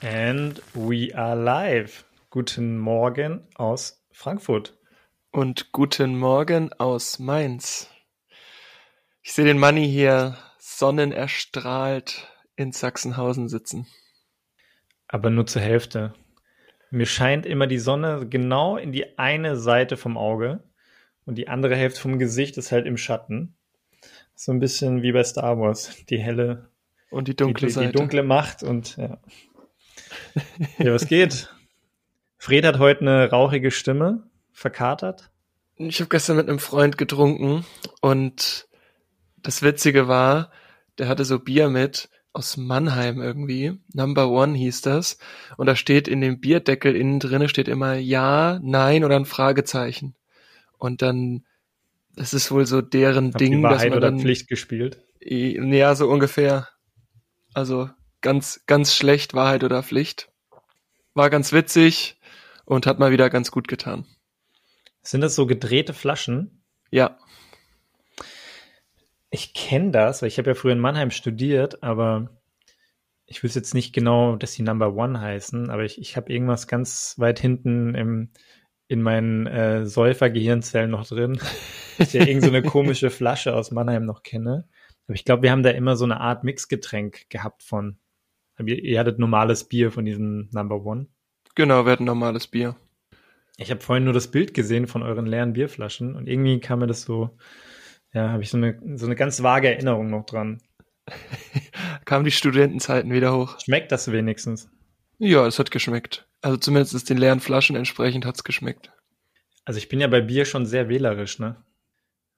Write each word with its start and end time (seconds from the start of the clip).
And 0.00 0.62
we 0.74 1.12
are 1.12 1.34
live. 1.34 2.04
Guten 2.30 2.78
Morgen 2.78 3.48
aus 3.56 4.00
Frankfurt. 4.12 4.78
Und 5.32 5.72
guten 5.72 6.16
Morgen 6.16 6.72
aus 6.74 7.18
Mainz. 7.18 7.90
Ich 9.22 9.32
sehe 9.32 9.44
den 9.44 9.58
Manni 9.58 9.88
hier 9.88 10.36
sonnenerstrahlt 10.60 12.28
in 12.54 12.70
Sachsenhausen 12.70 13.48
sitzen. 13.48 13.88
Aber 15.08 15.30
nur 15.30 15.46
zur 15.46 15.62
Hälfte. 15.62 16.14
Mir 16.90 17.06
scheint 17.06 17.44
immer 17.44 17.66
die 17.66 17.78
Sonne 17.78 18.28
genau 18.28 18.76
in 18.76 18.92
die 18.92 19.18
eine 19.18 19.56
Seite 19.56 19.96
vom 19.96 20.16
Auge 20.16 20.62
und 21.24 21.36
die 21.36 21.48
andere 21.48 21.74
Hälfte 21.74 22.00
vom 22.00 22.20
Gesicht 22.20 22.56
ist 22.56 22.70
halt 22.70 22.86
im 22.86 22.98
Schatten. 22.98 23.56
So 24.36 24.52
ein 24.52 24.60
bisschen 24.60 25.02
wie 25.02 25.10
bei 25.10 25.24
Star 25.24 25.58
Wars. 25.58 26.04
Die 26.08 26.18
helle 26.18 26.70
und 27.10 27.26
die 27.26 27.34
dunkle 27.34 27.66
die, 27.66 27.66
die, 27.66 27.72
Seite. 27.72 27.88
Die 27.88 27.98
dunkle 27.98 28.22
Macht 28.22 28.62
und 28.62 28.96
ja. 28.96 29.18
Ja, 30.78 30.92
was 30.92 31.06
geht? 31.06 31.48
Fred 32.38 32.64
hat 32.64 32.78
heute 32.78 33.00
eine 33.00 33.30
rauchige 33.30 33.70
Stimme, 33.70 34.28
verkatert. 34.52 35.30
Ich 35.76 36.00
habe 36.00 36.08
gestern 36.08 36.36
mit 36.36 36.48
einem 36.48 36.58
Freund 36.58 36.98
getrunken 36.98 37.64
und 38.00 38.68
das 39.36 39.62
Witzige 39.62 40.08
war, 40.08 40.50
der 40.98 41.08
hatte 41.08 41.24
so 41.24 41.38
Bier 41.38 41.68
mit 41.68 42.08
aus 42.32 42.56
Mannheim 42.56 43.20
irgendwie. 43.20 43.78
Number 43.92 44.28
One 44.30 44.56
hieß 44.56 44.82
das. 44.82 45.18
Und 45.56 45.66
da 45.66 45.76
steht 45.76 46.08
in 46.08 46.20
dem 46.20 46.40
Bierdeckel 46.40 46.94
innen 46.94 47.20
drinne 47.20 47.48
steht 47.48 47.68
immer 47.68 47.94
Ja, 47.94 48.60
Nein 48.62 49.04
oder 49.04 49.16
ein 49.16 49.24
Fragezeichen. 49.24 50.14
Und 50.78 51.02
dann, 51.02 51.44
das 52.14 52.34
ist 52.34 52.50
wohl 52.50 52.66
so 52.66 52.80
deren 52.80 53.32
Hab 53.32 53.38
Ding, 53.38 53.52
die 53.52 53.62
Wahrheit 53.62 53.78
dass 53.78 53.88
man 53.90 53.98
oder 53.98 54.10
dann, 54.10 54.20
Pflicht 54.20 54.48
gespielt. 54.48 55.00
Ja, 55.20 55.94
so 55.94 56.08
ungefähr. 56.08 56.68
Also 57.54 57.90
ganz, 58.20 58.64
ganz 58.66 58.94
schlecht, 58.94 59.34
Wahrheit 59.34 59.64
oder 59.64 59.82
Pflicht. 59.82 60.30
War 61.14 61.30
ganz 61.30 61.52
witzig 61.52 62.18
und 62.64 62.86
hat 62.86 62.98
mal 62.98 63.10
wieder 63.10 63.30
ganz 63.30 63.50
gut 63.50 63.68
getan. 63.68 64.06
Sind 65.02 65.20
das 65.20 65.34
so 65.34 65.46
gedrehte 65.46 65.94
Flaschen? 65.94 66.62
Ja. 66.90 67.18
Ich 69.30 69.54
kenne 69.54 69.90
das, 69.90 70.22
weil 70.22 70.28
ich 70.28 70.38
habe 70.38 70.50
ja 70.50 70.54
früher 70.54 70.72
in 70.72 70.78
Mannheim 70.78 71.10
studiert, 71.10 71.82
aber 71.82 72.30
ich 73.26 73.42
wüsste 73.42 73.58
jetzt 73.58 73.74
nicht 73.74 73.92
genau, 73.94 74.36
dass 74.36 74.52
die 74.52 74.62
Number 74.62 74.94
One 74.94 75.20
heißen, 75.20 75.70
aber 75.70 75.84
ich, 75.84 76.00
ich 76.00 76.16
habe 76.16 76.32
irgendwas 76.32 76.66
ganz 76.66 77.14
weit 77.18 77.38
hinten 77.38 77.94
im, 77.94 78.30
in 78.88 79.02
meinen 79.02 79.46
äh, 79.46 79.86
Säufer-Gehirnzellen 79.86 80.90
noch 80.90 81.06
drin, 81.06 81.38
dass 81.98 82.14
ich 82.14 82.20
ja 82.20 82.26
irgend 82.26 82.44
so 82.44 82.48
eine 82.48 82.62
komische 82.64 83.10
Flasche 83.10 83.54
aus 83.54 83.70
Mannheim 83.70 84.06
noch 84.06 84.22
kenne. 84.22 84.66
Aber 85.06 85.14
ich 85.14 85.24
glaube, 85.24 85.42
wir 85.42 85.50
haben 85.50 85.62
da 85.62 85.70
immer 85.70 85.96
so 85.96 86.04
eine 86.04 86.20
Art 86.20 86.44
Mixgetränk 86.44 87.28
gehabt 87.28 87.62
von. 87.62 87.98
Ihr, 88.66 88.82
ihr 88.82 88.98
hattet 88.98 89.18
normales 89.18 89.64
Bier 89.64 89.90
von 89.92 90.04
diesem 90.04 90.48
Number 90.52 90.84
One. 90.84 91.06
Genau, 91.54 91.84
wir 91.84 91.92
hatten 91.92 92.04
normales 92.04 92.46
Bier. 92.46 92.76
Ich 93.56 93.70
habe 93.70 93.80
vorhin 93.80 94.04
nur 94.04 94.12
das 94.12 94.30
Bild 94.30 94.54
gesehen 94.54 94.86
von 94.86 95.02
euren 95.02 95.26
leeren 95.26 95.52
Bierflaschen 95.52 96.14
und 96.14 96.28
irgendwie 96.28 96.60
kam 96.60 96.78
mir 96.78 96.86
das 96.86 97.02
so, 97.02 97.36
ja, 98.12 98.30
habe 98.30 98.42
ich 98.42 98.50
so 98.50 98.56
eine, 98.56 98.80
so 98.96 99.06
eine 99.06 99.16
ganz 99.16 99.42
vage 99.42 99.68
Erinnerung 99.68 100.10
noch 100.10 100.24
dran. 100.24 100.62
Kamen 102.04 102.24
die 102.24 102.30
Studentenzeiten 102.30 103.12
wieder 103.12 103.36
hoch. 103.36 103.58
Schmeckt 103.60 103.90
das 103.90 104.10
wenigstens? 104.12 104.70
Ja, 105.18 105.46
es 105.46 105.58
hat 105.58 105.70
geschmeckt. 105.70 106.28
Also 106.40 106.56
zumindest 106.56 107.10
den 107.10 107.18
leeren 107.18 107.40
Flaschen 107.40 107.74
entsprechend 107.74 108.24
hat's 108.24 108.44
geschmeckt. 108.44 108.92
Also 109.64 109.78
ich 109.78 109.88
bin 109.88 110.00
ja 110.00 110.06
bei 110.06 110.20
Bier 110.20 110.44
schon 110.44 110.64
sehr 110.64 110.88
wählerisch, 110.88 111.38
ne? 111.40 111.56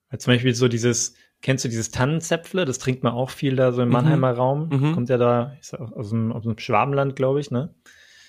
Weil 0.09 0.21
zum 0.21 0.33
Beispiel 0.33 0.55
so 0.55 0.67
dieses, 0.67 1.15
kennst 1.43 1.65
du 1.65 1.69
dieses 1.69 1.91
Tannenzäpfle? 1.91 2.65
Das 2.65 2.79
trinkt 2.79 3.03
man 3.03 3.13
auch 3.13 3.31
viel 3.31 3.57
da 3.57 3.73
so 3.73 3.83
im 3.83 3.89
Mhm. 3.89 3.93
Mannheimer 3.95 4.33
Raum. 4.33 4.69
Mhm. 4.71 4.95
Kommt 4.95 5.09
ja 5.09 5.19
da 5.19 5.57
aus 5.95 6.11
dem, 6.11 6.33
aus 6.33 6.43
dem 6.45 6.59
Schwabenland, 6.59 7.17
glaube 7.17 7.41
ich, 7.41 7.51
ne? 7.51 7.75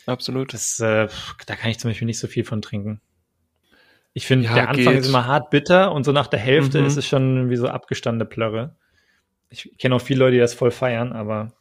Absolut. 0.05 0.53
Das, 0.53 0.79
äh, 0.79 1.07
da 1.45 1.55
kann 1.55 1.69
ich 1.71 1.79
zum 1.79 1.89
Beispiel 1.91 2.05
nicht 2.07 2.19
so 2.19 2.27
viel 2.27 2.43
von 2.43 2.61
trinken. 2.61 3.01
Ich 4.13 4.25
finde, 4.27 4.45
Ja, 4.47 4.55
der 4.55 4.69
Anfang 4.69 4.93
geht. 4.93 5.03
ist 5.03 5.07
immer 5.09 5.25
hart 5.25 5.49
bitter 5.51 5.91
und 5.93 6.03
so 6.03 6.11
nach 6.11 6.27
der 6.27 6.39
Hälfte 6.39 6.79
Mhm. 6.79 6.85
ist 6.87 6.97
es 6.97 7.07
schon 7.07 7.49
wie 7.49 7.55
so 7.55 7.67
abgestandene 7.67 8.25
Plörre. 8.27 8.75
Ich 9.49 9.77
kenne 9.77 9.95
auch 9.95 10.01
viele 10.01 10.19
Leute, 10.19 10.33
die 10.33 10.39
das 10.39 10.53
voll 10.53 10.71
feiern, 10.71 11.13
aber 11.13 11.53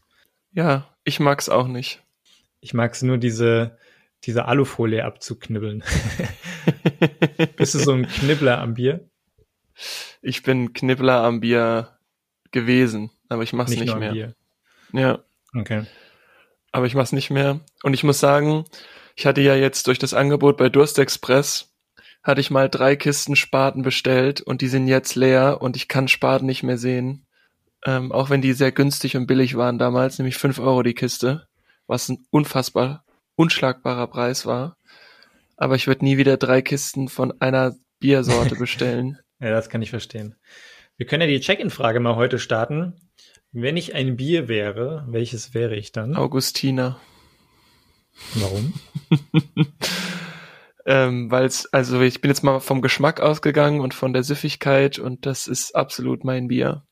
Ja, 0.52 0.86
ich 1.04 1.20
mag's 1.20 1.48
auch 1.48 1.68
nicht. 1.68 2.02
ich 2.60 2.74
mag 2.74 2.92
es 2.92 3.02
nur, 3.02 3.18
diese, 3.18 3.76
diese 4.24 4.46
Alufolie 4.46 5.04
abzuknibbeln. 5.04 5.82
Bist 7.56 7.74
du 7.74 7.78
so 7.78 7.92
ein 7.92 8.06
Knibbler 8.06 8.58
am 8.60 8.74
Bier? 8.74 9.09
Ich 10.22 10.42
bin 10.42 10.72
Knibbler 10.72 11.22
am 11.22 11.40
Bier 11.40 11.96
gewesen, 12.50 13.10
aber 13.28 13.42
ich 13.42 13.52
mach's 13.52 13.70
nicht, 13.70 13.90
am 13.90 13.98
mehr. 14.00 14.12
Bier. 14.12 14.34
Ja, 14.92 15.18
Okay. 15.54 15.84
aber 16.72 16.86
ich 16.86 16.94
mach's 16.94 17.12
nicht 17.12 17.30
mehr. 17.30 17.60
Und 17.82 17.94
ich 17.94 18.04
muss 18.04 18.20
sagen, 18.20 18.64
ich 19.16 19.26
hatte 19.26 19.40
ja 19.40 19.54
jetzt 19.54 19.86
durch 19.86 19.98
das 19.98 20.14
Angebot 20.14 20.56
bei 20.56 20.68
Durstexpress 20.68 21.66
hatte 22.22 22.40
ich 22.42 22.50
mal 22.50 22.68
drei 22.68 22.96
Kisten 22.96 23.34
Spaten 23.34 23.82
bestellt 23.82 24.40
und 24.42 24.60
die 24.60 24.68
sind 24.68 24.86
jetzt 24.88 25.14
leer 25.14 25.62
und 25.62 25.74
ich 25.76 25.88
kann 25.88 26.06
Spaten 26.06 26.46
nicht 26.46 26.62
mehr 26.62 26.76
sehen. 26.76 27.24
Ähm, 27.86 28.12
auch 28.12 28.28
wenn 28.28 28.42
die 28.42 28.52
sehr 28.52 28.72
günstig 28.72 29.16
und 29.16 29.26
billig 29.26 29.56
waren 29.56 29.78
damals, 29.78 30.18
nämlich 30.18 30.36
fünf 30.36 30.58
Euro 30.58 30.82
die 30.82 30.92
Kiste, 30.92 31.46
was 31.86 32.10
ein 32.10 32.26
unfassbar 32.30 33.04
unschlagbarer 33.36 34.06
Preis 34.08 34.44
war. 34.44 34.76
Aber 35.56 35.76
ich 35.76 35.86
würde 35.86 36.04
nie 36.04 36.18
wieder 36.18 36.36
drei 36.36 36.60
Kisten 36.60 37.08
von 37.08 37.32
einer 37.40 37.74
Biersorte 38.00 38.54
bestellen. 38.58 39.18
Ja, 39.40 39.50
das 39.50 39.68
kann 39.68 39.82
ich 39.82 39.90
verstehen. 39.90 40.36
Wir 40.96 41.06
können 41.06 41.22
ja 41.22 41.26
die 41.26 41.40
Check-in-Frage 41.40 42.00
mal 42.00 42.16
heute 42.16 42.38
starten. 42.38 42.94
Wenn 43.52 43.76
ich 43.76 43.94
ein 43.94 44.16
Bier 44.16 44.48
wäre, 44.48 45.04
welches 45.08 45.54
wäre 45.54 45.74
ich 45.74 45.92
dann? 45.92 46.14
Augustiner. 46.14 47.00
Warum? 48.34 48.74
Ähm, 50.86 51.30
weil 51.30 51.44
es, 51.44 51.72
also 51.72 52.00
ich 52.00 52.20
bin 52.20 52.30
jetzt 52.30 52.42
mal 52.42 52.60
vom 52.60 52.80
Geschmack 52.80 53.20
ausgegangen 53.20 53.80
und 53.80 53.94
von 53.94 54.12
der 54.12 54.22
Süffigkeit 54.22 54.98
und 54.98 55.26
das 55.26 55.46
ist 55.46 55.76
absolut 55.76 56.24
mein 56.24 56.48
Bier. 56.48 56.86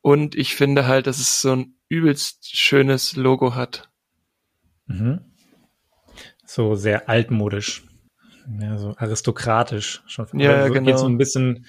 Und 0.00 0.34
ich 0.34 0.54
finde 0.54 0.86
halt, 0.86 1.06
dass 1.06 1.18
es 1.18 1.40
so 1.40 1.56
ein 1.56 1.74
übelst 1.88 2.56
schönes 2.56 3.16
Logo 3.16 3.54
hat. 3.54 3.90
Mhm. 4.86 5.20
So 6.44 6.74
sehr 6.74 7.08
altmodisch. 7.08 7.84
Ja, 8.60 8.78
so 8.78 8.94
aristokratisch. 8.96 10.02
Schon, 10.06 10.26
Ja, 10.34 10.66
so, 10.66 10.72
genau. 10.72 10.86
Geht 10.86 10.98
so 10.98 11.06
ein 11.06 11.18
bisschen, 11.18 11.66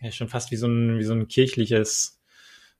ja, 0.00 0.10
schon 0.10 0.28
fast 0.28 0.50
wie 0.50 0.56
so 0.56 0.66
ein, 0.66 0.98
wie 0.98 1.04
so 1.04 1.12
ein 1.12 1.28
kirchliches, 1.28 2.20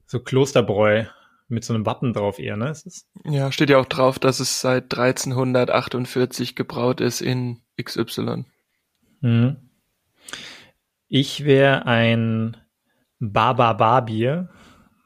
so 0.06 0.20
Klosterbräu 0.20 1.04
mit 1.48 1.64
so 1.64 1.74
einem 1.74 1.84
Wappen 1.84 2.12
drauf 2.12 2.38
eher, 2.38 2.56
ne? 2.56 2.70
Ist 2.70 2.86
es? 2.86 3.06
Ja, 3.24 3.50
steht 3.52 3.70
ja 3.70 3.78
auch 3.78 3.86
drauf, 3.86 4.18
dass 4.18 4.40
es 4.40 4.60
seit 4.60 4.84
1348 4.94 6.54
gebraut 6.54 7.00
ist 7.00 7.20
in 7.20 7.60
XY. 7.82 8.44
Mhm. 9.20 9.56
Ich 11.08 11.44
wäre 11.44 11.86
ein 11.86 12.56
Baba-Bar-Bier. 13.18 14.48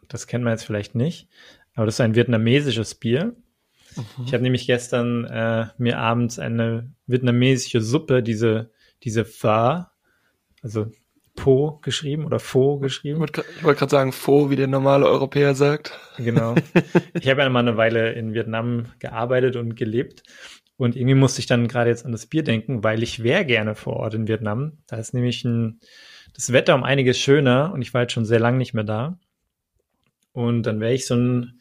Das 0.09 0.27
kennt 0.27 0.45
man 0.45 0.53
jetzt 0.53 0.65
vielleicht 0.65 0.95
nicht. 0.95 1.29
Aber 1.75 1.87
das 1.87 1.97
ist 1.97 2.01
ein 2.01 2.15
vietnamesisches 2.15 2.95
Bier. 2.95 3.35
Ich 4.27 4.33
habe 4.33 4.43
nämlich 4.43 4.67
gestern 4.67 5.25
äh, 5.25 5.67
mir 5.79 5.99
abends 5.99 6.39
eine 6.39 6.93
vietnamesische 7.07 7.81
Suppe, 7.81 8.23
diese, 8.23 8.71
diese 9.03 9.25
Pho, 9.25 9.85
also 10.63 10.91
Po 11.37 11.81
geschrieben 11.83 12.25
oder 12.25 12.39
Pho 12.39 12.79
geschrieben. 12.79 13.25
ich 13.25 13.65
wollte 13.65 13.79
gerade 13.79 13.91
sagen, 13.91 14.13
Pho, 14.13 14.51
wie 14.51 14.57
der 14.57 14.69
normale 14.69 15.07
Europäer 15.07 15.55
sagt. 15.55 15.99
Genau. 16.17 16.55
Ich 17.21 17.29
habe 17.29 17.43
ja 17.43 17.49
mal 17.49 17.61
eine 17.61 17.77
Weile 17.77 18.13
in 18.13 18.35
Vietnam 18.35 18.87
gearbeitet 19.01 19.57
und 19.57 19.75
gelebt. 19.75 20.23
Und 20.77 20.97
irgendwie 20.97 21.15
musste 21.15 21.41
ich 21.41 21.47
dann 21.47 21.69
gerade 21.69 21.91
jetzt 21.91 22.05
an 22.05 22.13
das 22.13 22.27
Bier 22.27 22.43
denken, 22.43 22.83
weil 22.83 23.03
ich 23.03 23.23
wäre 23.23 23.45
gerne 23.45 23.75
vor 23.75 23.95
Ort 23.95 24.15
in 24.15 24.29
Vietnam. 24.29 24.79
Da 24.87 24.97
ist 24.97 25.15
nämlich 25.15 25.45
ein, 25.45 25.81
das 26.35 26.53
Wetter 26.53 26.75
um 26.75 26.85
einiges 26.85 27.19
schöner 27.19 27.73
und 27.73 27.83
ich 27.83 27.95
war 27.95 28.03
jetzt 28.03 28.13
schon 28.13 28.25
sehr 28.25 28.41
lang 28.41 28.57
nicht 28.57 28.75
mehr 28.75 28.85
da. 28.85 29.19
Und 30.33 30.65
dann 30.65 30.81
wäre 30.81 30.95
ich 30.95 31.07
so 31.07 31.15
ein, 31.15 31.61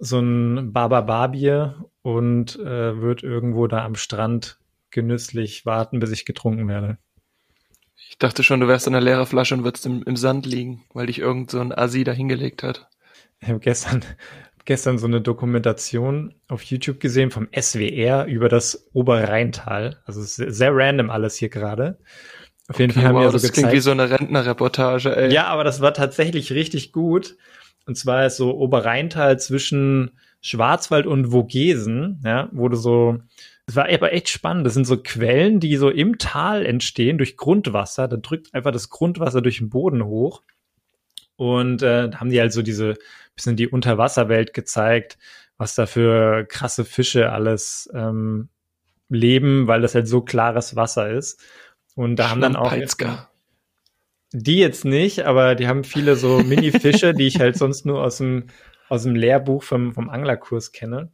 so 0.00 0.20
ein 0.20 0.72
Baba-Bar-Bier 0.72 1.84
und 2.02 2.58
äh, 2.58 2.96
würde 3.00 3.26
irgendwo 3.26 3.66
da 3.66 3.84
am 3.84 3.94
Strand 3.94 4.58
genüsslich 4.90 5.66
warten, 5.66 6.00
bis 6.00 6.12
ich 6.12 6.24
getrunken 6.24 6.68
werde. 6.68 6.98
Ich 8.08 8.18
dachte 8.18 8.42
schon, 8.42 8.60
du 8.60 8.68
wärst 8.68 8.86
in 8.86 8.94
einer 8.94 9.04
leeren 9.04 9.26
Flasche 9.26 9.54
und 9.54 9.64
würdest 9.64 9.86
im, 9.86 10.02
im 10.04 10.16
Sand 10.16 10.46
liegen, 10.46 10.84
weil 10.94 11.06
dich 11.06 11.18
irgend 11.18 11.50
so 11.50 11.60
ein 11.60 11.76
Assi 11.76 12.04
da 12.04 12.12
hingelegt 12.12 12.62
hat. 12.62 12.88
Ich 13.40 13.48
habe 13.48 13.60
gestern, 13.60 14.04
gestern 14.64 14.98
so 14.98 15.06
eine 15.06 15.20
Dokumentation 15.20 16.34
auf 16.48 16.62
YouTube 16.62 17.00
gesehen 17.00 17.30
vom 17.30 17.48
SWR 17.58 18.26
über 18.26 18.48
das 18.48 18.88
Oberrheintal. 18.92 20.00
Also 20.04 20.20
es 20.20 20.38
ist 20.38 20.56
sehr 20.56 20.74
random 20.74 21.10
alles 21.10 21.36
hier 21.36 21.48
gerade. 21.48 21.98
Auf 22.68 22.78
jeden 22.78 22.92
Fall 22.92 23.04
haben 23.04 23.14
wow, 23.14 23.24
wir 23.24 23.32
das 23.32 23.42
so 23.42 23.48
klingt 23.48 23.68
gezeigt. 23.68 23.74
wie 23.76 23.80
so 23.80 23.90
eine 23.90 24.10
Rentnerreportage, 24.10 25.16
ey. 25.16 25.32
ja, 25.32 25.46
aber 25.46 25.64
das 25.64 25.80
war 25.80 25.94
tatsächlich 25.94 26.52
richtig 26.52 26.92
gut. 26.92 27.36
Und 27.88 27.94
zwar 27.94 28.26
ist 28.26 28.36
so 28.36 28.54
Oberrheintal 28.54 29.38
zwischen 29.38 30.10
Schwarzwald 30.42 31.06
und 31.06 31.28
Vogesen, 31.28 32.20
ja, 32.22 32.50
du 32.52 32.76
so, 32.76 33.16
es 33.66 33.76
war 33.76 33.88
aber 33.88 34.12
echt 34.12 34.28
spannend. 34.28 34.66
Das 34.66 34.74
sind 34.74 34.86
so 34.86 34.98
Quellen, 34.98 35.58
die 35.58 35.74
so 35.78 35.88
im 35.88 36.18
Tal 36.18 36.66
entstehen 36.66 37.16
durch 37.16 37.38
Grundwasser. 37.38 38.06
Da 38.06 38.18
drückt 38.18 38.52
einfach 38.52 38.72
das 38.72 38.90
Grundwasser 38.90 39.40
durch 39.40 39.56
den 39.56 39.70
Boden 39.70 40.04
hoch. 40.04 40.42
Und 41.36 41.80
äh, 41.80 42.10
haben 42.12 42.28
die 42.28 42.38
halt 42.38 42.52
so 42.52 42.60
diese 42.60 42.92
bisschen 43.34 43.56
die 43.56 43.68
Unterwasserwelt 43.68 44.52
gezeigt, 44.52 45.16
was 45.56 45.74
da 45.74 45.86
für 45.86 46.44
krasse 46.44 46.84
Fische 46.84 47.32
alles 47.32 47.88
ähm, 47.94 48.50
leben, 49.08 49.66
weil 49.66 49.80
das 49.80 49.94
halt 49.94 50.08
so 50.08 50.20
klares 50.20 50.76
Wasser 50.76 51.08
ist. 51.08 51.42
Und 51.94 52.16
da 52.16 52.28
haben 52.28 52.42
dann 52.42 52.54
auch 52.54 52.74
die 54.32 54.58
jetzt 54.58 54.84
nicht, 54.84 55.20
aber 55.20 55.54
die 55.54 55.68
haben 55.68 55.84
viele 55.84 56.16
so 56.16 56.38
Mini-Fische, 56.44 57.14
die 57.14 57.26
ich 57.26 57.40
halt 57.40 57.56
sonst 57.56 57.86
nur 57.86 58.02
aus 58.02 58.18
dem 58.18 58.44
aus 58.88 59.02
dem 59.02 59.14
Lehrbuch 59.14 59.62
vom 59.62 59.92
vom 59.92 60.08
Anglerkurs 60.08 60.72
kenne. 60.72 61.10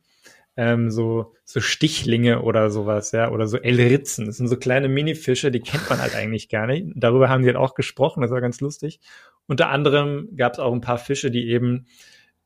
Ähm, 0.57 0.91
so 0.91 1.33
so 1.45 1.61
Stichlinge 1.61 2.43
oder 2.43 2.71
sowas, 2.71 3.13
ja, 3.13 3.31
oder 3.31 3.49
so 3.49 3.59
Elritzen. 3.59 4.27
Das 4.27 4.37
sind 4.37 4.49
so 4.49 4.57
kleine 4.57 4.89
Mini-Fische, 4.89 5.51
die 5.51 5.61
kennt 5.61 5.89
man 5.91 6.01
halt 6.01 6.15
eigentlich 6.15 6.49
gar 6.49 6.67
nicht. 6.67 6.87
Darüber 6.95 7.29
haben 7.29 7.43
die 7.43 7.49
halt 7.49 7.57
auch 7.57 7.75
gesprochen, 7.75 8.23
das 8.23 8.31
war 8.31 8.41
ganz 8.41 8.61
lustig. 8.61 9.01
Unter 9.47 9.69
anderem 9.69 10.29
gab 10.37 10.55
es 10.55 10.59
auch 10.59 10.73
ein 10.73 10.81
paar 10.81 10.99
Fische, 10.99 11.31
die 11.31 11.49
eben 11.49 11.87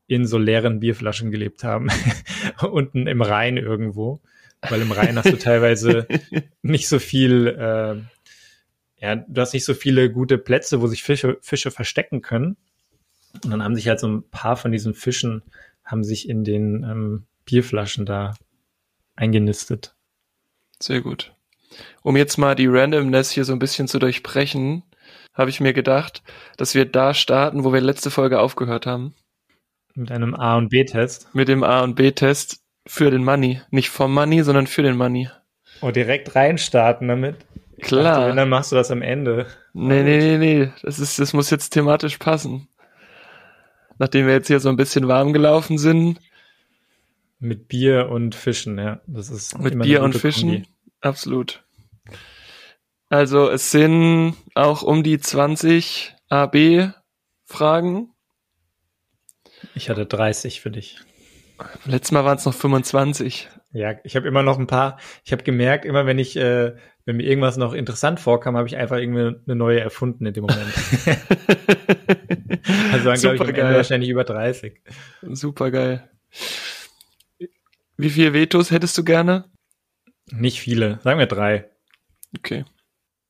in 0.09 0.25
so 0.25 0.39
leeren 0.39 0.79
Bierflaschen 0.79 1.31
gelebt 1.31 1.63
haben, 1.63 1.87
unten 2.71 3.05
im 3.05 3.21
Rhein 3.21 3.57
irgendwo, 3.57 4.21
weil 4.67 4.81
im 4.81 4.91
Rhein 4.91 5.15
hast 5.17 5.31
du 5.31 5.37
teilweise 5.37 6.07
nicht 6.63 6.87
so 6.87 6.97
viel, 6.97 7.47
äh, 7.47 8.01
ja, 8.99 9.15
du 9.15 9.41
hast 9.41 9.53
nicht 9.53 9.65
so 9.65 9.73
viele 9.73 10.11
gute 10.11 10.37
Plätze, 10.37 10.81
wo 10.81 10.87
sich 10.87 11.03
Fische, 11.03 11.37
Fische 11.41 11.71
verstecken 11.71 12.21
können. 12.21 12.57
Und 13.43 13.51
dann 13.51 13.63
haben 13.63 13.75
sich 13.75 13.87
halt 13.87 13.99
so 13.99 14.07
ein 14.07 14.29
paar 14.29 14.57
von 14.57 14.71
diesen 14.71 14.93
Fischen 14.93 15.43
haben 15.85 16.03
sich 16.03 16.29
in 16.29 16.43
den 16.43 16.83
ähm, 16.83 17.25
Bierflaschen 17.45 18.05
da 18.05 18.35
eingenistet. 19.15 19.95
Sehr 20.81 21.01
gut. 21.01 21.33
Um 22.03 22.15
jetzt 22.15 22.37
mal 22.37 22.55
die 22.55 22.67
Randomness 22.67 23.31
hier 23.31 23.45
so 23.45 23.53
ein 23.53 23.59
bisschen 23.59 23.87
zu 23.87 23.99
durchbrechen, 23.99 24.83
habe 25.33 25.49
ich 25.49 25.59
mir 25.59 25.73
gedacht, 25.73 26.23
dass 26.57 26.75
wir 26.75 26.85
da 26.85 27.13
starten, 27.13 27.63
wo 27.63 27.73
wir 27.73 27.81
letzte 27.81 28.11
Folge 28.11 28.39
aufgehört 28.39 28.85
haben. 28.85 29.13
Mit 29.95 30.11
einem 30.11 30.35
A- 30.35 30.57
und 30.57 30.69
B-Test? 30.69 31.33
Mit 31.33 31.47
dem 31.47 31.63
A- 31.63 31.81
und 31.81 31.95
B-Test 31.95 32.61
für 32.87 33.11
den 33.11 33.23
Money. 33.23 33.61
Nicht 33.71 33.89
vom 33.89 34.13
Money, 34.13 34.43
sondern 34.43 34.67
für 34.67 34.83
den 34.83 34.97
Money. 34.97 35.29
Oh, 35.81 35.91
direkt 35.91 36.35
reinstarten 36.35 37.07
damit? 37.07 37.37
Klar. 37.81 38.03
Dachte, 38.03 38.29
wenn, 38.29 38.37
dann 38.37 38.49
machst 38.49 38.71
du 38.71 38.75
das 38.75 38.91
am 38.91 39.01
Ende. 39.01 39.47
Nee, 39.73 40.03
nee, 40.03 40.17
nee, 40.17 40.37
nee. 40.37 40.71
Das, 40.83 40.99
ist, 40.99 41.19
das 41.19 41.33
muss 41.33 41.49
jetzt 41.49 41.69
thematisch 41.69 42.17
passen. 42.17 42.67
Nachdem 43.97 44.27
wir 44.27 44.33
jetzt 44.33 44.47
hier 44.47 44.59
so 44.59 44.69
ein 44.69 44.77
bisschen 44.77 45.07
warm 45.07 45.33
gelaufen 45.33 45.77
sind. 45.77 46.19
Mit 47.39 47.67
Bier 47.67 48.09
und 48.09 48.35
Fischen, 48.35 48.77
ja. 48.77 49.01
Das 49.07 49.29
ist 49.29 49.57
Mit 49.59 49.79
Bier 49.79 50.03
und 50.03 50.15
Fischen, 50.15 50.49
Kombi. 50.49 50.67
absolut. 51.01 51.63
Also 53.09 53.49
es 53.49 53.71
sind 53.71 54.35
auch 54.55 54.83
um 54.83 55.03
die 55.03 55.19
20 55.19 56.15
AB-Fragen. 56.29 58.13
Ich 59.73 59.89
hatte 59.89 60.05
30 60.05 60.61
für 60.61 60.69
dich. 60.71 60.99
Letztes 61.85 62.11
Mal 62.11 62.23
waren 62.23 62.37
es 62.37 62.45
noch 62.45 62.53
25. 62.53 63.49
Ja, 63.71 63.95
ich 64.03 64.15
habe 64.15 64.27
immer 64.27 64.43
noch 64.43 64.57
ein 64.57 64.67
paar. 64.67 64.97
Ich 65.23 65.31
habe 65.31 65.43
gemerkt, 65.43 65.85
immer 65.85 66.05
wenn 66.05 66.19
ich, 66.19 66.35
äh, 66.37 66.75
wenn 67.09 67.17
mir 67.17 67.23
irgendwas 67.23 67.57
noch 67.57 67.73
interessant 67.73 68.19
vorkam, 68.19 68.55
habe 68.55 68.67
ich 68.67 68.77
einfach 68.77 68.97
irgendwie 68.97 69.35
eine 69.47 69.55
neue 69.55 69.79
erfunden 69.79 70.27
in 70.27 70.33
dem 70.35 70.43
Moment. 70.43 70.61
also 72.93 73.05
waren, 73.05 73.19
glaube 73.19 73.35
ich, 73.35 73.41
am 73.41 73.49
Ende 73.49 73.75
wahrscheinlich 73.77 74.11
über 74.11 74.23
30. 74.23 74.79
Super 75.23 75.71
geil. 75.71 76.07
Wie 77.97 78.11
viele 78.11 78.33
Vetos 78.33 78.69
hättest 78.69 78.95
du 78.95 79.03
gerne? 79.03 79.45
Nicht 80.29 80.59
viele. 80.59 80.99
Sagen 81.03 81.17
wir 81.17 81.25
drei. 81.25 81.71
Okay. 82.37 82.63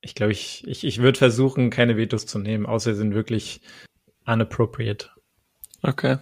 Ich 0.02 0.14
glaube, 0.14 0.32
ich, 0.32 0.68
ich, 0.68 0.84
ich 0.84 1.00
würde 1.00 1.18
versuchen, 1.18 1.70
keine 1.70 1.96
Vetos 1.96 2.26
zu 2.26 2.38
nehmen, 2.38 2.66
außer 2.66 2.92
sie 2.92 2.98
sind 2.98 3.14
wirklich 3.14 3.62
unappropriate. 4.26 5.08
Okay. 5.80 6.18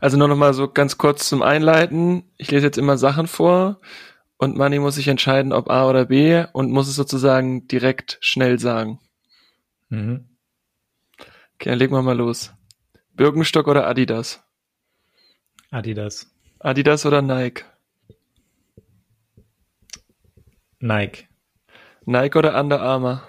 Also 0.00 0.16
nur 0.16 0.28
noch 0.28 0.36
mal 0.36 0.54
so 0.54 0.68
ganz 0.68 0.96
kurz 0.96 1.28
zum 1.28 1.42
Einleiten. 1.42 2.24
Ich 2.38 2.50
lese 2.50 2.64
jetzt 2.64 2.78
immer 2.78 2.96
Sachen 2.96 3.26
vor 3.26 3.78
und 4.38 4.56
Manni 4.56 4.78
muss 4.78 4.94
sich 4.94 5.08
entscheiden, 5.08 5.52
ob 5.52 5.68
A 5.68 5.88
oder 5.88 6.06
B 6.06 6.44
und 6.52 6.70
muss 6.70 6.88
es 6.88 6.94
sozusagen 6.94 7.66
direkt 7.66 8.18
schnell 8.20 8.58
sagen. 8.58 9.00
Mhm. 9.88 10.36
Okay, 11.54 11.70
dann 11.70 11.78
legen 11.78 11.92
wir 11.92 12.02
mal 12.02 12.16
los. 12.16 12.52
Birkenstock 13.14 13.66
oder 13.66 13.86
Adidas? 13.88 14.42
Adidas. 15.70 16.30
Adidas 16.60 17.04
oder 17.04 17.20
Nike? 17.20 17.64
Nike. 20.78 21.26
Nike 22.04 22.38
oder 22.38 22.58
Under 22.58 22.80
Armour? 22.80 23.22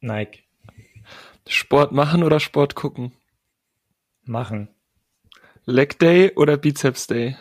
Nike. 0.00 0.44
Sport 1.48 1.92
machen 1.92 2.22
oder 2.22 2.38
Sport 2.38 2.74
gucken? 2.74 3.12
Machen. 4.24 4.68
Leg 5.64 5.98
Day 5.98 6.32
oder 6.36 6.58
Bizeps 6.58 7.06
Day? 7.06 7.36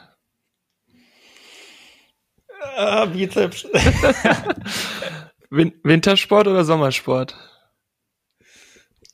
Ah, 2.81 3.05
Bizeps. 3.05 3.65
Win 5.49 5.73
Wintersport 5.83 6.47
oder 6.47 6.63
Sommersport? 6.63 7.35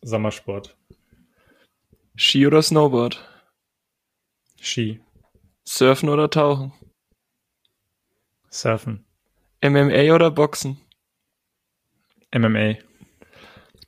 Sommersport. 0.03 0.77
Ski 2.15 2.45
oder 2.45 2.62
Snowboard? 2.62 3.17
Ski. 4.62 5.00
Surfen 5.63 6.09
oder 6.09 6.29
Tauchen? 6.29 6.73
Surfen. 8.51 9.03
MMA 9.63 10.13
oder 10.13 10.29
Boxen? 10.29 10.79
MMA. 12.31 12.75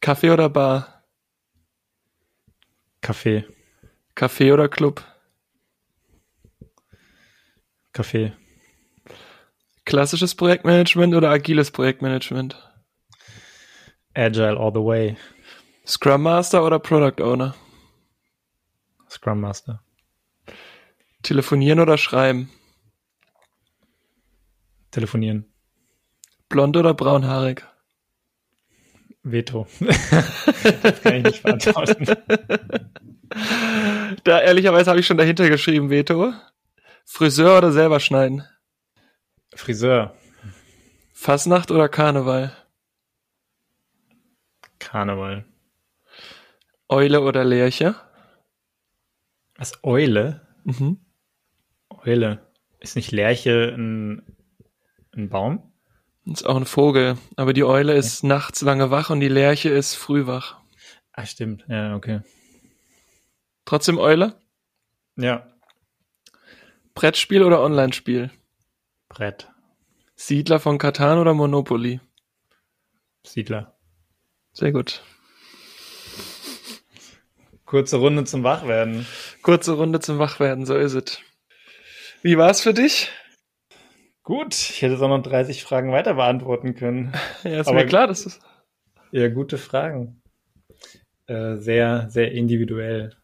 Kaffee 0.02 0.32
oder 0.32 0.50
Bar? 0.50 1.04
Kaffee. 3.02 3.46
Café 4.16 4.52
oder 4.52 4.70
Club? 4.70 5.04
Kaffee. 7.94 8.34
Klassisches 9.88 10.36
Projektmanagement 10.36 11.16
oder 11.16 11.30
agiles 11.30 11.72
Projektmanagement? 11.72 12.58
Agile 14.14 14.58
all 14.58 14.74
the 14.74 14.84
way. 14.84 15.16
Scrum 15.86 16.24
Master 16.24 16.66
oder 16.66 16.78
Product 16.78 17.22
Owner? 17.22 17.56
Scrum 19.10 19.40
Master. 19.40 19.82
Telefonieren 21.24 21.80
oder 21.80 21.98
schreiben? 21.98 22.50
Telefonieren. 24.92 25.46
Blond 26.50 26.76
oder 26.76 26.94
braunhaarig? 26.94 27.66
Veto. 29.24 29.68
das 30.84 31.02
kann 31.02 31.16
ich 31.16 31.24
nicht 31.24 31.44
beantworten. 31.44 32.06
Da 34.26 34.42
ehrlicherweise 34.42 34.90
habe 34.90 35.00
ich 35.00 35.08
schon 35.08 35.18
dahinter 35.18 35.48
geschrieben, 35.50 35.90
Veto. 35.90 36.34
Friseur 37.06 37.60
oder 37.60 37.72
selber 37.72 38.02
schneiden? 38.02 38.44
Friseur. 39.58 40.16
Fasnacht 41.14 41.72
oder 41.72 41.90
Karneval? 41.90 42.56
Karneval. 44.80 45.46
Eule 46.88 47.22
oder 47.22 47.44
Lerche? 47.44 47.96
Was, 49.56 49.84
Eule? 49.84 50.48
Mhm. 50.64 51.00
Eule. 51.90 52.48
Ist 52.80 52.96
nicht 52.96 53.12
Lerche 53.12 53.74
ein, 53.76 54.22
ein 55.14 55.30
Baum? 55.30 55.74
Ist 56.26 56.46
auch 56.46 56.56
ein 56.56 56.66
Vogel, 56.66 57.18
aber 57.36 57.54
die 57.54 57.64
Eule 57.64 57.96
ist 57.96 58.24
ja. 58.24 58.30
nachts 58.30 58.62
lange 58.62 58.92
wach 58.92 59.10
und 59.10 59.20
die 59.20 59.28
Lerche 59.28 59.70
ist 59.70 59.96
früh 59.96 60.28
wach. 60.28 60.62
Ah, 61.14 61.26
stimmt. 61.26 61.66
Ja, 61.68 61.96
okay. 61.96 62.22
Trotzdem 63.66 63.98
Eule? 63.98 64.40
Ja. 65.16 65.48
Brettspiel 66.94 67.44
oder 67.44 67.62
Online-Spiel? 67.62 68.30
Brett. 69.10 69.50
Siedler 70.16 70.60
von 70.60 70.78
Katan 70.78 71.20
oder 71.20 71.34
Monopoly? 71.34 72.00
Siedler. 73.26 73.78
Sehr 74.54 74.72
gut. 74.72 75.04
Kurze 77.66 77.98
Runde 77.98 78.24
zum 78.24 78.44
Wachwerden. 78.44 79.06
Kurze 79.42 79.74
Runde 79.74 80.00
zum 80.00 80.20
Wachwerden, 80.20 80.66
so 80.66 80.76
ist 80.78 80.94
es. 80.94 81.20
Wie 82.22 82.38
war's 82.38 82.62
für 82.62 82.74
dich? 82.74 83.12
Gut, 84.24 84.54
ich 84.56 84.82
hätte 84.82 84.96
es 84.96 85.02
auch 85.02 85.10
noch 85.10 85.22
30 85.22 85.64
Fragen 85.64 85.92
weiter 85.92 86.16
beantworten 86.16 86.76
können. 86.76 87.14
Ja, 87.44 87.62
ist 87.62 87.68
Aber 87.68 87.78
mir 87.78 87.86
klar, 87.86 88.08
dass 88.08 88.26
es. 88.26 88.40
Ja, 89.12 89.30
gute 89.30 89.58
Fragen. 89.58 90.22
Äh, 91.28 91.58
sehr, 91.58 92.10
sehr 92.10 92.32
individuell. 92.32 93.16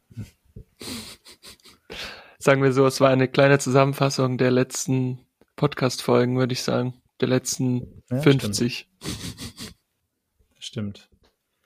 Sagen 2.38 2.62
wir 2.62 2.74
so, 2.74 2.86
es 2.86 3.00
war 3.00 3.10
eine 3.10 3.28
kleine 3.28 3.60
Zusammenfassung 3.60 4.38
der 4.38 4.52
letzten 4.52 5.25
Podcast-Folgen, 5.55 6.38
würde 6.38 6.53
ich 6.53 6.63
sagen. 6.63 7.01
Der 7.22 7.27
letzten 7.27 8.03
ja, 8.10 8.22
50. 8.22 8.89
Stimmt. 9.00 9.10
stimmt. 10.60 11.10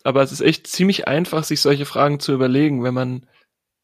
Aber 0.04 0.22
es 0.22 0.32
ist 0.32 0.42
echt 0.42 0.68
ziemlich 0.68 1.08
einfach, 1.08 1.44
sich 1.44 1.62
solche 1.62 1.86
Fragen 1.86 2.20
zu 2.20 2.34
überlegen, 2.34 2.84
wenn 2.84 2.94
man, 2.94 3.28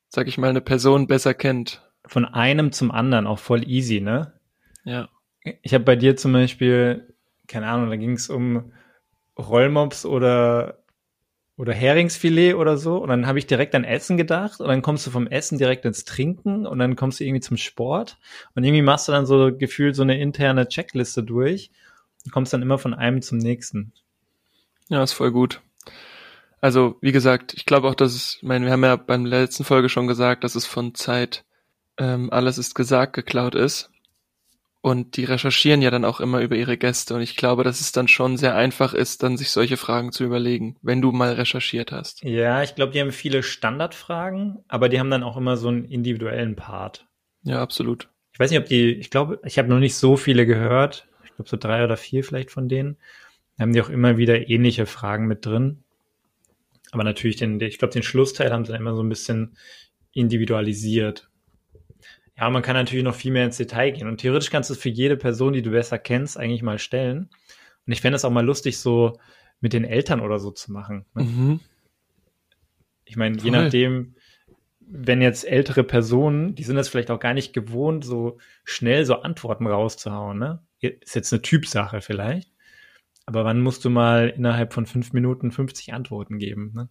sag 0.10 0.28
ich 0.28 0.38
mal, 0.38 0.50
eine 0.50 0.62
Person 0.62 1.08
besser 1.08 1.34
kennt. 1.34 1.90
Von 2.06 2.26
einem 2.26 2.72
zum 2.72 2.92
anderen 2.92 3.28
auch 3.28 3.40
voll 3.40 3.68
easy, 3.68 4.02
ne? 4.02 4.40
Ja. 4.84 5.10
Ich 5.62 5.74
habe 5.74 5.84
bei 5.84 5.96
dir 5.96 6.16
zum 6.16 6.34
Beispiel, 6.34 7.16
keine 7.48 7.68
Ahnung, 7.68 7.90
da 7.90 7.96
ging 7.96 8.14
es 8.14 8.30
um 8.30 8.74
Rollmops 9.38 10.06
oder 10.06 10.83
oder 11.64 11.74
Heringsfilet 11.74 12.56
oder 12.56 12.78
so. 12.78 12.98
Und 12.98 13.08
dann 13.08 13.26
habe 13.26 13.40
ich 13.40 13.48
direkt 13.48 13.74
an 13.74 13.86
Essen 13.86 14.18
gedacht 14.18 14.60
und 14.60 14.68
dann 14.68 14.82
kommst 14.82 15.08
du 15.08 15.12
vom 15.12 15.28
Essen 15.28 15.58
direkt 15.58 15.86
ins 15.86 16.04
Trinken 16.04 16.68
und 16.68 16.78
dann 16.78 16.98
kommst 16.98 17.22
du 17.22 17.24
irgendwie 17.24 17.40
zum 17.40 17.56
Sport 17.56 18.18
und 18.54 18.66
irgendwie 18.66 18.82
machst 18.82 19.08
du 19.08 19.14
dann 19.14 19.26
so 19.26 19.50
gefühlt 19.58 19.96
so 19.96 20.04
eine 20.04 20.20
interne 20.20 20.68
Checkliste 20.68 21.24
durch 21.24 21.72
und 22.26 22.34
kommst 22.34 22.52
dann 22.52 22.62
immer 22.62 22.78
von 22.78 22.94
einem 22.94 23.22
zum 23.22 23.38
nächsten. 23.38 23.94
Ja, 24.90 25.02
ist 25.02 25.14
voll 25.14 25.32
gut. 25.32 25.62
Also, 26.60 26.98
wie 27.00 27.14
gesagt, 27.14 27.54
ich 27.54 27.66
glaube 27.66 27.88
auch, 27.88 27.96
dass 27.96 28.14
es, 28.14 28.36
ich 28.42 28.44
meine, 28.44 28.66
wir 28.66 28.74
haben 28.74 28.84
ja 28.84 28.98
beim 28.98 29.26
letzten 29.26 29.64
Folge 29.64 29.88
schon 29.88 30.08
gesagt, 30.08 30.44
dass 30.44 30.56
es 30.56 30.66
von 30.66 30.94
Zeit 30.96 31.46
ähm, 31.98 32.30
alles 32.30 32.58
ist 32.58 32.76
gesagt 32.76 33.14
geklaut 33.14 33.56
ist. 33.56 33.90
Und 34.86 35.16
die 35.16 35.24
recherchieren 35.24 35.82
ja 35.82 35.92
dann 35.92 36.04
auch 36.04 36.20
immer 36.20 36.42
über 36.42 36.58
ihre 36.58 36.78
Gäste. 36.78 37.16
Und 37.16 37.22
ich 37.22 37.38
glaube, 37.38 37.64
dass 37.64 37.80
es 37.80 37.94
dann 37.94 38.10
schon 38.10 38.36
sehr 38.36 38.54
einfach 38.54 38.94
ist, 38.94 39.24
dann 39.24 39.38
sich 39.38 39.50
solche 39.50 39.78
Fragen 39.78 40.12
zu 40.12 40.26
überlegen, 40.26 40.76
wenn 40.82 41.02
du 41.02 41.14
mal 41.14 41.32
recherchiert 41.32 41.94
hast. 41.94 42.22
Ja, 42.22 42.62
ich 42.64 42.76
glaube, 42.76 42.92
die 42.92 43.00
haben 43.00 43.14
viele 43.14 43.44
Standardfragen, 43.44 44.58
aber 44.68 44.90
die 44.90 45.00
haben 45.00 45.10
dann 45.10 45.24
auch 45.24 45.38
immer 45.38 45.56
so 45.56 45.70
einen 45.70 45.86
individuellen 45.86 46.58
Part. 46.58 47.08
Ja, 47.44 47.62
absolut. 47.62 48.10
Ich 48.34 48.40
weiß 48.42 48.52
nicht, 48.52 48.60
ob 48.60 48.66
die, 48.66 48.92
ich 48.92 49.10
glaube, 49.10 49.40
ich 49.46 49.58
habe 49.58 49.70
noch 49.70 49.80
nicht 49.80 49.96
so 49.96 50.18
viele 50.18 50.46
gehört. 50.46 51.08
Ich 51.24 51.34
glaube, 51.34 51.50
so 51.50 51.56
drei 51.56 51.86
oder 51.86 51.96
vier 51.96 52.26
vielleicht 52.26 52.52
von 52.52 52.68
denen. 52.68 52.98
Da 53.56 53.62
haben 53.62 53.72
die 53.72 53.82
auch 53.82 53.90
immer 53.90 54.18
wieder 54.18 54.50
ähnliche 54.50 54.86
Fragen 54.86 55.28
mit 55.28 55.46
drin. 55.46 55.86
Aber 56.92 57.06
natürlich, 57.06 57.38
den, 57.38 57.58
ich 57.62 57.78
glaube, 57.80 57.94
den 57.94 58.04
Schlussteil 58.04 58.52
haben 58.52 58.66
sie 58.66 58.74
dann 58.74 58.82
immer 58.82 58.96
so 58.96 59.02
ein 59.02 59.08
bisschen 59.08 59.56
individualisiert. 60.12 61.30
Ja, 62.38 62.50
man 62.50 62.64
kann 62.64 62.76
natürlich 62.76 63.04
noch 63.04 63.16
viel 63.16 63.32
mehr 63.32 63.46
ins 63.46 63.58
Detail 63.58 63.92
gehen. 63.92 64.08
Und 64.08 64.18
theoretisch 64.18 64.50
kannst 64.50 64.70
du 64.70 64.74
es 64.74 64.80
für 64.80 64.90
jede 64.90 65.18
Person, 65.18 65.54
die 65.54 65.62
du 65.62 65.72
besser 65.72 66.00
kennst, 66.00 66.38
eigentlich 66.38 66.64
mal 66.64 66.80
stellen. 66.80 67.30
Und 67.86 67.94
ich 67.94 68.02
fände 68.02 68.16
es 68.16 68.26
auch 68.26 68.32
mal 68.32 68.46
lustig, 68.46 68.80
so 68.80 69.20
mit 69.60 69.74
den 69.74 69.86
Eltern 69.86 70.20
oder 70.20 70.40
so 70.40 70.52
zu 70.52 70.72
machen. 70.72 71.06
Ne? 71.14 71.24
Mhm. 71.24 71.60
Ich 73.06 73.16
meine, 73.16 73.38
je 73.38 73.52
nachdem, 73.52 74.16
wenn 74.80 75.22
jetzt 75.22 75.46
ältere 75.46 75.84
Personen, 75.84 76.56
die 76.56 76.64
sind 76.64 76.76
das 76.76 76.90
vielleicht 76.90 77.12
auch 77.12 77.20
gar 77.20 77.34
nicht 77.34 77.54
gewohnt, 77.54 78.04
so 78.04 78.40
schnell 78.64 79.06
so 79.06 79.22
Antworten 79.22 79.68
rauszuhauen, 79.68 80.40
ne? 80.40 80.64
Ist 80.80 81.16
jetzt 81.16 81.32
eine 81.32 81.42
Typsache 81.42 82.02
vielleicht. 82.02 82.52
Aber 83.26 83.46
wann 83.46 83.62
musst 83.62 83.86
du 83.86 83.90
mal 83.90 84.30
innerhalb 84.30 84.74
von 84.74 84.86
fünf 84.86 85.14
Minuten 85.14 85.52
50 85.52 85.94
Antworten 85.94 86.40
geben, 86.40 86.72
ne? 86.74 86.90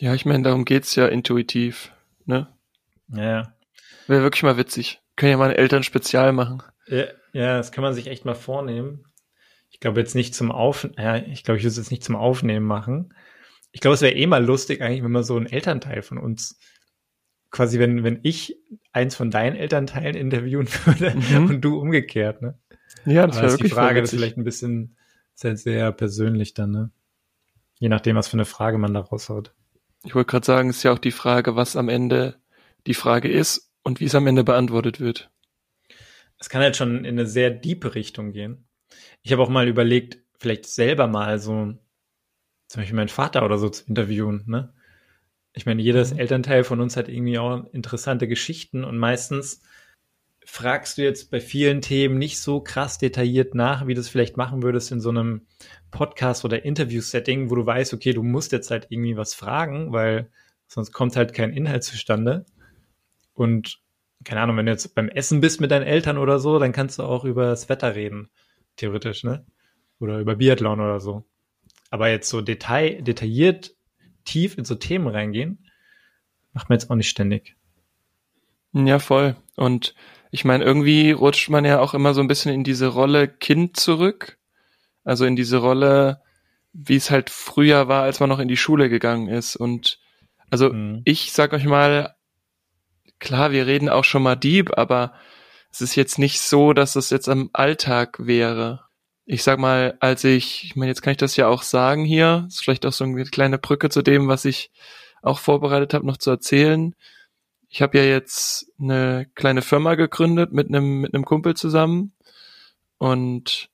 Ja, 0.00 0.14
ich 0.14 0.24
meine, 0.24 0.44
darum 0.44 0.64
geht's 0.64 0.94
ja 0.94 1.06
intuitiv, 1.06 1.92
ne? 2.24 2.48
Ja, 3.08 3.22
ja. 3.22 3.54
Wäre 4.08 4.22
wirklich 4.22 4.42
mal 4.42 4.56
witzig. 4.56 5.00
Können 5.16 5.32
ja 5.32 5.36
mal 5.36 5.50
ein 5.50 5.56
Eltern-Spezial 5.56 6.32
machen. 6.32 6.62
Ja, 6.86 7.04
ja, 7.32 7.58
das 7.58 7.72
kann 7.72 7.82
man 7.82 7.92
sich 7.92 8.06
echt 8.06 8.24
mal 8.24 8.34
vornehmen. 8.34 9.04
Ich 9.70 9.80
glaube 9.80 10.00
jetzt 10.00 10.14
nicht 10.14 10.34
zum 10.34 10.50
Auf, 10.50 10.88
ja, 10.96 11.16
ich 11.16 11.44
glaube, 11.44 11.58
ich 11.58 11.64
würde 11.64 11.72
es 11.72 11.76
jetzt 11.76 11.90
nicht 11.90 12.02
zum 12.02 12.16
Aufnehmen 12.16 12.66
machen. 12.66 13.14
Ich 13.70 13.80
glaube, 13.80 13.94
es 13.94 14.00
wäre 14.00 14.14
eh 14.14 14.26
mal 14.26 14.42
lustig 14.42 14.80
eigentlich, 14.80 15.04
wenn 15.04 15.12
man 15.12 15.24
so 15.24 15.36
einen 15.36 15.46
Elternteil 15.46 16.00
von 16.00 16.16
uns 16.16 16.58
quasi, 17.50 17.78
wenn, 17.78 18.02
wenn 18.02 18.20
ich 18.22 18.56
eins 18.92 19.14
von 19.14 19.30
deinen 19.30 19.56
Elternteilen 19.56 20.16
interviewen 20.16 20.68
würde 20.86 21.14
mhm. 21.14 21.50
und 21.50 21.60
du 21.60 21.78
umgekehrt, 21.78 22.40
ne? 22.40 22.58
Ja, 23.04 23.26
das 23.26 23.36
wäre 23.36 23.50
wirklich 23.50 23.70
die 23.70 23.74
Frage, 23.74 24.00
das 24.00 24.12
ist 24.12 24.18
vielleicht 24.18 24.38
ein 24.38 24.44
bisschen 24.44 24.96
sehr, 25.34 25.56
sehr 25.58 25.92
persönlich 25.92 26.54
dann, 26.54 26.70
ne? 26.70 26.90
Je 27.78 27.90
nachdem, 27.90 28.16
was 28.16 28.28
für 28.28 28.34
eine 28.34 28.46
Frage 28.46 28.78
man 28.78 28.94
da 28.94 29.00
raushaut. 29.00 29.54
Ich 30.02 30.14
wollte 30.14 30.30
gerade 30.30 30.46
sagen, 30.46 30.70
ist 30.70 30.82
ja 30.82 30.92
auch 30.92 30.98
die 30.98 31.12
Frage, 31.12 31.56
was 31.56 31.76
am 31.76 31.90
Ende 31.90 32.36
die 32.86 32.94
Frage 32.94 33.28
ist 33.28 33.67
und 33.88 34.00
wie 34.00 34.04
es 34.04 34.14
am 34.14 34.26
Ende 34.26 34.44
beantwortet 34.44 35.00
wird. 35.00 35.30
Es 36.38 36.50
kann 36.50 36.60
halt 36.60 36.76
schon 36.76 37.06
in 37.06 37.18
eine 37.18 37.26
sehr 37.26 37.50
diepe 37.50 37.94
Richtung 37.94 38.32
gehen. 38.32 38.68
Ich 39.22 39.32
habe 39.32 39.42
auch 39.42 39.48
mal 39.48 39.66
überlegt, 39.66 40.18
vielleicht 40.38 40.66
selber 40.66 41.06
mal 41.06 41.38
so, 41.38 41.74
zum 42.68 42.80
Beispiel 42.80 42.96
meinen 42.96 43.08
Vater 43.08 43.44
oder 43.46 43.56
so 43.56 43.70
zu 43.70 43.84
interviewen, 43.86 44.44
ne? 44.46 44.74
Ich 45.54 45.64
meine, 45.64 45.80
jedes 45.80 46.12
mhm. 46.12 46.20
Elternteil 46.20 46.64
von 46.64 46.80
uns 46.80 46.96
hat 46.98 47.08
irgendwie 47.08 47.38
auch 47.38 47.64
interessante 47.72 48.28
Geschichten 48.28 48.84
und 48.84 48.98
meistens 48.98 49.62
fragst 50.44 50.98
du 50.98 51.02
jetzt 51.02 51.30
bei 51.30 51.40
vielen 51.40 51.80
Themen 51.80 52.18
nicht 52.18 52.40
so 52.40 52.60
krass 52.60 52.98
detailliert 52.98 53.54
nach, 53.54 53.86
wie 53.86 53.94
du 53.94 54.00
es 54.00 54.10
vielleicht 54.10 54.36
machen 54.36 54.62
würdest 54.62 54.92
in 54.92 55.00
so 55.00 55.08
einem 55.08 55.46
Podcast 55.90 56.44
oder 56.44 56.62
Interview-Setting, 56.62 57.50
wo 57.50 57.54
du 57.54 57.64
weißt, 57.64 57.94
okay, 57.94 58.12
du 58.12 58.22
musst 58.22 58.52
jetzt 58.52 58.70
halt 58.70 58.86
irgendwie 58.90 59.16
was 59.16 59.34
fragen, 59.34 59.92
weil 59.92 60.30
sonst 60.66 60.92
kommt 60.92 61.16
halt 61.16 61.32
kein 61.32 61.54
Inhalt 61.54 61.84
zustande. 61.84 62.44
Und 63.38 63.80
keine 64.24 64.40
Ahnung, 64.40 64.56
wenn 64.56 64.66
du 64.66 64.72
jetzt 64.72 64.96
beim 64.96 65.08
Essen 65.08 65.40
bist 65.40 65.60
mit 65.60 65.70
deinen 65.70 65.86
Eltern 65.86 66.18
oder 66.18 66.40
so, 66.40 66.58
dann 66.58 66.72
kannst 66.72 66.98
du 66.98 67.04
auch 67.04 67.24
über 67.24 67.44
das 67.44 67.68
Wetter 67.68 67.94
reden, 67.94 68.30
theoretisch, 68.76 69.22
ne? 69.22 69.46
Oder 70.00 70.18
über 70.18 70.34
Biathlon 70.34 70.80
oder 70.80 70.98
so. 70.98 71.24
Aber 71.90 72.08
jetzt 72.08 72.28
so 72.28 72.40
detail, 72.40 73.00
detailliert 73.00 73.74
tief 74.24 74.58
in 74.58 74.64
so 74.64 74.74
Themen 74.74 75.06
reingehen, 75.06 75.70
macht 76.52 76.68
man 76.68 76.78
jetzt 76.78 76.90
auch 76.90 76.96
nicht 76.96 77.08
ständig. 77.08 77.56
Ja, 78.72 78.98
voll. 78.98 79.36
Und 79.56 79.94
ich 80.32 80.44
meine, 80.44 80.64
irgendwie 80.64 81.12
rutscht 81.12 81.48
man 81.48 81.64
ja 81.64 81.78
auch 81.78 81.94
immer 81.94 82.14
so 82.14 82.20
ein 82.20 82.28
bisschen 82.28 82.52
in 82.52 82.64
diese 82.64 82.88
Rolle 82.88 83.28
Kind 83.28 83.76
zurück. 83.76 84.38
Also 85.04 85.26
in 85.26 85.36
diese 85.36 85.58
Rolle, 85.58 86.22
wie 86.72 86.96
es 86.96 87.10
halt 87.12 87.30
früher 87.30 87.86
war, 87.86 88.02
als 88.02 88.18
man 88.18 88.28
noch 88.28 88.40
in 88.40 88.48
die 88.48 88.56
Schule 88.56 88.88
gegangen 88.88 89.28
ist. 89.28 89.54
Und 89.54 90.00
also 90.50 90.72
mhm. 90.72 91.02
ich 91.04 91.32
sag 91.32 91.52
euch 91.52 91.64
mal, 91.64 92.17
klar, 93.18 93.52
wir 93.52 93.66
reden 93.66 93.88
auch 93.88 94.04
schon 94.04 94.22
mal 94.22 94.36
Dieb, 94.36 94.76
aber 94.76 95.12
es 95.70 95.80
ist 95.80 95.96
jetzt 95.96 96.18
nicht 96.18 96.40
so, 96.40 96.72
dass 96.72 96.96
es 96.96 97.10
jetzt 97.10 97.28
am 97.28 97.50
Alltag 97.52 98.26
wäre. 98.26 98.84
Ich 99.26 99.42
sag 99.42 99.58
mal, 99.58 99.96
als 100.00 100.24
ich, 100.24 100.64
ich 100.64 100.76
meine, 100.76 100.90
jetzt 100.90 101.02
kann 101.02 101.10
ich 101.10 101.18
das 101.18 101.36
ja 101.36 101.48
auch 101.48 101.62
sagen 101.62 102.04
hier, 102.04 102.46
ist 102.48 102.60
vielleicht 102.60 102.86
auch 102.86 102.92
so 102.92 103.04
eine 103.04 103.24
kleine 103.24 103.58
Brücke 103.58 103.90
zu 103.90 104.02
dem, 104.02 104.28
was 104.28 104.44
ich 104.44 104.70
auch 105.22 105.38
vorbereitet 105.38 105.94
habe, 105.94 106.06
noch 106.06 106.16
zu 106.16 106.30
erzählen. 106.30 106.94
Ich 107.68 107.82
habe 107.82 107.98
ja 107.98 108.04
jetzt 108.04 108.72
eine 108.80 109.26
kleine 109.34 109.62
Firma 109.62 109.94
gegründet 109.94 110.52
mit 110.52 110.68
einem 110.68 111.00
mit 111.00 111.14
einem 111.14 111.26
Kumpel 111.26 111.54
zusammen 111.54 112.14
und 112.96 113.68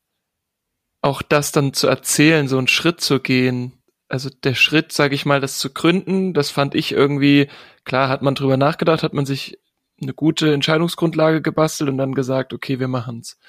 auch 1.01 1.23
das 1.23 1.53
dann 1.53 1.73
zu 1.75 1.87
erzählen, 1.87 2.49
so 2.49 2.59
einen 2.59 2.67
Schritt 2.67 3.01
zu 3.01 3.21
gehen, 3.21 3.84
also 4.15 4.31
der 4.31 4.55
Schritt, 4.55 4.93
sage 4.93 5.17
ich 5.17 5.27
mal, 5.27 5.41
das 5.41 5.59
zu 5.59 5.71
gründen, 5.71 6.35
das 6.35 6.49
fand 6.49 6.77
ich 6.77 6.93
irgendwie, 6.93 7.49
klar 7.83 8.09
hat 8.09 8.23
man 8.23 8.37
drüber 8.37 8.57
nachgedacht, 8.57 9.03
hat 9.03 9.13
man 9.13 9.27
sich 9.27 9.59
eine 10.01 10.15
gute 10.15 10.55
Entscheidungsgrundlage 10.55 11.43
gebastelt 11.43 11.91
und 11.91 11.99
dann 11.99 12.15
gesagt, 12.15 12.53
okay, 12.53 12.79
wir 12.79 12.87
machen's. 12.87 13.41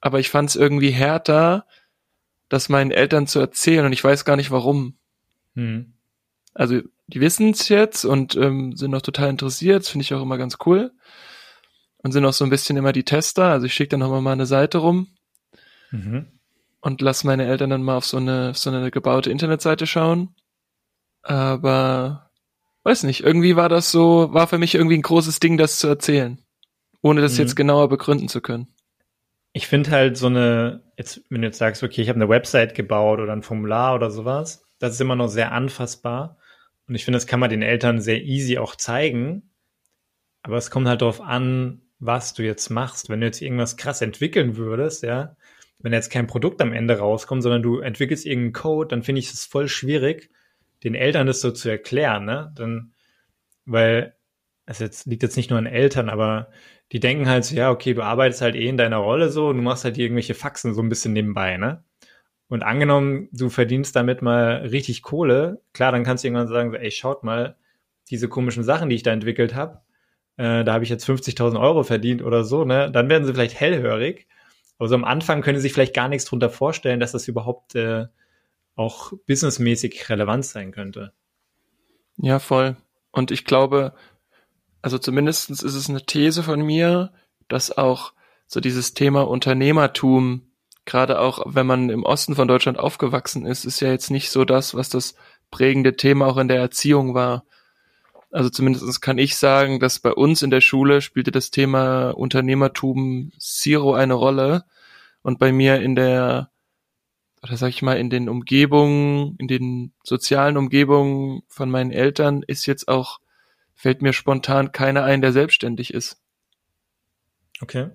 Aber 0.00 0.20
ich 0.20 0.30
fand 0.30 0.48
es 0.48 0.54
irgendwie 0.54 0.90
härter, 0.90 1.66
das 2.48 2.68
meinen 2.68 2.92
Eltern 2.92 3.26
zu 3.26 3.40
erzählen 3.40 3.84
und 3.84 3.92
ich 3.92 4.04
weiß 4.04 4.24
gar 4.24 4.36
nicht 4.36 4.52
warum. 4.52 4.96
Hm. 5.56 5.94
Also 6.54 6.82
die 7.08 7.20
wissen's 7.20 7.68
jetzt 7.68 8.04
und 8.04 8.36
ähm, 8.36 8.76
sind 8.76 8.92
noch 8.92 9.02
total 9.02 9.28
interessiert, 9.28 9.88
finde 9.88 10.04
ich 10.04 10.14
auch 10.14 10.22
immer 10.22 10.38
ganz 10.38 10.58
cool. 10.66 10.92
Und 11.98 12.12
sind 12.12 12.24
auch 12.24 12.32
so 12.32 12.44
ein 12.44 12.50
bisschen 12.50 12.76
immer 12.76 12.92
die 12.92 13.04
Tester. 13.04 13.46
Also 13.46 13.66
ich 13.66 13.74
schicke 13.74 13.90
dann 13.90 14.00
nochmal 14.00 14.22
mal 14.22 14.32
eine 14.32 14.46
Seite 14.46 14.78
rum. 14.78 15.08
Mhm 15.90 16.39
und 16.80 17.00
lass 17.00 17.24
meine 17.24 17.46
Eltern 17.46 17.70
dann 17.70 17.82
mal 17.82 17.96
auf 17.96 18.06
so 18.06 18.16
eine, 18.16 18.54
so 18.54 18.70
eine 18.70 18.90
gebaute 18.90 19.30
Internetseite 19.30 19.86
schauen. 19.86 20.34
Aber 21.22 22.30
weiß 22.84 23.02
nicht, 23.04 23.22
irgendwie 23.22 23.56
war 23.56 23.68
das 23.68 23.90
so, 23.90 24.32
war 24.32 24.46
für 24.46 24.58
mich 24.58 24.74
irgendwie 24.74 24.96
ein 24.96 25.02
großes 25.02 25.40
Ding, 25.40 25.58
das 25.58 25.78
zu 25.78 25.88
erzählen, 25.88 26.42
ohne 27.02 27.20
das 27.20 27.34
mhm. 27.34 27.40
jetzt 27.40 27.56
genauer 27.56 27.88
begründen 27.88 28.28
zu 28.28 28.40
können. 28.40 28.74
Ich 29.52 29.66
finde 29.66 29.90
halt 29.90 30.16
so 30.16 30.28
eine, 30.28 30.84
jetzt, 30.96 31.22
wenn 31.28 31.42
du 31.42 31.48
jetzt 31.48 31.58
sagst, 31.58 31.82
okay, 31.82 32.02
ich 32.02 32.08
habe 32.08 32.16
eine 32.16 32.28
Website 32.28 32.74
gebaut 32.74 33.18
oder 33.18 33.32
ein 33.32 33.42
Formular 33.42 33.94
oder 33.94 34.10
sowas, 34.10 34.64
das 34.78 34.94
ist 34.94 35.00
immer 35.00 35.16
noch 35.16 35.28
sehr 35.28 35.52
anfassbar. 35.52 36.38
Und 36.86 36.94
ich 36.94 37.04
finde, 37.04 37.16
das 37.16 37.26
kann 37.26 37.40
man 37.40 37.50
den 37.50 37.62
Eltern 37.62 38.00
sehr 38.00 38.22
easy 38.22 38.58
auch 38.58 38.74
zeigen. 38.74 39.52
Aber 40.42 40.56
es 40.56 40.70
kommt 40.70 40.88
halt 40.88 41.02
darauf 41.02 41.20
an, 41.20 41.82
was 41.98 42.32
du 42.32 42.42
jetzt 42.42 42.70
machst. 42.70 43.08
Wenn 43.08 43.20
du 43.20 43.26
jetzt 43.26 43.42
irgendwas 43.42 43.76
krass 43.76 44.00
entwickeln 44.00 44.56
würdest, 44.56 45.02
ja, 45.02 45.36
wenn 45.82 45.92
jetzt 45.92 46.10
kein 46.10 46.26
Produkt 46.26 46.60
am 46.60 46.72
Ende 46.72 46.98
rauskommt, 46.98 47.42
sondern 47.42 47.62
du 47.62 47.78
entwickelst 47.78 48.26
irgendeinen 48.26 48.52
Code, 48.52 48.88
dann 48.88 49.02
finde 49.02 49.20
ich 49.20 49.32
es 49.32 49.46
voll 49.46 49.68
schwierig, 49.68 50.30
den 50.84 50.94
Eltern 50.94 51.26
das 51.26 51.40
so 51.40 51.50
zu 51.50 51.68
erklären, 51.68 52.24
ne? 52.24 52.52
Dann, 52.54 52.92
weil 53.64 54.14
es 54.66 54.78
jetzt 54.78 55.06
liegt 55.06 55.22
jetzt 55.22 55.36
nicht 55.36 55.50
nur 55.50 55.58
an 55.58 55.66
Eltern, 55.66 56.08
aber 56.08 56.50
die 56.92 57.00
denken 57.00 57.28
halt 57.28 57.44
so, 57.44 57.54
ja, 57.54 57.70
okay, 57.70 57.94
du 57.94 58.02
arbeitest 58.02 58.42
halt 58.42 58.56
eh 58.56 58.68
in 58.68 58.76
deiner 58.76 58.98
Rolle 58.98 59.30
so 59.30 59.48
und 59.48 59.56
du 59.56 59.62
machst 59.62 59.84
halt 59.84 59.98
irgendwelche 59.98 60.34
Faxen 60.34 60.74
so 60.74 60.82
ein 60.82 60.88
bisschen 60.88 61.12
nebenbei, 61.12 61.56
ne? 61.56 61.84
Und 62.48 62.64
angenommen, 62.64 63.28
du 63.32 63.48
verdienst 63.48 63.94
damit 63.94 64.22
mal 64.22 64.66
richtig 64.66 65.02
Kohle, 65.02 65.62
klar, 65.72 65.92
dann 65.92 66.04
kannst 66.04 66.24
du 66.24 66.28
irgendwann 66.28 66.48
sagen, 66.48 66.74
ey, 66.74 66.90
schaut 66.90 67.22
mal, 67.22 67.56
diese 68.10 68.28
komischen 68.28 68.64
Sachen, 68.64 68.88
die 68.88 68.96
ich 68.96 69.04
da 69.04 69.12
entwickelt 69.12 69.54
habe, 69.54 69.82
äh, 70.36 70.64
da 70.64 70.72
habe 70.72 70.82
ich 70.82 70.90
jetzt 70.90 71.08
50.000 71.08 71.60
Euro 71.60 71.84
verdient 71.84 72.22
oder 72.22 72.44
so, 72.44 72.64
ne? 72.64 72.90
Dann 72.90 73.08
werden 73.08 73.24
sie 73.24 73.32
vielleicht 73.32 73.58
hellhörig 73.58 74.26
aber 74.80 74.88
so 74.88 74.94
am 74.94 75.04
Anfang 75.04 75.42
können 75.42 75.58
Sie 75.58 75.62
sich 75.62 75.74
vielleicht 75.74 75.92
gar 75.92 76.08
nichts 76.08 76.24
drunter 76.24 76.48
vorstellen, 76.48 77.00
dass 77.00 77.12
das 77.12 77.28
überhaupt 77.28 77.74
äh, 77.74 78.06
auch 78.76 79.12
businessmäßig 79.26 80.08
relevant 80.08 80.46
sein 80.46 80.72
könnte. 80.72 81.12
Ja, 82.16 82.38
voll. 82.38 82.78
Und 83.12 83.30
ich 83.30 83.44
glaube, 83.44 83.92
also 84.80 84.96
zumindestens 84.96 85.62
ist 85.62 85.74
es 85.74 85.90
eine 85.90 86.06
These 86.06 86.42
von 86.42 86.62
mir, 86.62 87.12
dass 87.48 87.76
auch 87.76 88.14
so 88.46 88.60
dieses 88.60 88.94
Thema 88.94 89.28
Unternehmertum, 89.28 90.50
gerade 90.86 91.20
auch 91.20 91.42
wenn 91.44 91.66
man 91.66 91.90
im 91.90 92.04
Osten 92.04 92.34
von 92.34 92.48
Deutschland 92.48 92.78
aufgewachsen 92.78 93.44
ist, 93.44 93.66
ist 93.66 93.80
ja 93.80 93.90
jetzt 93.90 94.10
nicht 94.10 94.30
so 94.30 94.46
das, 94.46 94.74
was 94.74 94.88
das 94.88 95.14
prägende 95.50 95.96
Thema 95.96 96.26
auch 96.26 96.38
in 96.38 96.48
der 96.48 96.58
Erziehung 96.58 97.12
war. 97.12 97.44
Also 98.32 98.48
zumindest 98.48 99.02
kann 99.02 99.18
ich 99.18 99.36
sagen, 99.36 99.80
dass 99.80 99.98
bei 99.98 100.12
uns 100.12 100.42
in 100.42 100.50
der 100.50 100.60
Schule 100.60 101.00
spielte 101.00 101.32
das 101.32 101.50
Thema 101.50 102.10
Unternehmertum 102.10 103.32
Zero 103.38 103.94
eine 103.94 104.14
Rolle. 104.14 104.64
Und 105.22 105.38
bei 105.38 105.52
mir 105.52 105.80
in 105.80 105.96
der, 105.96 106.50
oder 107.42 107.56
sag 107.56 107.68
ich 107.70 107.82
mal, 107.82 107.98
in 107.98 108.08
den 108.08 108.28
Umgebungen, 108.28 109.36
in 109.38 109.48
den 109.48 109.92
sozialen 110.04 110.56
Umgebungen 110.56 111.42
von 111.48 111.70
meinen 111.70 111.90
Eltern 111.90 112.42
ist 112.46 112.66
jetzt 112.66 112.88
auch, 112.88 113.18
fällt 113.74 114.00
mir 114.00 114.12
spontan 114.12 114.72
keiner 114.72 115.04
ein, 115.04 115.22
der 115.22 115.32
selbstständig 115.32 115.92
ist. 115.92 116.20
Okay. 117.60 117.90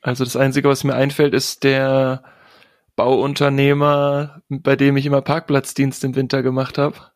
Also 0.00 0.24
das 0.24 0.36
Einzige, 0.36 0.68
was 0.68 0.84
mir 0.84 0.94
einfällt, 0.94 1.34
ist 1.34 1.64
der 1.64 2.24
Bauunternehmer, 2.96 4.42
bei 4.48 4.76
dem 4.76 4.96
ich 4.96 5.06
immer 5.06 5.22
Parkplatzdienst 5.22 6.04
im 6.04 6.14
Winter 6.14 6.42
gemacht 6.42 6.78
habe. 6.78 7.11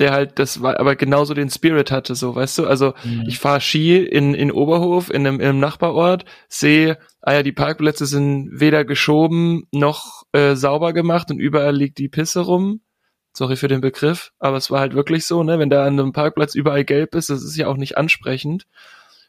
Der 0.00 0.12
halt, 0.12 0.38
das 0.38 0.62
war 0.62 0.80
aber 0.80 0.96
genauso 0.96 1.34
den 1.34 1.50
Spirit 1.50 1.92
hatte, 1.92 2.16
so, 2.16 2.34
weißt 2.34 2.58
du? 2.58 2.66
Also 2.66 2.94
mhm. 3.04 3.26
ich 3.28 3.38
fahre 3.38 3.60
Ski 3.60 3.98
in, 3.98 4.34
in 4.34 4.50
Oberhof, 4.50 5.10
in 5.10 5.26
einem, 5.26 5.38
in 5.40 5.46
einem 5.46 5.60
Nachbarort, 5.60 6.24
sehe, 6.48 6.98
ah 7.20 7.34
ja, 7.34 7.42
die 7.42 7.52
Parkplätze 7.52 8.06
sind 8.06 8.48
weder 8.52 8.84
geschoben 8.84 9.68
noch 9.70 10.24
äh, 10.32 10.56
sauber 10.56 10.92
gemacht 10.92 11.30
und 11.30 11.38
überall 11.38 11.76
liegt 11.76 11.98
die 11.98 12.08
Pisse 12.08 12.40
rum. 12.40 12.80
Sorry 13.32 13.54
für 13.54 13.68
den 13.68 13.80
Begriff, 13.80 14.32
aber 14.40 14.56
es 14.56 14.72
war 14.72 14.80
halt 14.80 14.94
wirklich 14.94 15.24
so, 15.24 15.44
ne? 15.44 15.60
Wenn 15.60 15.70
da 15.70 15.86
an 15.86 16.00
einem 16.00 16.12
Parkplatz 16.12 16.56
überall 16.56 16.84
gelb 16.84 17.14
ist, 17.14 17.30
das 17.30 17.44
ist 17.44 17.56
ja 17.56 17.68
auch 17.68 17.76
nicht 17.76 17.96
ansprechend. 17.96 18.66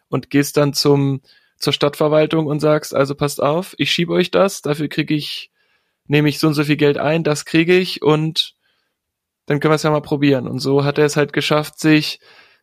Und 0.09 0.31
gehst 0.31 0.57
dann 0.57 0.73
zum 0.73 1.21
zur 1.61 1.73
Stadtverwaltung 1.73 2.47
und 2.47 2.59
sagst, 2.59 2.93
also 2.95 3.15
passt 3.15 3.41
auf, 3.41 3.75
ich 3.77 3.91
schiebe 3.91 4.13
euch 4.13 4.31
das, 4.31 4.61
dafür 4.61 4.87
kriege 4.87 5.13
ich, 5.13 5.51
nehme 6.07 6.27
ich 6.27 6.39
so 6.39 6.47
und 6.47 6.53
so 6.53 6.63
viel 6.63 6.75
Geld 6.75 6.97
ein, 6.97 7.23
das 7.23 7.45
kriege 7.45 7.77
ich 7.77 8.01
und 8.01 8.55
dann 9.45 9.59
können 9.59 9.71
wir 9.71 9.75
es 9.75 9.83
ja 9.83 9.91
mal 9.91 10.01
probieren. 10.01 10.47
Und 10.47 10.59
so 10.59 10.83
hat 10.83 10.97
er 10.97 11.05
es 11.05 11.17
halt 11.17 11.33
geschafft, 11.33 11.79
sich 11.79 12.19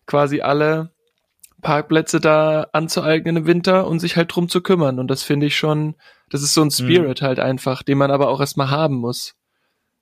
quasi 0.06 0.40
alle 0.40 0.92
Parkplätze 1.60 2.20
da 2.20 2.68
anzueignen 2.72 3.36
im 3.36 3.46
Winter 3.46 3.86
und 3.86 3.98
sich 3.98 4.16
halt 4.16 4.34
drum 4.34 4.48
zu 4.48 4.60
kümmern. 4.60 4.98
Und 4.98 5.08
das 5.08 5.22
finde 5.22 5.46
ich 5.46 5.56
schon, 5.56 5.96
das 6.30 6.42
ist 6.42 6.54
so 6.54 6.62
ein 6.62 6.66
mhm. 6.66 6.72
Spirit 6.72 7.20
mhm. 7.20 7.26
halt 7.26 7.40
einfach, 7.40 7.82
den 7.82 7.98
man 7.98 8.10
aber 8.10 8.28
auch 8.28 8.40
erstmal 8.40 8.70
haben 8.70 8.96
muss. 8.96 9.34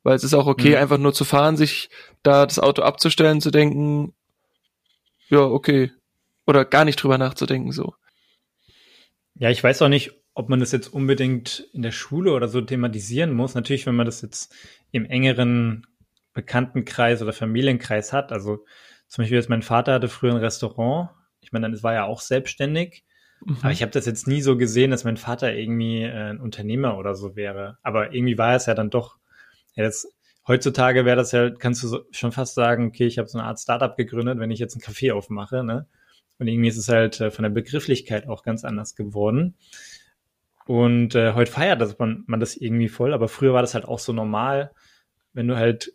Weil 0.03 0.15
es 0.15 0.25
ist 0.25 0.35
auch 0.35 0.47
okay, 0.47 0.71
mhm. 0.71 0.77
einfach 0.77 0.99
nur 0.99 1.15
zu 1.15 1.25
fahren, 1.25 1.57
sich 1.57 1.89
da 2.23 2.47
das 2.47 2.59
Auto 2.59 2.83
abzustellen, 2.83 3.41
zu 3.41 3.51
denken, 3.51 4.15
ja, 5.29 5.41
okay. 5.41 5.91
Oder 6.47 6.65
gar 6.65 6.85
nicht 6.85 7.03
drüber 7.03 7.19
nachzudenken, 7.19 7.73
so. 7.73 7.95
Ja, 9.35 9.51
ich 9.51 9.63
weiß 9.63 9.83
auch 9.83 9.89
nicht, 9.89 10.13
ob 10.35 10.49
man 10.49 10.61
das 10.61 10.71
jetzt 10.71 10.89
unbedingt 10.89 11.69
in 11.73 11.83
der 11.83 11.91
Schule 11.91 12.33
oder 12.33 12.47
so 12.47 12.61
thematisieren 12.61 13.33
muss. 13.33 13.55
Natürlich, 13.55 13.87
wenn 13.87 13.97
man 13.97 14.07
das 14.07 14.23
jetzt 14.23 14.55
im 14.93 15.05
engeren 15.07 15.87
Bekanntenkreis 16.37 17.21
oder 17.23 17.33
Familienkreis 17.33 18.13
hat. 18.13 18.31
Also 18.31 18.65
zum 19.09 19.23
Beispiel 19.23 19.39
jetzt 19.39 19.51
mein 19.51 19.63
Vater 19.63 19.95
hatte 19.95 20.09
früher 20.09 20.33
ein 20.33 20.39
Restaurant. 20.39 21.11
Ich 21.41 21.51
meine, 21.51 21.69
dann 21.69 21.83
war 21.83 21.95
er 21.95 22.05
auch 22.05 22.21
selbstständig. 22.21 23.05
Mhm. 23.45 23.59
Aber 23.63 23.73
ich 23.73 23.83
habe 23.83 23.91
das 23.91 24.07
jetzt 24.07 24.29
nie 24.29 24.41
so 24.41 24.57
gesehen, 24.57 24.93
dass 24.93 25.05
mein 25.05 25.17
Vater 25.17 25.53
irgendwie 25.53 26.03
äh, 26.03 26.31
ein 26.31 26.41
Unternehmer 26.41 26.97
oder 26.99 27.17
so 27.17 27.35
wäre. 27.35 27.79
Aber 27.83 28.15
irgendwie 28.15 28.39
war 28.39 28.55
es 28.55 28.67
ja 28.67 28.75
dann 28.75 28.91
doch. 28.91 29.17
Ja, 29.75 29.85
das, 29.85 30.07
heutzutage 30.47 31.05
wäre 31.05 31.17
das 31.17 31.33
ja, 31.33 31.51
kannst 31.51 31.83
du 31.83 31.89
so, 31.89 32.05
schon 32.13 32.33
fast 32.33 32.55
sagen, 32.55 32.87
okay, 32.87 33.07
ich 33.07 33.19
habe 33.19 33.29
so 33.29 33.39
eine 33.39 33.47
Art 33.47 33.59
Startup 33.59 33.97
gegründet, 33.97 34.39
wenn 34.39 34.51
ich 34.51 34.59
jetzt 34.59 34.75
einen 34.75 34.83
Café 34.83 35.13
aufmache. 35.13 35.65
Ne? 35.65 35.87
Und 36.39 36.49
irgendwie 36.49 36.69
ist 36.69 36.79
es 36.79 36.89
halt 36.89 37.21
äh, 37.21 37.31
von 37.31 37.43
der 37.43 37.51
Begrifflichkeit 37.51 38.29
auch 38.29 38.43
ganz 38.43 38.65
anders 38.65 38.95
geworden. 38.95 39.57
Und 40.67 41.15
äh, 41.15 41.33
heute 41.35 41.53
feiert 41.53 41.81
das 41.81 41.99
man, 41.99 42.25
man 42.27 42.41
das 42.41 42.57
irgendwie 42.57 42.89
voll, 42.89 43.15
aber 43.15 43.29
früher 43.29 43.53
war 43.53 43.63
das 43.63 43.75
halt 43.75 43.85
auch 43.85 44.01
so 44.01 44.13
normal, 44.13 44.73
wenn 45.33 45.47
du 45.47 45.57
halt 45.57 45.93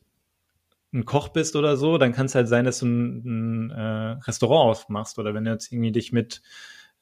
ein 0.94 1.06
Koch 1.06 1.30
bist 1.30 1.56
oder 1.56 1.78
so, 1.78 1.98
dann 1.98 2.14
kann 2.14 2.26
es 2.26 2.36
halt 2.36 2.48
sein, 2.48 2.66
dass 2.66 2.80
du 2.80 2.86
ein, 2.86 3.70
ein 3.70 3.70
äh, 3.72 4.12
Restaurant 4.24 4.72
aufmachst 4.72 5.20
oder 5.20 5.34
wenn 5.34 5.46
du 5.46 5.52
jetzt 5.52 5.72
irgendwie 5.72 5.92
dich 5.92 6.12
mit 6.12 6.42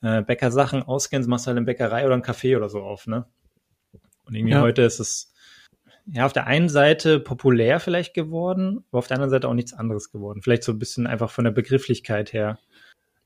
äh, 0.01 0.22
Bäckersachen 0.22 0.84
auskennst, 0.84 1.28
machst 1.28 1.45
du 1.45 1.47
halt 1.47 1.58
eine 1.58 1.65
Bäckerei 1.65 2.06
oder 2.06 2.15
ein 2.15 2.23
Café 2.23 2.56
oder 2.56 2.69
so 2.69 2.82
auf, 2.82 3.08
ne? 3.08 3.25
Und 4.25 4.36
irgendwie 4.36 4.54
ja. 4.54 4.62
heute 4.62 4.84
ist 4.84 4.99
es 4.99 5.34
ja 6.06 6.25
auf 6.25 6.34
der 6.34 6.47
einen 6.47 6.69
Seite 6.69 7.19
populär 7.19 7.80
vielleicht 7.80 8.13
geworden, 8.13 8.86
aber 8.89 8.99
auf 8.99 9.08
der 9.08 9.15
anderen 9.15 9.32
Seite 9.32 9.47
auch 9.47 9.54
nichts 9.54 9.73
anderes 9.73 10.12
geworden. 10.12 10.41
Vielleicht 10.43 10.63
so 10.63 10.71
ein 10.71 10.80
bisschen 10.80 11.08
einfach 11.08 11.32
von 11.32 11.43
der 11.43 11.52
Begrifflichkeit 11.52 12.34
her. 12.34 12.60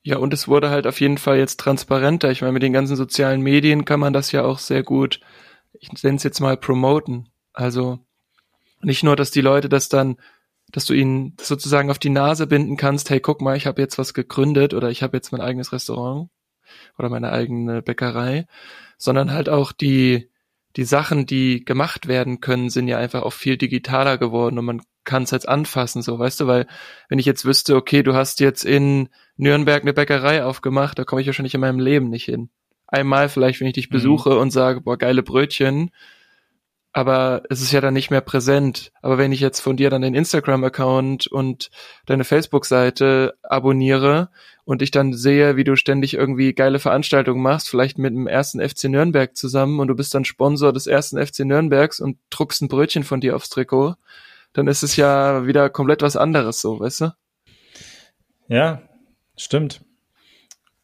Ja, 0.04 0.17
und 0.17 0.34
es 0.34 0.47
wurde 0.47 0.69
halt 0.69 0.86
auf 0.86 0.99
jeden 0.99 1.17
Fall 1.17 1.38
jetzt 1.38 1.60
transparenter. 1.60 2.32
Ich 2.32 2.41
meine, 2.41 2.54
mit 2.54 2.63
den 2.63 2.73
ganzen 2.73 2.97
sozialen 2.97 3.41
Medien 3.41 3.86
kann 3.86 3.99
man 3.99 4.12
das 4.13 4.32
ja 4.32 4.43
auch 4.43 4.60
sehr 4.60 4.84
gut, 4.84 5.21
ich 5.73 5.91
nenne 6.04 6.17
es 6.17 6.23
jetzt 6.23 6.39
mal 6.39 6.58
promoten. 6.58 7.30
Also 7.54 7.99
nicht 8.82 9.04
nur, 9.04 9.15
dass 9.15 9.32
die 9.32 9.41
Leute 9.41 9.69
das 9.69 9.89
dann, 9.89 10.17
dass 10.74 10.86
du 10.86 10.94
ihnen 10.94 11.38
sozusagen 11.40 11.90
auf 11.90 12.00
die 12.00 12.10
Nase 12.10 12.48
binden 12.48 12.76
kannst, 12.78 13.10
hey, 13.10 13.22
guck 13.22 13.42
mal, 13.42 13.56
ich 13.56 13.68
habe 13.68 13.82
jetzt 13.82 13.98
was 13.98 14.14
gegründet 14.14 14.74
oder 14.74 14.90
ich 14.90 15.04
habe 15.04 15.16
jetzt 15.16 15.32
mein 15.32 15.40
eigenes 15.40 15.72
Restaurant 15.72 16.30
oder 16.98 17.10
meine 17.10 17.32
eigene 17.32 17.82
Bäckerei, 17.82 18.48
sondern 18.98 19.32
halt 19.32 19.50
auch 19.50 19.72
die, 19.72 20.32
die 20.76 20.84
Sachen, 20.84 21.28
die 21.28 21.64
gemacht 21.64 22.08
werden 22.08 22.42
können, 22.42 22.72
sind 22.72 22.88
ja 22.88 22.98
einfach 22.98 23.22
auch 23.22 23.34
viel 23.34 23.56
digitaler 23.56 24.18
geworden 24.18 24.58
und 24.58 24.66
man 24.66 24.82
kann 25.04 25.24
es 25.24 25.32
jetzt 25.32 25.48
anfassen, 25.48 26.02
so, 26.02 26.18
weißt 26.18 26.40
du, 26.40 26.48
weil 26.48 26.66
wenn 27.08 27.20
ich 27.20 27.26
jetzt 27.28 27.46
wüsste, 27.46 27.76
okay, 27.76 28.02
du 28.02 28.16
hast 28.16 28.40
jetzt 28.40 28.66
in 28.66 29.10
Nürnberg 29.38 29.84
eine 29.84 29.94
Bäckerei 29.94 30.44
aufgemacht, 30.44 30.98
da 30.98 31.04
komme 31.04 31.22
ich 31.22 31.28
wahrscheinlich 31.28 31.54
in 31.54 31.62
meinem 31.62 31.80
Leben 31.80 32.10
nicht 32.10 32.26
hin. 32.26 32.50
Einmal 32.88 33.30
vielleicht, 33.30 33.60
wenn 33.60 33.68
ich 33.68 33.74
dich 33.74 33.90
mhm. 33.90 33.94
besuche 33.94 34.32
mhm. 34.32 34.38
und 34.38 34.52
sage, 34.52 34.82
boah, 34.82 34.98
geile 34.98 35.22
Brötchen, 35.22 35.92
aber 36.93 37.41
es 37.49 37.62
ist 37.62 37.71
ja 37.71 37.82
dann 37.82 37.95
nicht 37.95 38.12
mehr 38.12 38.21
präsent. 38.21 38.91
Aber 39.01 39.17
wenn 39.17 39.32
ich 39.32 39.39
jetzt 39.39 39.60
von 39.60 39.75
dir 39.75 39.89
dann 39.89 40.03
den 40.03 40.13
Instagram-Account 40.13 41.25
und 41.25 41.71
deine 42.06 42.23
Facebook-Seite 42.23 43.34
abonniere 43.41 44.29
und 44.63 44.84
ich 44.84 44.91
dann 44.91 45.12
sehe, 45.13 45.58
wie 45.58 45.63
du 45.63 45.75
ständig 45.75 46.13
irgendwie 46.13 46.53
geile 46.53 46.77
Veranstaltungen 46.77 47.41
machst, 47.41 47.67
vielleicht 47.67 47.97
mit 47.97 48.13
dem 48.13 48.27
ersten 48.27 48.62
FC 48.62 48.86
Nürnberg 48.86 49.36
zusammen 49.36 49.79
und 49.79 49.88
du 49.88 49.95
bist 49.95 50.13
dann 50.13 50.23
Sponsor 50.23 50.71
des 50.71 50.86
ersten 50.86 51.17
FC 51.17 51.39
Nürnbergs 51.39 51.99
und 51.99 52.19
druckst 52.29 52.62
ein 52.62 52.67
Brötchen 52.67 53.03
von 53.03 53.19
dir 53.19 53.36
aufs 53.36 53.49
Trikot, 53.49 53.95
dann 54.53 54.67
ist 54.67 54.84
es 54.84 54.95
ja 54.95 55.47
wieder 55.47 55.71
komplett 55.71 56.03
was 56.03 56.15
anderes, 56.15 56.62
so, 56.62 56.79
weißt 56.79 57.01
du? 57.01 57.13
Ja, 58.47 58.84
stimmt. 59.36 59.84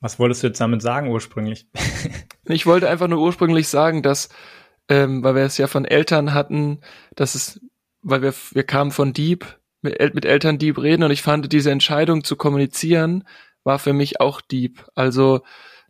Was 0.02 0.18
wolltest 0.18 0.42
du 0.42 0.48
jetzt 0.48 0.60
damit 0.60 0.82
sagen 0.82 1.10
ursprünglich? 1.10 1.68
ich 2.46 2.66
wollte 2.66 2.90
einfach 2.90 3.08
nur 3.08 3.20
ursprünglich 3.20 3.68
sagen, 3.68 4.02
dass 4.02 4.30
ähm, 4.90 5.24
weil 5.24 5.36
wir 5.36 5.44
es 5.44 5.58
ja 5.58 5.68
von 5.68 5.86
Eltern 5.86 6.34
hatten, 6.34 6.82
dass 7.16 7.36
es, 7.36 7.62
weil 8.02 8.22
wir, 8.22 8.34
wir 8.52 8.64
kamen 8.64 8.92
von 8.92 9.14
Dieb, 9.14 9.60
mit, 9.82 10.14
mit 10.14 10.26
Eltern 10.26 10.58
Dieb 10.58 10.78
reden 10.78 11.04
und 11.04 11.12
ich 11.12 11.22
fand 11.22 11.52
diese 11.54 11.72
Entscheidung 11.72 12.24
zu 12.24 12.36
kommunizieren 12.36 13.24
war 13.64 13.80
für 13.80 13.94
mich 13.94 14.20
auch 14.20 14.42
Dieb. 14.42 14.86
Also 14.96 15.42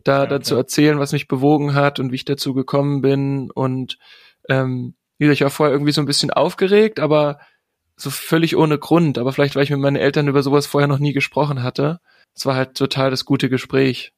da 0.04 0.24
ja, 0.24 0.26
dazu 0.26 0.56
erzählen, 0.56 0.98
was 0.98 1.12
mich 1.12 1.28
bewogen 1.28 1.74
hat 1.74 1.98
und 1.98 2.10
wie 2.10 2.16
ich 2.16 2.24
dazu 2.24 2.54
gekommen 2.54 3.00
bin 3.00 3.50
und 3.50 3.98
ähm, 4.48 4.94
wie 5.18 5.24
gesagt, 5.24 5.36
ich 5.36 5.42
war 5.42 5.50
vorher 5.50 5.74
irgendwie 5.74 5.92
so 5.92 6.00
ein 6.00 6.06
bisschen 6.06 6.30
aufgeregt, 6.30 6.98
aber 6.98 7.38
so 7.96 8.08
völlig 8.10 8.56
ohne 8.56 8.78
Grund. 8.78 9.18
Aber 9.18 9.32
vielleicht, 9.32 9.54
weil 9.54 9.64
ich 9.64 9.70
mit 9.70 9.80
meinen 9.80 9.96
Eltern 9.96 10.28
über 10.28 10.42
sowas 10.42 10.66
vorher 10.66 10.88
noch 10.88 10.98
nie 10.98 11.12
gesprochen 11.12 11.62
hatte. 11.62 12.00
Es 12.34 12.46
war 12.46 12.54
halt 12.54 12.74
total 12.74 13.10
das 13.10 13.26
gute 13.26 13.50
Gespräch. 13.50 14.12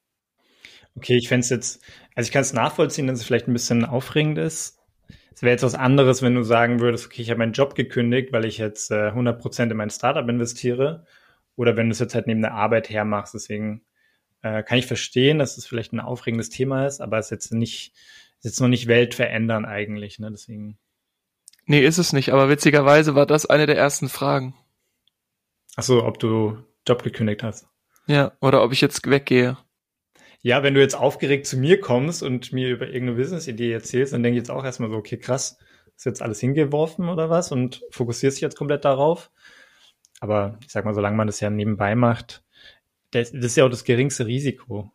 Okay, 0.97 1.17
ich 1.17 1.29
fände 1.29 1.45
es 1.45 1.51
jetzt, 1.51 1.83
also 2.15 2.29
ich 2.29 2.33
kann 2.33 2.43
es 2.43 2.53
nachvollziehen, 2.53 3.07
dass 3.07 3.21
es 3.21 3.25
vielleicht 3.25 3.49
ein 3.49 3.53
bisschen 3.53 3.85
aufregend 3.85 4.39
ist. 4.39 4.79
Es 5.35 5.43
wäre 5.43 5.53
jetzt 5.53 5.63
was 5.63 5.75
anderes, 5.75 6.23
wenn 6.23 6.35
du 6.35 6.43
sagen 6.43 6.81
würdest, 6.81 7.07
okay, 7.07 7.23
ich 7.23 7.31
habe 7.31 7.39
meinen 7.39 7.53
Job 7.55 7.75
gekündigt, 7.75 8.33
weil 8.33 8.45
ich 8.45 8.59
jetzt 8.59 8.91
äh, 8.91 9.11
100% 9.11 9.71
in 9.71 9.77
mein 9.77 9.91
Startup 9.91 10.29
investiere. 10.29 11.07
Oder 11.57 11.77
wenn 11.77 11.89
du 11.89 11.93
es 11.93 11.99
jetzt 11.99 12.15
halt 12.15 12.27
neben 12.27 12.43
der 12.43 12.55
Arbeit 12.55 12.91
hermachst. 12.91 13.35
Deswegen 13.35 13.83
äh, 14.43 14.63
kann 14.63 14.79
ich 14.79 14.87
verstehen, 14.87 15.39
dass 15.39 15.57
es 15.57 15.67
vielleicht 15.67 15.93
ein 15.93 16.01
aufregendes 16.01 16.51
Thema 16.51 16.87
ist, 16.87 17.01
aber 17.01 17.19
es 17.19 17.27
ist 17.27 17.31
jetzt 17.31 17.53
nicht, 17.53 17.93
ist 18.39 18.45
jetzt 18.45 18.61
noch 18.61 18.69
nicht 18.69 18.89
weltverändern 18.89 19.65
eigentlich. 19.65 20.19
Ne? 20.19 20.31
Deswegen. 20.31 20.79
Nee, 21.65 21.85
ist 21.85 21.99
es 21.99 22.13
nicht. 22.13 22.33
Aber 22.33 22.49
witzigerweise 22.49 23.15
war 23.15 23.27
das 23.27 23.47
eine 23.47 23.67
der 23.67 23.77
ersten 23.77 24.09
Fragen. 24.09 24.55
Ach 25.77 25.83
so, 25.83 26.05
ob 26.05 26.19
du 26.19 26.59
Job 26.87 27.03
gekündigt 27.03 27.43
hast. 27.43 27.67
Ja, 28.07 28.33
oder 28.41 28.63
ob 28.63 28.73
ich 28.73 28.81
jetzt 28.81 29.09
weggehe. 29.09 29.57
Ja, 30.45 30.65
wenn 30.65 30.75
du 30.75 30.81
jetzt 30.81 30.97
aufgeregt 30.97 31.47
zu 31.47 31.57
mir 31.57 31.81
kommst 31.81 32.23
und 32.23 32.53
mir 32.53 32.69
über 32.71 32.87
irgendeine 32.87 33.17
Business-Idee 33.17 33.73
erzählst, 33.73 34.13
dann 34.13 34.25
denke 34.25 34.39
ich 34.39 34.43
jetzt 34.43 34.51
auch 34.51 34.65
erstmal 34.65 34.91
so, 34.91 34.97
okay, 34.97 35.17
krass, 35.17 35.57
ist 35.97 36.05
jetzt 36.05 36.21
alles 36.23 36.41
hingeworfen 36.41 37.09
oder 37.09 37.31
was 37.31 37.53
und 37.53 37.83
fokussierst 37.91 38.39
dich 38.39 38.43
jetzt 38.43 38.57
komplett 38.57 38.85
darauf. 38.85 39.31
Aber 40.21 40.59
ich 40.63 40.73
sag 40.73 40.85
mal, 40.85 40.95
solange 40.95 41.17
man 41.17 41.29
das 41.29 41.41
ja 41.41 41.49
nebenbei 41.49 41.95
macht, 41.95 42.43
das, 43.13 43.31
das 43.31 43.45
ist 43.45 43.57
ja 43.57 43.65
auch 43.65 43.71
das 43.71 43.85
geringste 43.85 44.27
Risiko. 44.27 44.93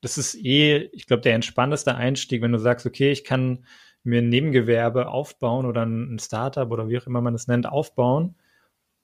Das 0.00 0.16
ist 0.16 0.34
eh, 0.34 0.88
ich 0.92 1.06
glaube, 1.06 1.22
der 1.22 1.34
entspannteste 1.34 1.94
Einstieg, 1.94 2.40
wenn 2.42 2.52
du 2.52 2.58
sagst, 2.58 2.86
okay, 2.86 3.10
ich 3.10 3.24
kann 3.24 3.66
mir 4.02 4.22
ein 4.22 4.28
Nebengewerbe 4.30 5.08
aufbauen 5.08 5.66
oder 5.66 5.84
ein 5.84 6.18
Startup 6.18 6.70
oder 6.70 6.88
wie 6.88 6.98
auch 6.98 7.06
immer 7.06 7.20
man 7.20 7.34
das 7.34 7.48
nennt, 7.48 7.68
aufbauen 7.68 8.36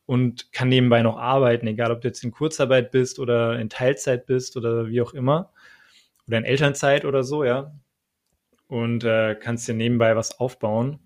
und 0.06 0.52
kann 0.52 0.68
nebenbei 0.68 1.02
noch 1.02 1.18
arbeiten, 1.18 1.66
egal 1.66 1.92
ob 1.92 2.00
du 2.00 2.08
jetzt 2.08 2.24
in 2.24 2.32
Kurzarbeit 2.32 2.92
bist 2.92 3.18
oder 3.18 3.58
in 3.58 3.68
Teilzeit 3.68 4.26
bist 4.26 4.56
oder 4.56 4.88
wie 4.88 5.02
auch 5.02 5.12
immer 5.12 5.51
oder 6.32 6.38
in 6.38 6.44
Elternzeit 6.44 7.04
oder 7.04 7.22
so, 7.22 7.44
ja. 7.44 7.74
Und 8.66 9.04
äh, 9.04 9.34
kannst 9.34 9.68
dir 9.68 9.74
nebenbei 9.74 10.16
was 10.16 10.40
aufbauen. 10.40 10.98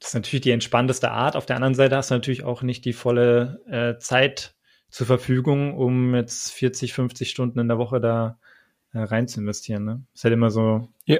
das 0.00 0.10
ist 0.10 0.14
natürlich 0.14 0.42
die 0.42 0.52
entspannteste 0.52 1.10
Art. 1.10 1.36
Auf 1.36 1.44
der 1.44 1.56
anderen 1.56 1.74
Seite 1.74 1.96
hast 1.96 2.10
du 2.10 2.14
natürlich 2.14 2.44
auch 2.44 2.62
nicht 2.62 2.84
die 2.86 2.94
volle 2.94 3.60
äh, 3.66 3.98
Zeit 3.98 4.54
zur 4.88 5.06
Verfügung, 5.06 5.76
um 5.76 6.14
jetzt 6.14 6.50
40, 6.52 6.94
50 6.94 7.28
Stunden 7.28 7.58
in 7.58 7.68
der 7.68 7.76
Woche 7.76 8.00
da 8.00 8.38
äh, 8.94 9.00
rein 9.00 9.28
zu 9.28 9.40
investieren. 9.40 9.84
Ne? 9.84 10.02
Ist 10.14 10.24
halt 10.24 10.32
immer 10.32 10.50
so 10.50 10.88
ja. 11.04 11.18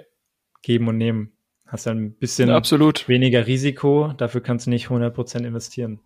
geben 0.62 0.88
und 0.88 0.96
nehmen. 0.96 1.32
Hast 1.66 1.86
dann 1.86 1.98
ein 1.98 2.14
bisschen 2.14 2.48
ja, 2.48 2.56
absolut. 2.56 3.08
weniger 3.08 3.46
Risiko, 3.46 4.14
dafür 4.16 4.40
kannst 4.40 4.64
du 4.64 4.70
nicht 4.70 4.86
100% 4.86 5.44
investieren. 5.44 6.00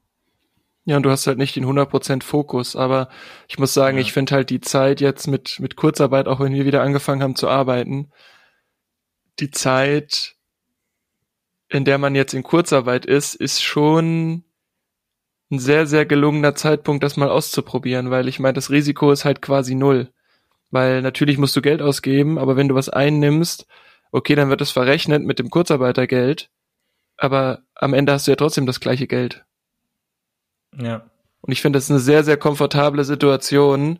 Ja, 0.84 0.96
und 0.96 1.04
du 1.04 1.10
hast 1.10 1.26
halt 1.26 1.38
nicht 1.38 1.54
den 1.54 1.64
100% 1.64 2.24
Fokus, 2.24 2.74
aber 2.74 3.08
ich 3.48 3.58
muss 3.58 3.72
sagen, 3.72 3.98
ja. 3.98 4.02
ich 4.02 4.12
finde 4.12 4.34
halt 4.34 4.50
die 4.50 4.60
Zeit 4.60 5.00
jetzt 5.00 5.28
mit, 5.28 5.60
mit 5.60 5.76
Kurzarbeit, 5.76 6.26
auch 6.26 6.40
wenn 6.40 6.54
wir 6.54 6.64
wieder 6.64 6.82
angefangen 6.82 7.22
haben 7.22 7.36
zu 7.36 7.48
arbeiten, 7.48 8.10
die 9.38 9.50
Zeit, 9.50 10.34
in 11.68 11.84
der 11.84 11.98
man 11.98 12.14
jetzt 12.14 12.34
in 12.34 12.42
Kurzarbeit 12.42 13.06
ist, 13.06 13.34
ist 13.34 13.62
schon 13.62 14.44
ein 15.52 15.58
sehr, 15.58 15.86
sehr 15.86 16.06
gelungener 16.06 16.54
Zeitpunkt, 16.54 17.04
das 17.04 17.16
mal 17.16 17.28
auszuprobieren, 17.28 18.10
weil 18.10 18.26
ich 18.26 18.40
meine, 18.40 18.54
das 18.54 18.70
Risiko 18.70 19.12
ist 19.12 19.24
halt 19.24 19.42
quasi 19.42 19.74
null. 19.74 20.12
Weil 20.70 21.02
natürlich 21.02 21.38
musst 21.38 21.54
du 21.54 21.62
Geld 21.62 21.82
ausgeben, 21.82 22.38
aber 22.38 22.56
wenn 22.56 22.68
du 22.68 22.74
was 22.74 22.88
einnimmst, 22.88 23.66
okay, 24.10 24.34
dann 24.34 24.48
wird 24.48 24.62
das 24.62 24.70
verrechnet 24.70 25.22
mit 25.22 25.38
dem 25.38 25.50
Kurzarbeitergeld, 25.50 26.50
aber 27.18 27.60
am 27.74 27.94
Ende 27.94 28.12
hast 28.12 28.26
du 28.26 28.32
ja 28.32 28.36
trotzdem 28.36 28.66
das 28.66 28.80
gleiche 28.80 29.06
Geld. 29.06 29.44
Ja. 30.76 31.10
Und 31.40 31.52
ich 31.52 31.60
finde, 31.60 31.76
das 31.76 31.84
ist 31.84 31.90
eine 31.90 32.00
sehr, 32.00 32.24
sehr 32.24 32.36
komfortable 32.36 33.04
Situation. 33.04 33.98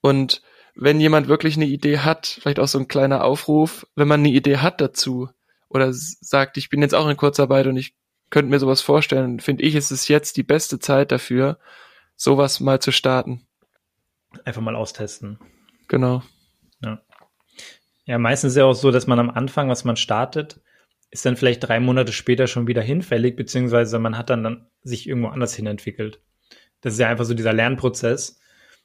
Und 0.00 0.42
wenn 0.74 1.00
jemand 1.00 1.28
wirklich 1.28 1.56
eine 1.56 1.66
Idee 1.66 1.98
hat, 1.98 2.26
vielleicht 2.26 2.60
auch 2.60 2.68
so 2.68 2.78
ein 2.78 2.88
kleiner 2.88 3.24
Aufruf, 3.24 3.86
wenn 3.96 4.08
man 4.08 4.20
eine 4.20 4.30
Idee 4.30 4.58
hat 4.58 4.80
dazu 4.80 5.28
oder 5.68 5.88
sagt, 5.92 6.56
ich 6.58 6.68
bin 6.68 6.82
jetzt 6.82 6.94
auch 6.94 7.08
in 7.08 7.16
Kurzarbeit 7.16 7.66
und 7.66 7.76
ich 7.76 7.94
könnte 8.30 8.50
mir 8.50 8.58
sowas 8.58 8.80
vorstellen, 8.80 9.40
finde 9.40 9.64
ich, 9.64 9.74
ist 9.74 9.90
es 9.90 10.08
jetzt 10.08 10.36
die 10.36 10.42
beste 10.42 10.78
Zeit 10.78 11.12
dafür, 11.12 11.58
sowas 12.14 12.60
mal 12.60 12.80
zu 12.80 12.92
starten. 12.92 13.46
Einfach 14.44 14.62
mal 14.62 14.76
austesten. 14.76 15.38
Genau. 15.88 16.22
Ja. 16.80 17.00
Ja, 18.04 18.18
meistens 18.18 18.52
ist 18.52 18.58
ja 18.58 18.64
auch 18.64 18.74
so, 18.74 18.90
dass 18.90 19.06
man 19.06 19.18
am 19.18 19.30
Anfang, 19.30 19.68
was 19.68 19.84
man 19.84 19.96
startet, 19.96 20.60
ist 21.10 21.24
dann 21.24 21.36
vielleicht 21.36 21.66
drei 21.66 21.80
Monate 21.80 22.12
später 22.12 22.46
schon 22.46 22.66
wieder 22.66 22.82
hinfällig, 22.82 23.36
beziehungsweise 23.36 23.98
man 23.98 24.18
hat 24.18 24.30
dann, 24.30 24.44
dann 24.44 24.66
sich 24.82 25.08
irgendwo 25.08 25.28
anders 25.28 25.54
hin 25.54 25.66
entwickelt. 25.66 26.20
Das 26.80 26.94
ist 26.94 26.98
ja 26.98 27.08
einfach 27.08 27.24
so 27.24 27.34
dieser 27.34 27.52
Lernprozess. 27.52 28.40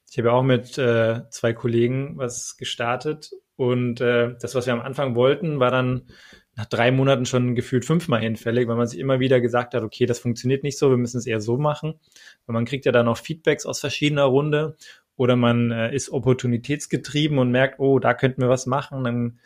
Ich 0.09 0.17
habe 0.17 0.29
ja 0.29 0.33
auch 0.33 0.43
mit 0.43 0.77
äh, 0.77 1.21
zwei 1.29 1.53
Kollegen 1.53 2.17
was 2.17 2.57
gestartet 2.57 3.31
und 3.55 4.01
äh, 4.01 4.35
das, 4.39 4.55
was 4.55 4.65
wir 4.65 4.73
am 4.73 4.81
Anfang 4.81 5.15
wollten, 5.15 5.59
war 5.59 5.71
dann 5.71 6.07
nach 6.55 6.65
drei 6.65 6.91
Monaten 6.91 7.25
schon 7.25 7.55
gefühlt 7.55 7.85
fünfmal 7.85 8.19
hinfällig, 8.19 8.67
weil 8.67 8.75
man 8.75 8.87
sich 8.87 8.99
immer 8.99 9.19
wieder 9.19 9.39
gesagt 9.39 9.73
hat, 9.73 9.83
okay, 9.83 10.05
das 10.05 10.19
funktioniert 10.19 10.63
nicht 10.63 10.77
so, 10.77 10.89
wir 10.89 10.97
müssen 10.97 11.17
es 11.17 11.27
eher 11.27 11.39
so 11.39 11.57
machen. 11.57 11.99
Weil 12.45 12.53
man 12.53 12.65
kriegt 12.65 12.85
ja 12.85 12.91
dann 12.91 13.07
auch 13.07 13.17
Feedbacks 13.17 13.65
aus 13.65 13.79
verschiedener 13.79 14.25
Runde 14.25 14.75
oder 15.15 15.35
man 15.35 15.71
äh, 15.71 15.95
ist 15.95 16.09
opportunitätsgetrieben 16.09 17.37
und 17.37 17.51
merkt, 17.51 17.79
oh, 17.79 17.99
da 17.99 18.13
könnten 18.13 18.41
wir 18.41 18.49
was 18.49 18.65
machen, 18.65 19.03
dann 19.03 19.39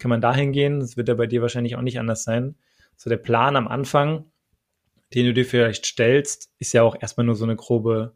kann 0.00 0.08
man 0.08 0.20
dahin 0.20 0.52
gehen. 0.52 0.80
Das 0.80 0.96
wird 0.96 1.08
ja 1.08 1.14
bei 1.14 1.26
dir 1.26 1.42
wahrscheinlich 1.42 1.76
auch 1.76 1.82
nicht 1.82 2.00
anders 2.00 2.24
sein. 2.24 2.56
So 2.96 3.08
der 3.08 3.18
Plan 3.18 3.56
am 3.56 3.68
Anfang, 3.68 4.24
den 5.14 5.26
du 5.26 5.32
dir 5.32 5.44
vielleicht 5.44 5.86
stellst, 5.86 6.50
ist 6.58 6.72
ja 6.72 6.82
auch 6.82 6.96
erstmal 7.00 7.26
nur 7.26 7.36
so 7.36 7.44
eine 7.44 7.56
grobe, 7.56 8.14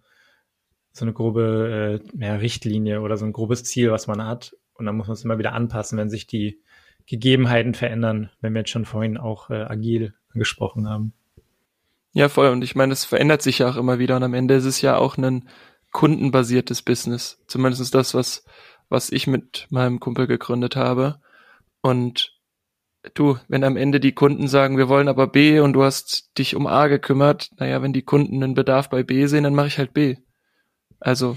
so 0.93 1.05
eine 1.05 1.13
grobe 1.13 2.01
äh, 2.03 2.25
ja, 2.25 2.35
Richtlinie 2.37 3.01
oder 3.01 3.17
so 3.17 3.25
ein 3.25 3.33
grobes 3.33 3.65
Ziel, 3.65 3.93
was 3.93 4.07
man 4.07 4.25
hat. 4.27 4.57
Und 4.75 4.87
dann 4.87 4.97
muss 4.97 5.07
man 5.07 5.15
es 5.15 5.25
immer 5.25 5.39
wieder 5.39 5.53
anpassen, 5.53 5.99
wenn 5.99 6.11
sich 6.11 6.27
die 6.27 6.61
Gegebenheiten 7.07 7.75
verändern, 7.75 8.31
wenn 8.41 8.55
wir 8.55 8.61
jetzt 8.61 8.71
schon 8.71 8.87
vorhin 8.87 9.17
auch 9.19 9.51
äh, 9.51 9.63
agil 9.63 10.15
angesprochen 10.33 10.89
haben. 10.89 11.13
Ja, 12.13 12.29
voll. 12.29 12.49
Und 12.49 12.63
ich 12.63 12.75
meine, 12.75 12.91
das 12.91 13.05
verändert 13.05 13.43
sich 13.43 13.59
ja 13.59 13.69
auch 13.69 13.77
immer 13.77 13.99
wieder. 13.99 14.17
Und 14.17 14.23
am 14.23 14.35
Ende 14.35 14.55
ist 14.55 14.65
es 14.65 14.81
ja 14.81 14.97
auch 14.97 15.17
ein 15.17 15.49
kundenbasiertes 15.91 16.83
Business. 16.83 17.43
Zumindest 17.47 17.95
das, 17.95 18.15
was, 18.15 18.45
was 18.89 19.11
ich 19.11 19.27
mit 19.27 19.67
meinem 19.71 20.01
Kumpel 20.01 20.27
gegründet 20.27 20.77
habe. 20.77 21.21
Und 21.85 22.33
du, 23.13 23.39
wenn 23.47 23.63
am 23.63 23.77
Ende 23.77 24.01
die 24.01 24.15
Kunden 24.15 24.49
sagen, 24.49 24.79
wir 24.79 24.89
wollen 24.89 25.07
aber 25.07 25.27
B 25.27 25.61
und 25.61 25.75
du 25.75 25.83
hast 25.83 26.31
dich 26.39 26.57
um 26.57 26.67
A 26.67 26.87
gekümmert, 26.87 27.51
naja, 27.59 27.83
wenn 27.83 27.93
die 27.93 28.07
Kunden 28.07 28.43
einen 28.43 28.55
Bedarf 28.55 28.89
bei 28.89 29.03
B 29.03 29.27
sehen, 29.27 29.45
dann 29.45 29.55
mache 29.55 29.67
ich 29.67 29.77
halt 29.77 29.93
B. 29.93 30.17
Also, 30.99 31.37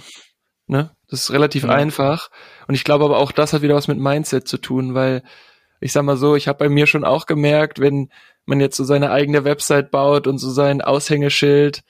ne, 0.66 0.96
das 1.10 1.24
ist 1.24 1.32
relativ 1.32 1.66
ja. 1.66 1.72
einfach. 1.72 2.32
Und 2.66 2.76
ich 2.76 2.86
glaube 2.86 3.04
aber 3.04 3.18
auch, 3.18 3.34
das 3.34 3.52
hat 3.52 3.62
wieder 3.62 3.76
was 3.76 3.90
mit 3.90 3.98
Mindset 3.98 4.48
zu 4.48 4.58
tun, 4.58 4.94
weil 4.94 5.22
ich 5.82 5.92
sag 5.92 6.04
mal 6.04 6.16
so, 6.16 6.38
ich 6.38 6.48
habe 6.48 6.60
bei 6.60 6.70
mir 6.70 6.88
schon 6.88 7.04
auch 7.04 7.26
gemerkt, 7.26 7.82
wenn 7.82 8.10
man 8.46 8.62
jetzt 8.62 8.78
so 8.78 8.86
seine 8.86 9.12
eigene 9.12 9.44
Website 9.44 9.92
baut 9.92 10.28
und 10.28 10.38
so 10.38 10.50
sein 10.50 10.82
Aushängeschild, 10.82 11.82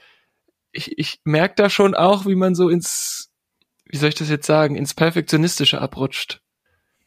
ich, 0.71 0.97
ich 0.97 1.19
merke 1.25 1.53
da 1.57 1.69
schon 1.69 1.93
auch, 1.93 2.25
wie 2.25 2.35
man 2.35 2.55
so 2.55 2.69
ins, 2.69 3.29
wie 3.85 3.97
soll 3.97 4.09
ich 4.09 4.15
das 4.15 4.31
jetzt 4.31 4.47
sagen, 4.47 4.75
ins 4.75 4.95
Perfektionistische 4.95 5.79
abrutscht 5.79 6.41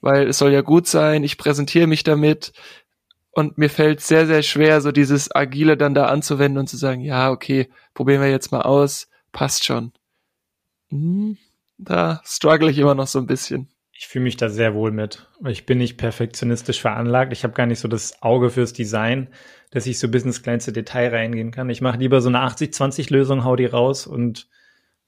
weil 0.01 0.29
es 0.29 0.39
soll 0.39 0.53
ja 0.53 0.61
gut 0.63 0.87
sein, 0.87 1.25
ich 1.25 1.39
präsentiere 1.39 1.87
mich 1.87 2.03
damit 2.03 2.53
und 3.33 3.59
mir 3.59 3.71
fällt 3.71 4.01
sehr, 4.01 4.27
sehr 4.27 4.43
schwer, 4.43 4.81
so 4.81 4.93
dieses 4.93 5.35
Agile 5.35 5.77
dann 5.77 5.95
da 5.95 6.07
anzuwenden 6.07 6.59
und 6.59 6.67
zu 6.69 6.77
sagen, 6.77 7.01
ja, 7.01 7.31
okay, 7.31 7.69
probieren 7.95 8.21
wir 8.21 8.31
jetzt 8.31 8.53
mal 8.53 8.63
aus, 8.63 9.09
passt 9.33 9.65
schon. 9.65 9.93
Hm, 10.89 11.39
da 11.79 12.21
struggle 12.25 12.71
ich 12.71 12.79
immer 12.79 12.95
noch 12.95 13.07
so 13.07 13.19
ein 13.19 13.27
bisschen. 13.27 13.69
Ich 13.93 14.09
fühle 14.09 14.25
mich 14.25 14.39
da 14.39 14.49
sehr 14.49 14.75
wohl 14.75 14.93
mit. 14.93 15.29
Ich 15.47 15.67
bin 15.67 15.77
nicht 15.77 15.99
perfektionistisch 15.99 16.81
veranlagt. 16.81 17.35
Ich 17.35 17.45
habe 17.45 17.53
gar 17.53 17.67
nicht 17.67 17.81
so 17.81 17.87
das 17.87 18.23
Auge 18.23 18.49
fürs 18.49 18.73
Design, 18.73 19.29
dass 19.71 19.87
ich 19.87 19.99
so 19.99 20.09
bis 20.09 20.25
ins 20.25 20.43
kleinste 20.43 20.73
Detail 20.73 21.11
reingehen 21.11 21.51
kann. 21.51 21.69
Ich 21.69 21.83
mache 21.83 21.99
lieber 21.99 22.23
so 22.23 22.31
eine 22.31 22.39
80-20-Lösung, 22.39 23.45
hau 23.45 23.57
die 23.57 23.67
raus 23.67 24.07
und 24.07 24.49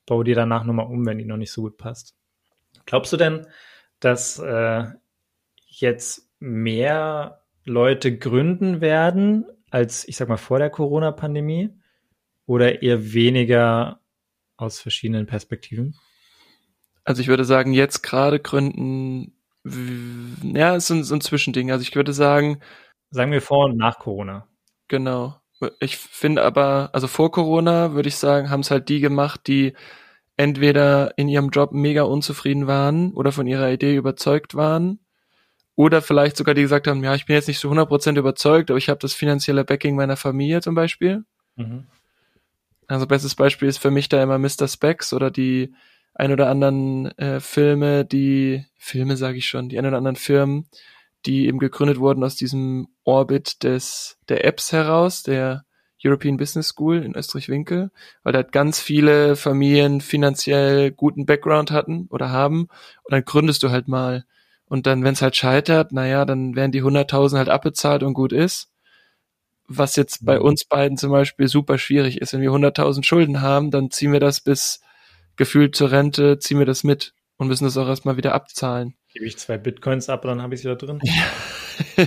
baue 0.05 0.25
die 0.25 0.35
danach 0.35 0.65
nochmal 0.65 0.87
um, 0.87 1.07
wenn 1.07 1.17
die 1.17 1.25
noch 1.25 1.39
nicht 1.39 1.53
so 1.53 1.63
gut 1.63 1.79
passt. 1.79 2.15
Glaubst 2.85 3.13
du 3.15 3.17
denn, 3.17 3.47
dass 4.05 4.39
äh, 4.39 4.85
jetzt 5.67 6.29
mehr 6.39 7.45
Leute 7.65 8.17
gründen 8.19 8.81
werden 8.81 9.47
als, 9.71 10.07
ich 10.07 10.17
sag 10.17 10.29
mal, 10.29 10.37
vor 10.37 10.59
der 10.59 10.71
Corona-Pandemie 10.71 11.71
oder 12.47 12.83
eher 12.83 13.13
weniger 13.13 14.01
aus 14.57 14.81
verschiedenen 14.81 15.27
Perspektiven? 15.27 15.97
Also 17.05 17.23
ich 17.23 17.29
würde 17.29 17.45
sagen, 17.45 17.73
jetzt 17.73 18.03
gerade 18.03 18.41
gründen, 18.41 19.33
ja, 19.65 20.77
es 20.77 20.87
sind 20.89 21.05
so 21.05 21.15
ein 21.15 21.21
Zwischending. 21.21 21.71
Also 21.71 21.83
ich 21.83 21.95
würde 21.95 22.13
sagen. 22.13 22.61
Sagen 23.11 23.33
wir 23.33 23.43
vor 23.43 23.67
und 23.67 23.77
nach 23.77 23.99
Corona. 23.99 24.49
Genau. 24.89 25.41
Ich 25.79 25.97
finde 25.97 26.43
aber, 26.43 26.91
also 26.93 27.07
vor 27.07 27.31
Corona 27.31 27.93
würde 27.93 28.09
ich 28.09 28.17
sagen, 28.17 28.51
haben 28.51 28.61
es 28.61 28.71
halt 28.71 28.89
die 28.89 29.01
gemacht, 29.01 29.47
die 29.47 29.75
entweder 30.43 31.17
in 31.17 31.29
ihrem 31.29 31.51
Job 31.51 31.73
mega 31.73 32.03
unzufrieden 32.03 32.67
waren 32.67 33.13
oder 33.13 33.31
von 33.31 33.47
ihrer 33.47 33.71
Idee 33.71 33.95
überzeugt 33.95 34.57
waren 34.57 34.99
oder 35.77 36.03
vielleicht 36.03 36.37
sogar 36.37 36.55
die 36.55 36.63
gesagt 36.63 36.89
haben, 36.89 37.03
ja, 37.05 37.15
ich 37.15 37.27
bin 37.27 37.35
jetzt 37.35 37.47
nicht 37.47 37.61
so 37.61 37.71
100% 37.71 38.19
überzeugt, 38.19 38.71
aber 38.71 38.79
ich 38.79 38.89
habe 38.89 38.99
das 38.99 39.15
finanzielle 39.15 39.65
Backing 39.65 39.95
meiner 39.95 40.17
Familie 40.17 40.61
zum 40.61 40.75
Beispiel. 40.75 41.25
Mhm. 41.55 41.87
Also 42.89 43.07
bestes 43.07 43.37
Beispiel 43.37 43.69
ist 43.69 43.79
für 43.79 43.93
mich 43.93 44.09
da 44.09 44.21
immer 44.21 44.39
Mr. 44.39 44.67
Specs 44.67 45.13
oder 45.13 45.31
die 45.31 45.73
ein 46.15 46.33
oder 46.33 46.49
anderen 46.49 47.07
äh, 47.19 47.41
Filme, 47.41 48.05
die 48.05 48.67
Filme 48.77 49.17
sage 49.17 49.39
ich 49.39 49.47
schon, 49.47 49.69
die 49.69 49.79
ein 49.79 49.87
oder 49.87 49.97
anderen 49.97 50.17
Firmen, 50.17 50.67
die 51.25 51.47
eben 51.47 51.61
gegründet 51.61 52.01
wurden 52.01 52.25
aus 52.25 52.35
diesem 52.35 52.89
Orbit 53.05 53.63
des 53.63 54.19
der 54.29 54.45
Apps 54.45 54.73
heraus, 54.73 55.23
der 55.23 55.65
European 56.05 56.37
Business 56.37 56.69
School 56.69 57.03
in 57.03 57.15
Österreich-Winkel, 57.15 57.91
weil 58.23 58.33
da 58.33 58.43
ganz 58.43 58.81
viele 58.81 59.37
Familien 59.37 60.01
finanziell 60.01 60.91
guten 60.91 61.27
Background 61.27 61.71
hatten 61.71 62.09
oder 62.11 62.31
haben. 62.31 62.63
Und 63.05 63.13
dann 63.13 63.25
gründest 63.25 63.63
du 63.63 63.71
halt 63.71 63.89
mal. 63.89 64.25
Und 64.67 64.87
dann, 64.87 65.05
wenn 65.05 65.13
es 65.13 65.23
halt 65.23 65.37
scheitert, 65.37 65.93
naja, 65.93 66.25
dann 66.25 66.57
werden 66.57 66.73
die 66.73 66.83
100.000 66.83 67.37
halt 67.37 67.49
abbezahlt 67.49 68.03
und 68.03 68.15
gut 68.15 68.33
ist. 68.33 68.71
Was 69.69 69.97
jetzt 69.97 70.25
bei 70.25 70.39
mhm. 70.39 70.47
uns 70.47 70.65
beiden 70.65 70.97
zum 70.97 71.13
Beispiel 71.13 71.47
super 71.47 71.79
schwierig 71.79 72.21
ist. 72.21 72.33
Wenn 72.33 72.41
wir 72.41 72.51
100.000 72.51 73.05
Schulden 73.05 73.41
haben, 73.41 73.71
dann 73.71 73.91
ziehen 73.91 74.13
wir 74.13 74.21
das 74.21 74.41
bis 74.41 74.81
gefühlt 75.37 75.77
zur 75.77 75.93
Rente, 75.93 76.39
ziehen 76.39 76.59
wir 76.59 76.67
das 76.67 76.85
mit 76.85 77.15
und 77.37 77.49
müssen 77.49 77.65
das 77.65 77.77
auch 77.77 77.89
erstmal 77.89 78.17
wieder 78.17 78.35
abzahlen. 78.35 78.95
Gebe 79.13 79.27
ich 79.27 79.39
zwei 79.39 79.59
Bitcoins 79.59 80.09
ab, 80.09 80.23
dann 80.23 80.43
habe 80.43 80.55
ich 80.55 80.61
es 80.61 80.65
wieder 80.65 80.77
drin. 80.77 81.01
Ja. 81.03 82.07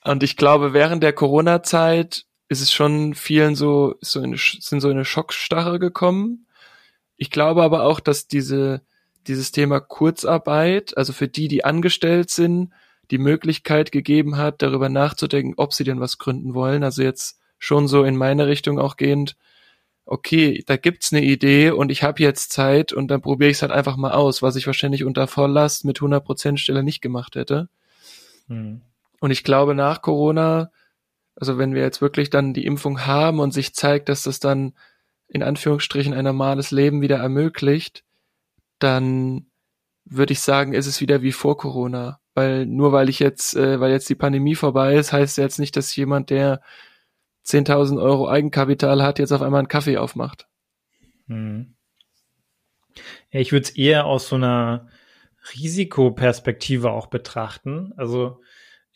Und 0.09 0.23
ich 0.23 0.39
glaube, 0.39 0.73
während 0.73 1.03
der 1.03 1.13
Corona-Zeit 1.13 2.25
ist 2.49 2.63
es 2.63 2.73
schon 2.73 3.13
vielen 3.15 3.55
so, 3.55 3.97
so 4.01 4.23
in, 4.23 4.37
sind 4.37 4.81
so 4.81 4.89
in 4.89 4.97
eine 4.97 5.05
Schockstarre 5.05 5.79
gekommen. 5.79 6.47
Ich 7.19 7.31
glaube 7.31 7.63
aber 7.63 7.83
auch, 7.83 8.01
dass 8.01 8.27
diese, 8.27 8.81
dieses 9.27 9.53
Thema 9.53 9.81
Kurzarbeit, 9.81 10.97
also 10.97 11.13
für 11.13 11.29
die, 11.29 11.47
die 11.49 11.63
angestellt 11.63 12.31
sind, 12.31 12.73
die 13.11 13.19
Möglichkeit 13.19 13.93
gegeben 13.93 14.39
hat, 14.39 14.63
darüber 14.63 14.89
nachzudenken, 14.89 15.53
ob 15.59 15.75
sie 15.75 15.85
denn 15.85 16.01
was 16.01 16.17
gründen 16.17 16.55
wollen. 16.55 16.85
Also 16.85 17.03
jetzt 17.03 17.39
schon 17.59 17.87
so 17.87 18.03
in 18.05 18.17
meine 18.17 18.47
Richtung 18.47 18.79
auch 18.79 18.97
gehend, 18.97 19.37
okay, 20.07 20.65
da 20.67 20.79
gibt's 20.79 21.13
eine 21.13 21.23
Idee 21.23 21.71
und 21.71 21.91
ich 21.91 22.03
habe 22.03 22.23
jetzt 22.23 22.51
Zeit 22.51 22.95
und 22.95 23.09
dann 23.09 23.21
probiere 23.21 23.51
ich 23.51 23.59
es 23.59 23.63
halt 23.63 23.73
einfach 23.73 23.99
mal 23.99 24.13
aus, 24.13 24.41
was 24.41 24.57
ich 24.57 24.67
wahrscheinlich 24.67 25.05
unter 25.05 25.27
Volllast 25.27 25.85
mit 25.85 25.99
100% 25.99 26.57
Stelle 26.57 26.83
nicht 26.83 27.03
gemacht 27.03 27.35
hätte. 27.35 27.69
Hm. 28.49 28.81
Und 29.21 29.31
ich 29.31 29.45
glaube, 29.45 29.75
nach 29.75 30.03
Corona, 30.03 30.71
Also 31.37 31.57
wenn 31.59 31.75
wir 31.75 31.83
jetzt 31.83 32.01
wirklich 32.01 32.31
dann 32.31 32.53
die 32.53 32.67
Impfung 32.67 33.07
haben 33.07 33.39
und 33.41 33.53
sich 33.53 33.75
zeigt, 33.75 34.09
dass 34.09 34.25
das 34.25 34.41
dann 34.41 34.75
in 35.29 35.43
Anführungsstrichen 35.43 36.15
ein 36.15 36.25
normales 36.25 36.71
Leben 36.71 37.01
wieder 37.01 37.19
ermöglicht, 37.19 38.05
dann 38.79 39.47
würde 40.05 40.33
ich 40.33 40.41
sagen, 40.41 40.73
ist 40.73 40.87
es 40.87 41.01
wieder 41.01 41.23
wie 41.23 41.33
vor 41.33 41.57
Corona. 41.57 42.21
Weil 42.35 42.67
nur 42.67 42.93
weil 42.93 43.09
ich 43.09 43.19
jetzt, 43.19 43.55
äh, 43.57 43.81
weil 43.81 43.91
jetzt 43.91 44.09
die 44.09 44.15
Pandemie 44.15 44.55
vorbei 44.55 44.95
ist, 44.97 45.13
heißt 45.13 45.39
jetzt 45.39 45.59
nicht, 45.59 45.77
dass 45.77 45.95
jemand, 45.97 46.31
der 46.31 46.61
10.000 47.45 48.01
Euro 48.01 48.29
Eigenkapital 48.29 49.03
hat, 49.03 49.19
jetzt 49.19 49.33
auf 49.33 49.43
einmal 49.43 49.61
einen 49.61 49.69
Kaffee 49.69 49.99
aufmacht. 49.99 50.47
Hm. 51.27 51.75
Ich 53.31 53.53
würde 53.53 53.65
es 53.65 53.71
eher 53.71 54.07
aus 54.07 54.29
so 54.29 54.37
einer 54.37 54.89
Risikoperspektive 55.55 56.91
auch 56.91 57.07
betrachten. 57.07 57.93
Also 57.97 58.41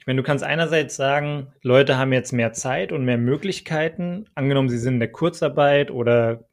ich 0.02 0.06
meine, 0.08 0.20
du 0.20 0.26
kannst 0.26 0.42
einerseits 0.42 0.96
sagen, 0.96 1.52
Leute 1.62 1.96
haben 1.96 2.12
jetzt 2.12 2.32
mehr 2.32 2.52
Zeit 2.52 2.90
und 2.90 3.04
mehr 3.04 3.18
Möglichkeiten. 3.18 4.26
Angenommen, 4.34 4.68
sie 4.68 4.78
sind 4.78 4.94
in 4.94 4.98
der 4.98 5.12
Kurzarbeit 5.12 5.92
oder, 5.92 6.48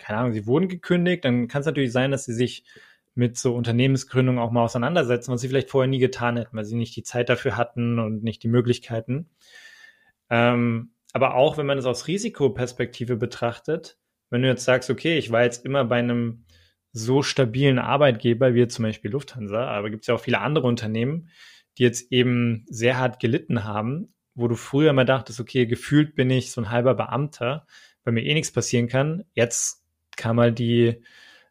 keine 0.00 0.18
Ahnung, 0.18 0.32
sie 0.32 0.48
wurden 0.48 0.66
gekündigt, 0.66 1.24
dann 1.24 1.46
kann 1.46 1.60
es 1.60 1.66
natürlich 1.66 1.92
sein, 1.92 2.10
dass 2.10 2.24
sie 2.24 2.34
sich 2.34 2.64
mit 3.14 3.38
so 3.38 3.54
Unternehmensgründung 3.54 4.40
auch 4.40 4.50
mal 4.50 4.64
auseinandersetzen, 4.64 5.32
was 5.32 5.40
sie 5.40 5.46
vielleicht 5.46 5.70
vorher 5.70 5.88
nie 5.88 6.00
getan 6.00 6.36
hätten, 6.36 6.56
weil 6.56 6.64
sie 6.64 6.74
nicht 6.74 6.96
die 6.96 7.04
Zeit 7.04 7.28
dafür 7.28 7.56
hatten 7.56 8.00
und 8.00 8.24
nicht 8.24 8.42
die 8.42 8.48
Möglichkeiten. 8.48 9.30
Ähm, 10.28 10.90
aber 11.12 11.36
auch 11.36 11.58
wenn 11.58 11.66
man 11.66 11.78
es 11.78 11.86
aus 11.86 12.08
Risikoperspektive 12.08 13.14
betrachtet, 13.14 13.96
wenn 14.28 14.42
du 14.42 14.48
jetzt 14.48 14.64
sagst, 14.64 14.90
okay, 14.90 15.18
ich 15.18 15.30
war 15.30 15.44
jetzt 15.44 15.64
immer 15.64 15.84
bei 15.84 16.00
einem 16.00 16.46
so 16.90 17.22
stabilen 17.22 17.78
Arbeitgeber 17.78 18.54
wie 18.54 18.66
zum 18.66 18.82
Beispiel 18.86 19.12
Lufthansa, 19.12 19.68
aber 19.68 19.88
gibt 19.88 20.02
es 20.02 20.08
ja 20.08 20.16
auch 20.16 20.20
viele 20.20 20.40
andere 20.40 20.66
Unternehmen, 20.66 21.28
die 21.78 21.82
jetzt 21.82 22.12
eben 22.12 22.64
sehr 22.68 22.98
hart 22.98 23.20
gelitten 23.20 23.64
haben, 23.64 24.12
wo 24.34 24.48
du 24.48 24.56
früher 24.56 24.92
mal 24.92 25.04
dachtest, 25.04 25.40
okay, 25.40 25.66
gefühlt 25.66 26.14
bin 26.14 26.30
ich 26.30 26.52
so 26.52 26.60
ein 26.60 26.70
halber 26.70 26.94
Beamter, 26.94 27.66
weil 28.04 28.14
mir 28.14 28.24
eh 28.24 28.34
nichts 28.34 28.52
passieren 28.52 28.88
kann. 28.88 29.24
Jetzt 29.34 29.82
kam 30.16 30.36
mal 30.36 30.52
die, 30.52 31.02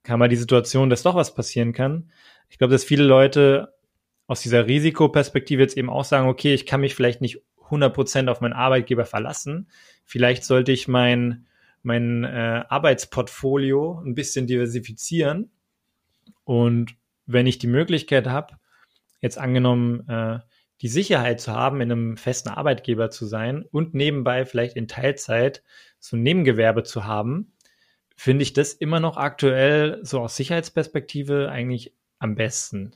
kam 0.03 0.19
mal 0.19 0.29
die 0.29 0.35
Situation, 0.35 0.89
dass 0.89 1.03
doch 1.03 1.15
was 1.15 1.33
passieren 1.33 1.73
kann. 1.73 2.11
Ich 2.49 2.57
glaube, 2.57 2.73
dass 2.73 2.83
viele 2.83 3.03
Leute 3.03 3.73
aus 4.27 4.41
dieser 4.41 4.67
Risikoperspektive 4.67 5.61
jetzt 5.61 5.77
eben 5.77 5.89
auch 5.89 6.05
sagen, 6.05 6.27
okay, 6.27 6.53
ich 6.53 6.65
kann 6.65 6.81
mich 6.81 6.95
vielleicht 6.95 7.21
nicht 7.21 7.41
100% 7.69 8.29
auf 8.29 8.41
meinen 8.41 8.53
Arbeitgeber 8.53 9.05
verlassen. 9.05 9.69
Vielleicht 10.05 10.43
sollte 10.43 10.71
ich 10.71 10.87
mein, 10.87 11.47
mein 11.83 12.23
äh, 12.23 12.63
Arbeitsportfolio 12.67 14.01
ein 14.05 14.15
bisschen 14.15 14.47
diversifizieren. 14.47 15.51
Und 16.43 16.95
wenn 17.25 17.47
ich 17.47 17.59
die 17.59 17.67
Möglichkeit 17.67 18.27
habe, 18.27 18.55
jetzt 19.21 19.37
angenommen, 19.37 20.07
äh, 20.09 20.39
die 20.81 20.87
Sicherheit 20.87 21.39
zu 21.39 21.51
haben, 21.51 21.79
in 21.79 21.91
einem 21.91 22.17
festen 22.17 22.49
Arbeitgeber 22.49 23.11
zu 23.11 23.25
sein 23.25 23.63
und 23.71 23.93
nebenbei 23.93 24.45
vielleicht 24.45 24.75
in 24.75 24.87
Teilzeit 24.87 25.63
so 25.99 26.17
ein 26.17 26.23
Nebengewerbe 26.23 26.83
zu 26.83 27.05
haben, 27.05 27.53
finde 28.15 28.43
ich 28.43 28.53
das 28.53 28.73
immer 28.73 28.99
noch 28.99 29.17
aktuell 29.17 29.99
so 30.03 30.19
aus 30.19 30.35
Sicherheitsperspektive 30.35 31.49
eigentlich 31.49 31.93
am 32.19 32.35
besten. 32.35 32.93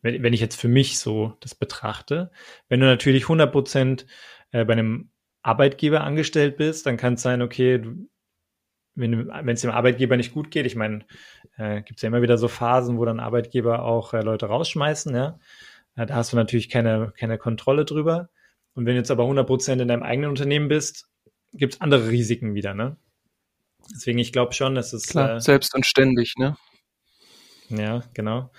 Wenn, 0.00 0.22
wenn 0.22 0.32
ich 0.32 0.40
jetzt 0.40 0.60
für 0.60 0.68
mich 0.68 0.98
so 0.98 1.34
das 1.40 1.54
betrachte. 1.54 2.30
Wenn 2.68 2.80
du 2.80 2.86
natürlich 2.86 3.24
100 3.24 3.52
Prozent 3.52 4.06
äh, 4.52 4.64
bei 4.64 4.72
einem 4.72 5.10
Arbeitgeber 5.42 6.02
angestellt 6.02 6.56
bist, 6.56 6.86
dann 6.86 6.96
kann 6.96 7.14
es 7.14 7.22
sein, 7.22 7.42
okay, 7.42 7.78
du, 7.78 8.08
wenn 8.98 9.48
es 9.48 9.60
dem 9.60 9.70
Arbeitgeber 9.70 10.16
nicht 10.16 10.34
gut 10.34 10.50
geht, 10.50 10.66
ich 10.66 10.76
meine, 10.76 11.04
äh, 11.56 11.82
gibt 11.82 11.98
es 11.98 12.02
ja 12.02 12.08
immer 12.08 12.22
wieder 12.22 12.38
so 12.38 12.48
Phasen, 12.48 12.98
wo 12.98 13.04
dann 13.04 13.20
Arbeitgeber 13.20 13.82
auch 13.82 14.12
äh, 14.12 14.22
Leute 14.22 14.46
rausschmeißen, 14.46 15.14
ja. 15.14 15.38
Äh, 15.96 16.06
da 16.06 16.16
hast 16.16 16.32
du 16.32 16.36
natürlich 16.36 16.68
keine, 16.68 17.12
keine 17.16 17.38
Kontrolle 17.38 17.84
drüber. 17.84 18.28
Und 18.74 18.86
wenn 18.86 18.94
du 18.94 18.98
jetzt 18.98 19.10
aber 19.10 19.24
100% 19.24 19.80
in 19.80 19.88
deinem 19.88 20.02
eigenen 20.02 20.30
Unternehmen 20.30 20.68
bist, 20.68 21.08
gibt 21.52 21.74
es 21.74 21.80
andere 21.80 22.10
Risiken 22.10 22.54
wieder, 22.54 22.74
ne? 22.74 22.96
Deswegen, 23.94 24.18
ich 24.18 24.32
glaube 24.32 24.52
schon, 24.52 24.74
dass 24.74 24.92
es... 24.92 25.06
Klar, 25.06 25.36
äh, 25.36 25.40
selbst 25.40 25.74
und 25.74 25.86
ständig, 25.86 26.34
ne? 26.36 26.56
Ja, 27.70 28.02
genau. 28.14 28.50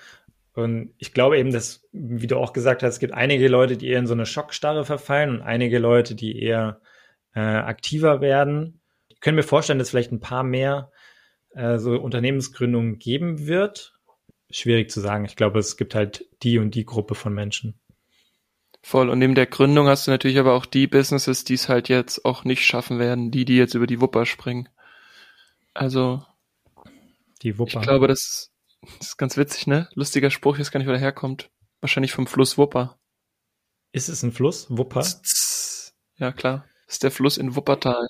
Und 0.52 0.92
ich 0.98 1.12
glaube 1.12 1.38
eben, 1.38 1.52
dass, 1.52 1.86
wie 1.92 2.26
du 2.26 2.36
auch 2.36 2.52
gesagt 2.52 2.82
hast, 2.82 2.94
es 2.94 2.98
gibt 2.98 3.14
einige 3.14 3.48
Leute, 3.48 3.76
die 3.76 3.88
eher 3.88 3.98
in 3.98 4.06
so 4.06 4.14
eine 4.14 4.26
Schockstarre 4.26 4.84
verfallen 4.84 5.30
und 5.30 5.42
einige 5.42 5.78
Leute, 5.78 6.14
die 6.14 6.40
eher 6.40 6.80
äh, 7.34 7.40
aktiver 7.40 8.20
werden 8.20 8.79
können 9.20 9.36
mir 9.36 9.42
vorstellen, 9.42 9.78
dass 9.78 9.90
vielleicht 9.90 10.12
ein 10.12 10.20
paar 10.20 10.42
mehr 10.42 10.90
äh, 11.50 11.78
so 11.78 11.92
Unternehmensgründungen 11.92 12.98
geben 12.98 13.46
wird. 13.46 13.94
Schwierig 14.50 14.90
zu 14.90 15.00
sagen. 15.00 15.24
Ich 15.24 15.36
glaube, 15.36 15.58
es 15.58 15.76
gibt 15.76 15.94
halt 15.94 16.26
die 16.42 16.58
und 16.58 16.74
die 16.74 16.84
Gruppe 16.84 17.14
von 17.14 17.32
Menschen. 17.32 17.78
Voll. 18.82 19.10
Und 19.10 19.18
neben 19.18 19.34
der 19.34 19.46
Gründung 19.46 19.88
hast 19.88 20.06
du 20.06 20.10
natürlich 20.10 20.38
aber 20.38 20.54
auch 20.54 20.66
die 20.66 20.86
Businesses, 20.86 21.44
die 21.44 21.54
es 21.54 21.68
halt 21.68 21.88
jetzt 21.88 22.24
auch 22.24 22.44
nicht 22.44 22.64
schaffen 22.64 22.98
werden, 22.98 23.30
die, 23.30 23.44
die 23.44 23.56
jetzt 23.56 23.74
über 23.74 23.86
die 23.86 24.00
Wupper 24.00 24.26
springen. 24.26 24.68
Also. 25.74 26.24
Die 27.42 27.58
Wupper. 27.58 27.80
Ich 27.80 27.86
glaube, 27.86 28.08
das, 28.08 28.50
das 28.98 29.08
ist 29.08 29.16
ganz 29.18 29.36
witzig, 29.36 29.66
ne? 29.66 29.88
Lustiger 29.94 30.30
Spruch, 30.30 30.58
jetzt 30.58 30.72
gar 30.72 30.78
nicht, 30.78 30.88
wo 30.88 30.92
der 30.92 31.00
herkommt. 31.00 31.50
Wahrscheinlich 31.80 32.12
vom 32.12 32.26
Fluss 32.26 32.58
Wupper. 32.58 32.98
Ist 33.92 34.08
es 34.08 34.22
ein 34.22 34.32
Fluss? 34.32 34.66
Wupper? 34.70 35.06
Ja, 36.16 36.32
klar. 36.32 36.66
Das 36.86 36.96
ist 36.96 37.02
der 37.02 37.10
Fluss 37.10 37.38
in 37.38 37.54
Wuppertal. 37.56 38.08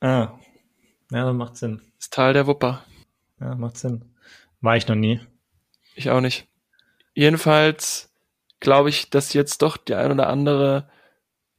Ah, 0.00 0.38
ja, 1.10 1.24
das 1.24 1.34
macht 1.34 1.56
Sinn. 1.56 1.82
Das 1.98 2.10
Tal 2.10 2.32
der 2.32 2.46
Wupper. 2.46 2.84
Ja, 3.40 3.54
macht 3.54 3.78
Sinn. 3.78 4.14
War 4.60 4.76
ich 4.76 4.86
noch 4.88 4.94
nie. 4.94 5.20
Ich 5.94 6.10
auch 6.10 6.20
nicht. 6.20 6.46
Jedenfalls 7.14 8.12
glaube 8.60 8.88
ich, 8.88 9.10
dass 9.10 9.32
jetzt 9.32 9.62
doch 9.62 9.76
die 9.76 9.94
ein 9.94 10.12
oder 10.12 10.28
andere 10.28 10.88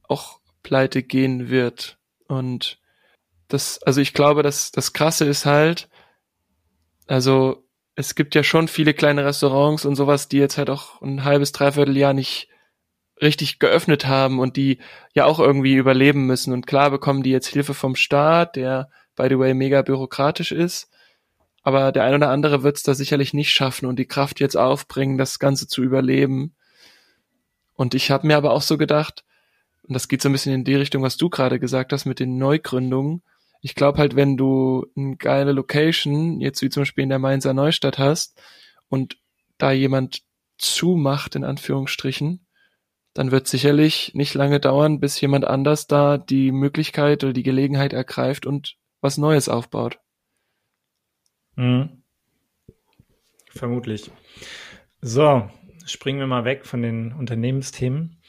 auch 0.03 0.39
pleite 0.63 1.03
gehen 1.03 1.49
wird. 1.49 1.97
Und 2.27 2.79
das, 3.47 3.81
also 3.83 4.01
ich 4.01 4.13
glaube, 4.13 4.43
dass 4.43 4.71
das 4.71 4.93
Krasse 4.93 5.25
ist 5.25 5.45
halt, 5.45 5.89
also 7.07 7.65
es 7.95 8.15
gibt 8.15 8.35
ja 8.35 8.43
schon 8.43 8.67
viele 8.67 8.93
kleine 8.93 9.25
Restaurants 9.25 9.83
und 9.85 9.95
sowas, 9.95 10.29
die 10.29 10.37
jetzt 10.37 10.57
halt 10.57 10.69
auch 10.69 11.01
ein 11.01 11.23
halbes, 11.23 11.51
dreiviertel 11.51 11.97
Jahr 11.97 12.13
nicht 12.13 12.47
richtig 13.21 13.59
geöffnet 13.59 14.07
haben 14.07 14.39
und 14.39 14.57
die 14.57 14.79
ja 15.13 15.25
auch 15.25 15.39
irgendwie 15.39 15.75
überleben 15.75 16.25
müssen. 16.25 16.53
Und 16.53 16.67
klar 16.67 16.91
bekommen 16.91 17.23
die 17.23 17.31
jetzt 17.31 17.47
Hilfe 17.47 17.73
vom 17.73 17.95
Staat, 17.95 18.55
der, 18.55 18.89
by 19.15 19.27
the 19.29 19.37
way, 19.37 19.53
mega 19.53 19.81
bürokratisch 19.81 20.51
ist. 20.51 20.89
Aber 21.61 21.91
der 21.91 22.03
ein 22.03 22.15
oder 22.15 22.29
andere 22.29 22.63
wird 22.63 22.77
es 22.77 22.83
da 22.83 22.93
sicherlich 22.93 23.33
nicht 23.33 23.51
schaffen 23.51 23.85
und 23.85 23.99
die 23.99 24.07
Kraft 24.07 24.39
jetzt 24.39 24.55
aufbringen, 24.55 25.17
das 25.17 25.39
Ganze 25.39 25.67
zu 25.67 25.83
überleben. 25.83 26.55
Und 27.75 27.93
ich 27.93 28.11
habe 28.11 28.27
mir 28.27 28.37
aber 28.37 28.51
auch 28.51 28.61
so 28.61 28.77
gedacht, 28.77 29.23
und 29.83 29.93
das 29.93 30.07
geht 30.07 30.21
so 30.21 30.29
ein 30.29 30.33
bisschen 30.33 30.53
in 30.53 30.63
die 30.63 30.75
Richtung, 30.75 31.01
was 31.01 31.17
du 31.17 31.29
gerade 31.29 31.59
gesagt 31.59 31.91
hast 31.91 32.05
mit 32.05 32.19
den 32.19 32.37
Neugründungen. 32.37 33.23
Ich 33.61 33.75
glaube 33.75 33.97
halt, 33.97 34.15
wenn 34.15 34.37
du 34.37 34.85
eine 34.95 35.17
geile 35.17 35.51
Location, 35.51 36.39
jetzt 36.39 36.61
wie 36.61 36.69
zum 36.69 36.81
Beispiel 36.81 37.03
in 37.03 37.09
der 37.09 37.19
Mainzer 37.19 37.53
Neustadt 37.53 37.97
hast, 37.97 38.39
und 38.87 39.17
da 39.57 39.71
jemand 39.71 40.21
zumacht, 40.57 41.35
in 41.35 41.43
Anführungsstrichen, 41.43 42.45
dann 43.13 43.31
wird 43.31 43.47
sicherlich 43.47 44.13
nicht 44.13 44.33
lange 44.33 44.59
dauern, 44.59 44.99
bis 44.99 45.19
jemand 45.19 45.45
anders 45.45 45.87
da 45.87 46.17
die 46.17 46.51
Möglichkeit 46.51 47.23
oder 47.23 47.33
die 47.33 47.43
Gelegenheit 47.43 47.93
ergreift 47.93 48.45
und 48.45 48.77
was 49.01 49.17
Neues 49.17 49.49
aufbaut. 49.49 49.99
Mhm. 51.55 52.03
Vermutlich. 53.49 54.11
So, 55.01 55.49
springen 55.85 56.19
wir 56.19 56.27
mal 56.27 56.45
weg 56.45 56.65
von 56.65 56.81
den 56.81 57.13
Unternehmensthemen. 57.13 58.21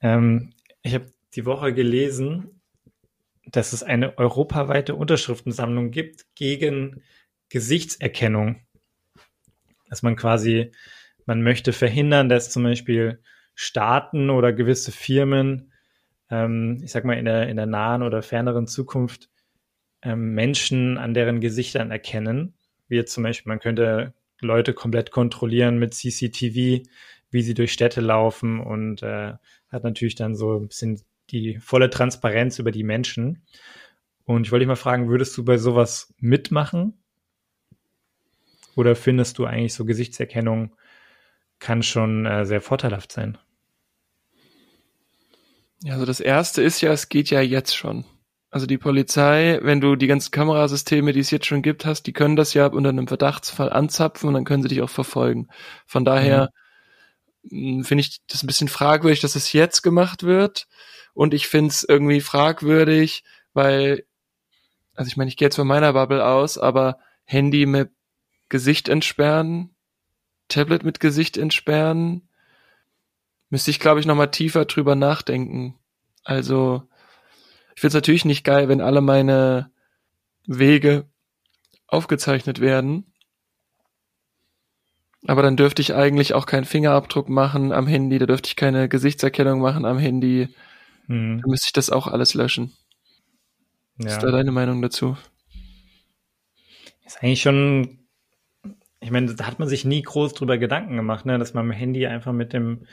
Ähm, 0.00 0.52
ich 0.82 0.94
habe 0.94 1.12
die 1.34 1.46
Woche 1.46 1.72
gelesen, 1.72 2.60
dass 3.46 3.72
es 3.72 3.82
eine 3.82 4.18
europaweite 4.18 4.94
Unterschriftensammlung 4.94 5.90
gibt 5.90 6.26
gegen 6.34 7.02
Gesichtserkennung. 7.48 8.66
Dass 9.88 10.02
man 10.02 10.16
quasi, 10.16 10.72
man 11.24 11.42
möchte 11.42 11.72
verhindern, 11.72 12.28
dass 12.28 12.50
zum 12.50 12.64
Beispiel 12.64 13.22
Staaten 13.60 14.30
oder 14.30 14.52
gewisse 14.52 14.92
Firmen, 14.92 15.72
ähm, 16.30 16.78
ich 16.80 16.92
sag 16.92 17.04
mal 17.04 17.18
in 17.18 17.24
der, 17.24 17.48
in 17.48 17.56
der 17.56 17.66
nahen 17.66 18.04
oder 18.04 18.22
ferneren 18.22 18.68
Zukunft, 18.68 19.30
ähm, 20.00 20.32
Menschen 20.32 20.96
an 20.96 21.12
deren 21.12 21.40
Gesichtern 21.40 21.90
erkennen. 21.90 22.54
Wie 22.86 22.94
jetzt 22.94 23.12
zum 23.12 23.24
Beispiel, 23.24 23.50
man 23.50 23.58
könnte 23.58 24.14
Leute 24.40 24.74
komplett 24.74 25.10
kontrollieren 25.10 25.76
mit 25.80 25.92
CCTV, 25.92 26.86
wie 27.32 27.42
sie 27.42 27.54
durch 27.54 27.72
Städte 27.72 28.00
laufen 28.00 28.60
und 28.60 29.02
äh, 29.02 29.32
hat 29.70 29.82
natürlich 29.82 30.14
dann 30.14 30.36
so 30.36 30.56
ein 30.56 30.68
bisschen 30.68 31.02
die 31.30 31.58
volle 31.58 31.90
Transparenz 31.90 32.60
über 32.60 32.70
die 32.70 32.84
Menschen. 32.84 33.42
Und 34.24 34.46
ich 34.46 34.52
wollte 34.52 34.60
dich 34.60 34.68
mal 34.68 34.76
fragen, 34.76 35.08
würdest 35.08 35.36
du 35.36 35.44
bei 35.44 35.58
sowas 35.58 36.14
mitmachen? 36.20 37.02
Oder 38.76 38.94
findest 38.94 39.36
du 39.38 39.46
eigentlich 39.46 39.74
so 39.74 39.84
Gesichtserkennung 39.84 40.76
kann 41.58 41.82
schon 41.82 42.24
äh, 42.24 42.46
sehr 42.46 42.60
vorteilhaft 42.60 43.10
sein? 43.10 43.36
Ja, 45.82 45.94
also 45.94 46.06
das 46.06 46.20
erste 46.20 46.62
ist 46.62 46.80
ja, 46.80 46.92
es 46.92 47.08
geht 47.08 47.30
ja 47.30 47.40
jetzt 47.40 47.76
schon. 47.76 48.04
Also 48.50 48.66
die 48.66 48.78
Polizei, 48.78 49.58
wenn 49.62 49.80
du 49.80 49.94
die 49.94 50.06
ganzen 50.06 50.30
Kamerasysteme, 50.30 51.12
die 51.12 51.20
es 51.20 51.30
jetzt 51.30 51.46
schon 51.46 51.62
gibt, 51.62 51.84
hast, 51.84 52.04
die 52.04 52.12
können 52.12 52.34
das 52.36 52.54
ja 52.54 52.66
unter 52.66 52.88
einem 52.88 53.06
Verdachtsfall 53.06 53.70
anzapfen 53.70 54.28
und 54.28 54.34
dann 54.34 54.44
können 54.44 54.62
sie 54.62 54.68
dich 54.70 54.80
auch 54.82 54.90
verfolgen. 54.90 55.48
Von 55.86 56.04
daher, 56.04 56.50
hm, 57.48 57.84
finde 57.84 58.02
ich 58.02 58.20
das 58.26 58.42
ein 58.42 58.46
bisschen 58.46 58.68
fragwürdig, 58.68 59.20
dass 59.20 59.36
es 59.36 59.52
jetzt 59.52 59.82
gemacht 59.82 60.22
wird. 60.22 60.66
Und 61.14 61.34
ich 61.34 61.48
finde 61.48 61.70
es 61.70 61.82
irgendwie 61.84 62.20
fragwürdig, 62.20 63.24
weil, 63.52 64.04
also 64.94 65.08
ich 65.08 65.16
meine, 65.16 65.28
ich 65.28 65.36
gehe 65.36 65.46
jetzt 65.46 65.56
von 65.56 65.66
meiner 65.66 65.92
Bubble 65.92 66.24
aus, 66.24 66.58
aber 66.58 66.98
Handy 67.24 67.66
mit 67.66 67.90
Gesicht 68.48 68.88
entsperren, 68.88 69.74
Tablet 70.48 70.84
mit 70.84 71.00
Gesicht 71.00 71.36
entsperren, 71.36 72.27
müsste 73.50 73.70
ich, 73.70 73.80
glaube 73.80 74.00
ich, 74.00 74.06
nochmal 74.06 74.30
tiefer 74.30 74.64
drüber 74.64 74.94
nachdenken. 74.94 75.78
Also, 76.24 76.82
ich 77.74 77.80
finde 77.80 77.88
es 77.88 77.94
natürlich 77.94 78.24
nicht 78.24 78.44
geil, 78.44 78.68
wenn 78.68 78.80
alle 78.80 79.00
meine 79.00 79.70
Wege 80.46 81.08
aufgezeichnet 81.86 82.60
werden. 82.60 83.12
Aber 85.26 85.42
dann 85.42 85.56
dürfte 85.56 85.82
ich 85.82 85.94
eigentlich 85.94 86.34
auch 86.34 86.46
keinen 86.46 86.64
Fingerabdruck 86.64 87.28
machen 87.28 87.72
am 87.72 87.86
Handy, 87.86 88.18
da 88.18 88.26
dürfte 88.26 88.48
ich 88.48 88.56
keine 88.56 88.88
Gesichtserkennung 88.88 89.60
machen 89.60 89.84
am 89.84 89.98
Handy. 89.98 90.54
Hm. 91.06 91.40
Da 91.42 91.48
müsste 91.48 91.66
ich 91.68 91.72
das 91.72 91.90
auch 91.90 92.06
alles 92.06 92.34
löschen. 92.34 92.76
Ja. 93.98 94.06
Was 94.06 94.12
ist 94.14 94.22
da 94.22 94.30
deine 94.30 94.52
Meinung 94.52 94.80
dazu? 94.80 95.16
Ist 97.04 97.22
eigentlich 97.22 97.42
schon, 97.42 98.07
ich 99.00 99.10
meine, 99.10 99.34
da 99.34 99.46
hat 99.46 99.58
man 99.58 99.68
sich 99.68 99.84
nie 99.84 100.02
groß 100.02 100.34
drüber 100.34 100.58
Gedanken 100.58 100.96
gemacht, 100.96 101.24
ne, 101.24 101.38
dass 101.38 101.54
man 101.54 101.66
am 101.66 101.70
Handy 101.70 102.06
einfach 102.06 102.32
mit 102.32 102.52
dem, 102.52 102.86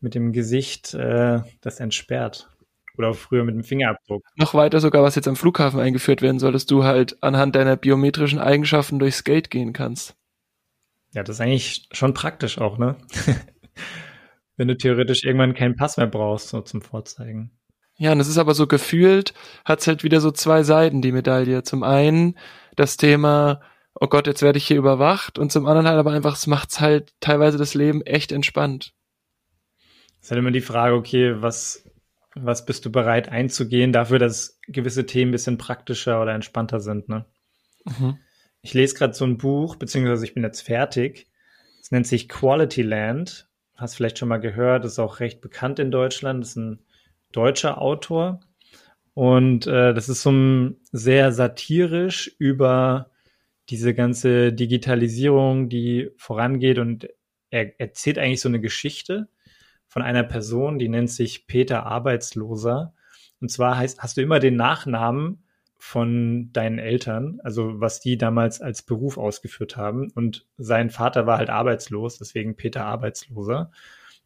mit 0.00 0.14
dem 0.14 0.32
Gesicht 0.32 0.94
äh, 0.94 1.40
das 1.60 1.80
entsperrt. 1.80 2.50
Oder 2.98 3.12
früher 3.12 3.44
mit 3.44 3.54
dem 3.54 3.64
Fingerabdruck. 3.64 4.24
Noch 4.36 4.54
weiter 4.54 4.80
sogar, 4.80 5.02
was 5.02 5.16
jetzt 5.16 5.28
am 5.28 5.36
Flughafen 5.36 5.80
eingeführt 5.80 6.22
werden 6.22 6.38
soll, 6.38 6.52
dass 6.52 6.64
du 6.64 6.84
halt 6.84 7.22
anhand 7.22 7.54
deiner 7.54 7.76
biometrischen 7.76 8.38
Eigenschaften 8.38 8.98
durchs 8.98 9.24
Gate 9.24 9.50
gehen 9.50 9.74
kannst. 9.74 10.16
Ja, 11.12 11.22
das 11.22 11.36
ist 11.36 11.40
eigentlich 11.40 11.88
schon 11.92 12.14
praktisch 12.14 12.58
auch, 12.58 12.78
ne? 12.78 12.96
Wenn 14.56 14.68
du 14.68 14.76
theoretisch 14.78 15.24
irgendwann 15.24 15.54
keinen 15.54 15.76
Pass 15.76 15.98
mehr 15.98 16.06
brauchst, 16.06 16.48
so 16.48 16.62
zum 16.62 16.80
Vorzeigen. 16.80 17.50
Ja, 17.98 18.12
und 18.12 18.20
es 18.20 18.28
ist 18.28 18.38
aber 18.38 18.54
so 18.54 18.66
gefühlt, 18.66 19.34
hat 19.64 19.80
es 19.80 19.86
halt 19.86 20.02
wieder 20.02 20.20
so 20.20 20.30
zwei 20.30 20.62
Seiten, 20.62 21.02
die 21.02 21.12
Medaille. 21.12 21.62
Zum 21.62 21.82
einen 21.82 22.38
das 22.76 22.96
Thema, 22.96 23.60
oh 24.00 24.08
Gott, 24.08 24.26
jetzt 24.26 24.42
werde 24.42 24.58
ich 24.58 24.66
hier 24.66 24.76
überwacht, 24.76 25.38
und 25.38 25.52
zum 25.52 25.66
anderen 25.66 25.88
halt 25.88 25.98
aber 25.98 26.12
einfach, 26.12 26.36
es 26.36 26.46
macht 26.46 26.80
halt 26.80 27.12
teilweise 27.20 27.58
das 27.58 27.74
Leben 27.74 28.02
echt 28.02 28.32
entspannt. 28.32 28.92
Es 30.20 30.26
ist 30.26 30.30
halt 30.30 30.38
immer 30.38 30.50
die 30.50 30.60
Frage, 30.60 30.94
okay, 30.94 31.40
was, 31.40 31.88
was 32.34 32.66
bist 32.66 32.84
du 32.84 32.92
bereit 32.92 33.28
einzugehen 33.28 33.92
dafür, 33.92 34.18
dass 34.18 34.58
gewisse 34.66 35.06
Themen 35.06 35.30
ein 35.30 35.32
bisschen 35.32 35.58
praktischer 35.58 36.20
oder 36.20 36.34
entspannter 36.34 36.80
sind, 36.80 37.08
ne? 37.08 37.24
Mhm. 37.84 38.18
Ich 38.62 38.74
lese 38.74 38.96
gerade 38.96 39.14
so 39.14 39.24
ein 39.24 39.38
Buch, 39.38 39.76
beziehungsweise 39.76 40.24
ich 40.24 40.34
bin 40.34 40.42
jetzt 40.42 40.62
fertig. 40.62 41.28
Es 41.80 41.92
nennt 41.92 42.08
sich 42.08 42.28
Quality 42.28 42.82
Land. 42.82 43.48
Hast 43.76 43.94
vielleicht 43.94 44.18
schon 44.18 44.28
mal 44.28 44.40
gehört, 44.40 44.84
ist 44.84 44.98
auch 44.98 45.20
recht 45.20 45.40
bekannt 45.40 45.78
in 45.78 45.92
Deutschland. 45.92 46.42
Das 46.42 46.50
ist 46.50 46.56
ein 46.56 46.80
deutscher 47.30 47.80
Autor. 47.80 48.40
Und 49.14 49.68
äh, 49.68 49.94
das 49.94 50.08
ist 50.08 50.22
so 50.22 50.32
ein 50.32 50.80
sehr 50.90 51.30
satirisch 51.30 52.34
über 52.38 53.10
diese 53.68 53.94
ganze 53.94 54.52
Digitalisierung, 54.52 55.68
die 55.68 56.10
vorangeht. 56.16 56.78
Und 56.78 57.08
er 57.50 57.78
erzählt 57.80 58.18
eigentlich 58.18 58.40
so 58.40 58.48
eine 58.48 58.60
Geschichte 58.60 59.28
von 59.86 60.02
einer 60.02 60.24
Person, 60.24 60.78
die 60.78 60.88
nennt 60.88 61.10
sich 61.10 61.46
Peter 61.46 61.86
Arbeitsloser. 61.86 62.94
Und 63.40 63.50
zwar 63.50 63.76
heißt, 63.76 64.00
hast 64.00 64.16
du 64.16 64.22
immer 64.22 64.40
den 64.40 64.56
Nachnamen 64.56 65.42
von 65.78 66.50
deinen 66.52 66.78
Eltern, 66.78 67.38
also 67.44 67.80
was 67.80 68.00
die 68.00 68.16
damals 68.16 68.60
als 68.60 68.82
Beruf 68.82 69.18
ausgeführt 69.18 69.76
haben. 69.76 70.10
Und 70.14 70.46
sein 70.56 70.90
Vater 70.90 71.26
war 71.26 71.38
halt 71.38 71.50
arbeitslos, 71.50 72.18
deswegen 72.18 72.56
Peter 72.56 72.84
Arbeitsloser. 72.84 73.70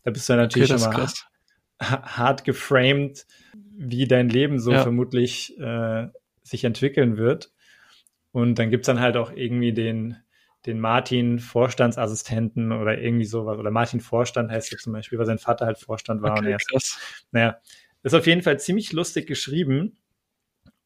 Da 0.02 0.10
bist 0.10 0.28
du 0.28 0.34
natürlich 0.36 0.72
okay, 0.72 0.96
mal 0.96 1.08
hart 1.80 2.44
geframed, 2.44 3.26
wie 3.76 4.06
dein 4.06 4.28
Leben 4.28 4.58
so 4.58 4.72
ja. 4.72 4.82
vermutlich 4.82 5.58
äh, 5.58 6.08
sich 6.42 6.64
entwickeln 6.64 7.16
wird. 7.16 7.52
Und 8.32 8.58
dann 8.58 8.70
gibt's 8.70 8.86
dann 8.86 9.00
halt 9.00 9.16
auch 9.16 9.32
irgendwie 9.32 9.72
den, 9.72 10.16
den 10.66 10.78
Martin 10.78 11.38
Vorstandsassistenten 11.38 12.72
oder 12.72 12.98
irgendwie 12.98 13.24
sowas. 13.24 13.58
Oder 13.58 13.70
Martin 13.70 14.00
Vorstand 14.00 14.50
heißt 14.50 14.72
er 14.72 14.78
zum 14.78 14.92
Beispiel, 14.92 15.18
weil 15.18 15.26
sein 15.26 15.38
Vater 15.38 15.66
halt 15.66 15.78
Vorstand 15.78 16.22
war. 16.22 16.32
Okay, 16.32 16.40
und 16.40 16.46
er 16.46 16.58
ist, 16.74 16.98
naja, 17.32 17.56
ist 18.02 18.14
auf 18.14 18.26
jeden 18.26 18.42
Fall 18.42 18.60
ziemlich 18.60 18.92
lustig 18.92 19.26
geschrieben. 19.26 19.96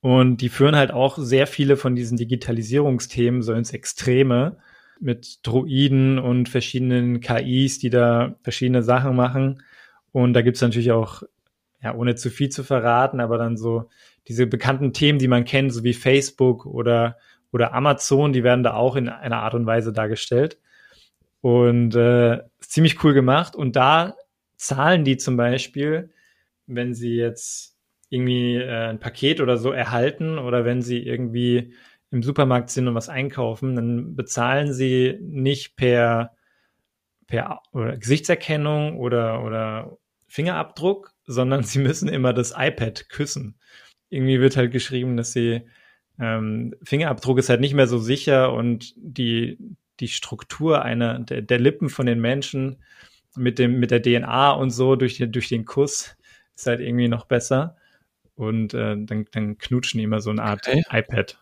Und 0.00 0.38
die 0.38 0.48
führen 0.48 0.76
halt 0.76 0.90
auch 0.90 1.16
sehr 1.18 1.46
viele 1.46 1.76
von 1.76 1.96
diesen 1.96 2.18
Digitalisierungsthemen 2.18 3.42
so 3.42 3.54
ins 3.54 3.72
Extreme 3.72 4.58
mit 5.00 5.46
Droiden 5.46 6.18
und 6.18 6.48
verschiedenen 6.48 7.20
KIs, 7.20 7.78
die 7.78 7.90
da 7.90 8.36
verschiedene 8.42 8.82
Sachen 8.82 9.16
machen. 9.16 9.62
Und 10.12 10.34
da 10.34 10.42
gibt's 10.42 10.60
natürlich 10.60 10.92
auch, 10.92 11.22
ja, 11.82 11.94
ohne 11.94 12.14
zu 12.14 12.30
viel 12.30 12.50
zu 12.50 12.64
verraten, 12.64 13.20
aber 13.20 13.38
dann 13.38 13.56
so 13.56 13.88
diese 14.28 14.46
bekannten 14.46 14.92
Themen, 14.92 15.18
die 15.18 15.28
man 15.28 15.44
kennt, 15.44 15.72
so 15.72 15.84
wie 15.84 15.94
Facebook 15.94 16.66
oder, 16.66 17.16
oder 17.54 17.72
Amazon, 17.72 18.32
die 18.32 18.42
werden 18.42 18.64
da 18.64 18.74
auch 18.74 18.96
in 18.96 19.08
einer 19.08 19.38
Art 19.38 19.54
und 19.54 19.64
Weise 19.64 19.92
dargestellt. 19.92 20.58
Und 21.40 21.94
äh, 21.94 22.40
ziemlich 22.58 23.04
cool 23.04 23.14
gemacht. 23.14 23.54
Und 23.54 23.76
da 23.76 24.16
zahlen 24.56 25.04
die 25.04 25.18
zum 25.18 25.36
Beispiel, 25.36 26.10
wenn 26.66 26.94
sie 26.94 27.14
jetzt 27.14 27.76
irgendwie 28.08 28.56
äh, 28.56 28.88
ein 28.88 28.98
Paket 28.98 29.40
oder 29.40 29.56
so 29.56 29.70
erhalten 29.70 30.38
oder 30.38 30.64
wenn 30.64 30.82
sie 30.82 30.98
irgendwie 30.98 31.74
im 32.10 32.24
Supermarkt 32.24 32.70
sind 32.70 32.88
und 32.88 32.96
was 32.96 33.08
einkaufen, 33.08 33.76
dann 33.76 34.16
bezahlen 34.16 34.72
sie 34.72 35.16
nicht 35.20 35.76
per, 35.76 36.34
per 37.28 37.60
oder 37.70 37.96
Gesichtserkennung 37.96 38.98
oder, 38.98 39.44
oder 39.44 39.96
Fingerabdruck, 40.26 41.12
sondern 41.24 41.62
sie 41.62 41.78
müssen 41.78 42.08
immer 42.08 42.32
das 42.32 42.52
iPad 42.56 43.08
küssen. 43.10 43.60
Irgendwie 44.10 44.40
wird 44.40 44.56
halt 44.56 44.72
geschrieben, 44.72 45.16
dass 45.16 45.32
sie 45.32 45.62
ähm, 46.18 46.74
Fingerabdruck 46.82 47.38
ist 47.38 47.48
halt 47.48 47.60
nicht 47.60 47.74
mehr 47.74 47.86
so 47.86 47.98
sicher 47.98 48.52
und 48.52 48.94
die, 48.96 49.58
die 50.00 50.08
Struktur 50.08 50.82
einer 50.82 51.18
der, 51.18 51.42
der 51.42 51.58
Lippen 51.58 51.88
von 51.88 52.06
den 52.06 52.20
Menschen 52.20 52.76
mit 53.36 53.58
dem 53.58 53.80
mit 53.80 53.90
der 53.90 54.02
DNA 54.02 54.52
und 54.52 54.70
so 54.70 54.94
durch 54.94 55.16
den 55.16 55.32
durch 55.32 55.48
den 55.48 55.64
Kuss 55.64 56.16
ist 56.54 56.66
halt 56.66 56.80
irgendwie 56.80 57.08
noch 57.08 57.26
besser 57.26 57.76
und 58.36 58.74
äh, 58.74 58.96
dann, 58.98 59.26
dann 59.30 59.58
knutschen 59.58 59.98
die 59.98 60.04
immer 60.04 60.20
so 60.20 60.30
eine 60.30 60.42
Art 60.42 60.66
okay. 60.66 60.82
iPad. 60.90 61.38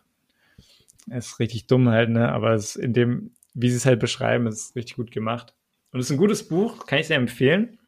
ist 1.11 1.39
richtig 1.39 1.67
dumm 1.67 1.89
halt, 1.89 2.09
ne? 2.09 2.31
Aber 2.31 2.53
es 2.53 2.75
in 2.75 2.93
dem, 2.93 3.31
wie 3.53 3.69
sie 3.69 3.77
es 3.77 3.85
halt 3.85 3.99
beschreiben, 3.99 4.47
ist 4.47 4.75
richtig 4.75 4.95
gut 4.95 5.11
gemacht. 5.11 5.53
Und 5.91 5.99
es 5.99 6.07
ist 6.07 6.11
ein 6.11 6.17
gutes 6.17 6.47
Buch, 6.47 6.85
kann 6.85 6.99
ich 6.99 7.07
sehr 7.07 7.17
empfehlen. 7.17 7.79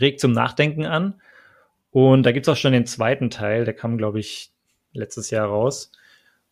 Regt 0.00 0.20
zum 0.20 0.32
Nachdenken 0.32 0.86
an. 0.86 1.20
Und 1.90 2.24
da 2.24 2.32
gibt's 2.32 2.48
auch 2.48 2.56
schon 2.56 2.72
den 2.72 2.86
zweiten 2.86 3.30
Teil, 3.30 3.64
der 3.64 3.74
kam, 3.74 3.96
glaube 3.96 4.20
ich, 4.20 4.52
letztes 4.96 5.30
Jahr 5.30 5.48
raus. 5.48 5.92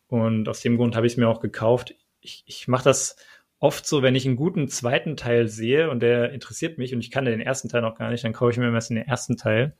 Und 0.06 0.48
aus 0.48 0.60
dem 0.60 0.76
Grund 0.76 0.96
habe 0.96 1.06
ich 1.06 1.14
es 1.14 1.16
mir 1.16 1.28
auch 1.28 1.40
gekauft. 1.40 1.94
Ich, 2.20 2.44
ich 2.46 2.68
mache 2.68 2.84
das 2.84 3.16
oft 3.58 3.86
so, 3.86 4.02
wenn 4.02 4.14
ich 4.14 4.26
einen 4.26 4.36
guten 4.36 4.68
zweiten 4.68 5.16
Teil 5.16 5.48
sehe 5.48 5.90
und 5.90 6.00
der 6.00 6.32
interessiert 6.32 6.78
mich 6.78 6.94
und 6.94 7.00
ich 7.00 7.10
kann 7.10 7.24
den 7.24 7.40
ersten 7.40 7.68
Teil 7.68 7.82
noch 7.82 7.96
gar 7.96 8.10
nicht, 8.10 8.22
dann 8.22 8.32
kaufe 8.32 8.52
ich 8.52 8.58
mir 8.58 8.72
erst 8.72 8.90
den 8.90 8.98
ersten 8.98 9.36
Teil. 9.36 9.74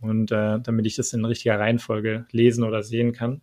Und 0.00 0.32
äh, 0.32 0.60
damit 0.60 0.86
ich 0.86 0.96
das 0.96 1.12
in 1.12 1.24
richtiger 1.24 1.58
Reihenfolge 1.58 2.26
lesen 2.30 2.64
oder 2.64 2.82
sehen 2.82 3.12
kann. 3.12 3.40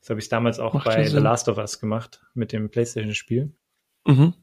Das 0.00 0.10
habe 0.10 0.20
ich 0.20 0.28
damals 0.28 0.58
auch 0.60 0.74
Macht 0.74 0.84
bei 0.84 1.04
The 1.04 1.18
Last 1.18 1.48
of 1.48 1.58
Us 1.58 1.80
gemacht 1.80 2.22
mit 2.34 2.52
dem 2.52 2.70
PlayStation-Spiel. 2.70 3.52
Mhm. 4.06 4.34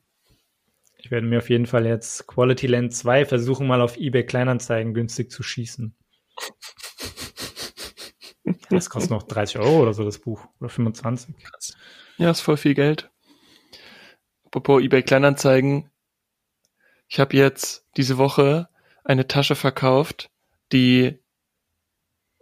Ich 0.97 1.11
werde 1.11 1.27
mir 1.27 1.39
auf 1.39 1.49
jeden 1.49 1.65
Fall 1.65 1.85
jetzt 1.85 2.27
Quality 2.27 2.67
Land 2.67 2.93
2 2.93 3.25
versuchen, 3.25 3.67
mal 3.67 3.81
auf 3.81 3.97
eBay 3.97 4.25
Kleinanzeigen 4.25 4.93
günstig 4.93 5.31
zu 5.31 5.43
schießen. 5.43 5.95
Das 8.75 8.89
kostet 8.89 9.11
noch 9.11 9.23
30 9.23 9.59
Euro 9.59 9.81
oder 9.81 9.93
so, 9.93 10.03
das 10.03 10.19
Buch. 10.19 10.45
Oder 10.59 10.69
25. 10.69 11.35
Krass. 11.43 11.75
Ja, 12.17 12.31
ist 12.31 12.41
voll 12.41 12.57
viel 12.57 12.73
Geld. 12.73 13.09
Apropos 14.45 14.81
eBay 14.81 15.03
Kleinanzeigen. 15.03 15.89
Ich 17.07 17.19
habe 17.19 17.35
jetzt 17.35 17.85
diese 17.97 18.17
Woche 18.17 18.69
eine 19.03 19.27
Tasche 19.27 19.55
verkauft, 19.55 20.29
die 20.71 21.19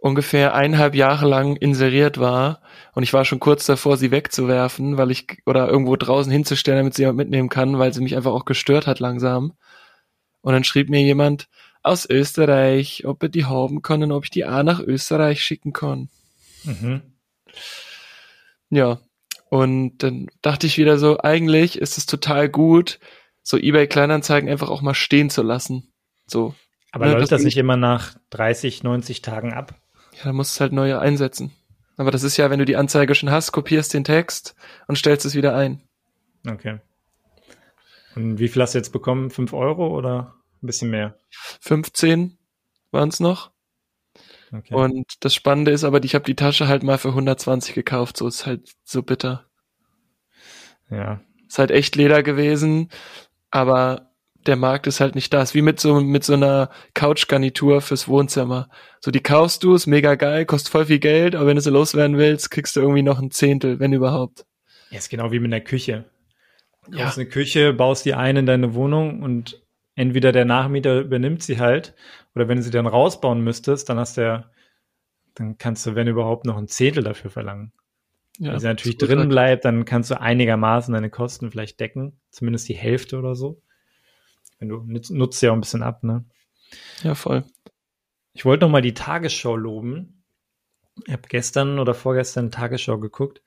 ungefähr 0.02 0.54
eineinhalb 0.54 0.94
Jahre 0.94 1.28
lang 1.28 1.56
inseriert 1.56 2.18
war 2.18 2.60
und 2.94 3.02
ich 3.04 3.12
war 3.12 3.24
schon 3.24 3.38
kurz 3.38 3.66
davor, 3.66 3.96
sie 3.96 4.10
wegzuwerfen, 4.10 4.98
weil 4.98 5.10
ich 5.12 5.38
oder 5.46 5.68
irgendwo 5.68 5.94
draußen 5.96 6.32
hinzustellen, 6.32 6.78
damit 6.78 6.94
sie 6.94 7.02
jemand 7.02 7.18
mitnehmen 7.18 7.48
kann, 7.48 7.78
weil 7.78 7.92
sie 7.92 8.02
mich 8.02 8.16
einfach 8.16 8.32
auch 8.32 8.44
gestört 8.44 8.86
hat 8.86 8.98
langsam. 8.98 9.52
Und 10.40 10.52
dann 10.54 10.64
schrieb 10.64 10.90
mir 10.90 11.00
jemand 11.00 11.48
aus 11.82 12.08
Österreich, 12.08 13.04
ob 13.06 13.22
er 13.22 13.28
die 13.28 13.44
haben 13.44 13.82
kann 13.82 14.02
und 14.02 14.12
ob 14.12 14.24
ich 14.24 14.30
die 14.30 14.44
A 14.44 14.62
nach 14.62 14.80
Österreich 14.80 15.42
schicken 15.42 15.72
kann. 15.72 16.08
Mhm. 16.64 17.02
Ja, 18.70 19.00
und 19.50 19.98
dann 19.98 20.28
dachte 20.40 20.66
ich 20.66 20.78
wieder 20.78 20.98
so, 20.98 21.18
eigentlich 21.18 21.78
ist 21.78 21.98
es 21.98 22.06
total 22.06 22.48
gut, 22.48 22.98
so 23.42 23.58
eBay 23.58 23.86
Kleinanzeigen 23.86 24.48
einfach 24.48 24.70
auch 24.70 24.82
mal 24.82 24.94
stehen 24.94 25.30
zu 25.30 25.42
lassen. 25.42 25.92
So. 26.26 26.54
Aber 26.90 27.06
ne, 27.06 27.12
läuft 27.12 27.32
das 27.32 27.42
nicht 27.42 27.56
immer 27.56 27.76
nach 27.76 28.14
30, 28.30 28.82
90 28.82 29.22
Tagen 29.22 29.52
ab? 29.52 29.74
Ja, 30.14 30.24
dann 30.24 30.36
musst 30.36 30.56
du 30.56 30.60
halt 30.60 30.72
neue 30.72 30.98
einsetzen. 31.00 31.52
Aber 31.96 32.10
das 32.10 32.22
ist 32.22 32.36
ja, 32.36 32.50
wenn 32.50 32.58
du 32.58 32.64
die 32.64 32.76
Anzeige 32.76 33.14
schon 33.14 33.30
hast, 33.30 33.52
kopierst 33.52 33.92
den 33.92 34.04
Text 34.04 34.54
und 34.86 34.96
stellst 34.96 35.26
es 35.26 35.34
wieder 35.34 35.54
ein. 35.54 35.82
Okay. 36.48 36.78
Und 38.14 38.38
wie 38.38 38.48
viel 38.48 38.62
hast 38.62 38.74
du 38.74 38.78
jetzt 38.78 38.92
bekommen? 38.92 39.30
Fünf 39.30 39.52
Euro 39.52 39.88
oder? 39.96 40.34
ein 40.62 40.66
bisschen 40.66 40.90
mehr? 40.90 41.18
15 41.60 42.38
waren 42.90 43.08
es 43.08 43.20
noch. 43.20 43.51
Okay. 44.52 44.74
Und 44.74 45.24
das 45.24 45.34
Spannende 45.34 45.70
ist 45.70 45.84
aber, 45.84 46.02
ich 46.04 46.14
habe 46.14 46.24
die 46.24 46.36
Tasche 46.36 46.68
halt 46.68 46.82
mal 46.82 46.98
für 46.98 47.08
120 47.08 47.74
gekauft, 47.74 48.18
so 48.18 48.26
ist 48.26 48.46
halt 48.46 48.72
so 48.84 49.02
bitter. 49.02 49.46
Ja. 50.90 51.20
Ist 51.48 51.58
halt 51.58 51.70
echt 51.70 51.96
Leder 51.96 52.22
gewesen, 52.22 52.90
aber 53.50 54.12
der 54.46 54.56
Markt 54.56 54.86
ist 54.86 55.00
halt 55.00 55.14
nicht 55.14 55.32
da. 55.32 55.42
Ist 55.42 55.54
wie 55.54 55.62
mit 55.62 55.80
so, 55.80 56.00
mit 56.00 56.24
so 56.24 56.34
einer 56.34 56.70
Couchgarnitur 56.94 57.80
fürs 57.80 58.08
Wohnzimmer. 58.08 58.68
So, 59.00 59.10
die 59.10 59.22
kaufst 59.22 59.62
du, 59.62 59.74
ist 59.74 59.86
mega 59.86 60.16
geil, 60.16 60.44
kostet 60.44 60.72
voll 60.72 60.86
viel 60.86 60.98
Geld, 60.98 61.34
aber 61.34 61.46
wenn 61.46 61.56
du 61.56 61.62
sie 61.62 61.70
loswerden 61.70 62.18
willst, 62.18 62.50
kriegst 62.50 62.76
du 62.76 62.80
irgendwie 62.80 63.02
noch 63.02 63.20
ein 63.20 63.30
Zehntel, 63.30 63.78
wenn 63.80 63.92
überhaupt. 63.92 64.44
Ja, 64.90 64.98
ist 64.98 65.08
genau 65.08 65.32
wie 65.32 65.38
mit 65.38 65.52
einer 65.52 65.62
Küche. 65.62 66.04
Du 66.90 66.98
ja. 66.98 67.06
hast 67.06 67.18
eine 67.18 67.28
Küche, 67.28 67.72
baust 67.72 68.04
die 68.04 68.14
ein 68.14 68.36
in 68.36 68.46
deine 68.46 68.74
Wohnung 68.74 69.22
und 69.22 69.62
entweder 69.94 70.32
der 70.32 70.44
Nachmieter 70.44 71.00
übernimmt 71.00 71.42
sie 71.42 71.58
halt, 71.58 71.94
oder 72.34 72.48
wenn 72.48 72.56
du 72.56 72.62
sie 72.62 72.70
dann 72.70 72.86
rausbauen 72.86 73.42
müsstest, 73.42 73.88
dann 73.88 73.98
hast 73.98 74.16
du 74.16 74.22
ja, 74.22 74.50
dann 75.34 75.58
kannst 75.58 75.86
du, 75.86 75.94
wenn 75.94 76.08
überhaupt, 76.08 76.46
noch 76.46 76.56
ein 76.56 76.68
Zehntel 76.68 77.02
dafür 77.02 77.30
verlangen. 77.30 77.72
Ja, 78.38 78.52
wenn 78.52 78.60
sie 78.60 78.66
natürlich 78.66 78.98
drin 78.98 79.28
bleibt, 79.28 79.64
dann 79.64 79.84
kannst 79.84 80.10
du 80.10 80.20
einigermaßen 80.20 80.94
deine 80.94 81.10
Kosten 81.10 81.50
vielleicht 81.50 81.80
decken, 81.80 82.18
zumindest 82.30 82.68
die 82.68 82.74
Hälfte 82.74 83.18
oder 83.18 83.34
so. 83.34 83.62
Wenn 84.58 84.68
du 84.68 84.82
nutzt 84.86 85.42
ja 85.42 85.50
auch 85.50 85.54
ein 85.54 85.60
bisschen 85.60 85.82
ab, 85.82 86.02
ne? 86.02 86.24
Ja, 87.02 87.14
voll. 87.14 87.44
Ich 88.32 88.44
wollte 88.44 88.64
noch 88.64 88.70
mal 88.70 88.82
die 88.82 88.94
Tagesschau 88.94 89.56
loben. 89.56 90.24
Ich 91.06 91.12
habe 91.12 91.28
gestern 91.28 91.78
oder 91.78 91.94
vorgestern 91.94 92.50
Tagesschau 92.50 92.98
geguckt. 92.98 93.42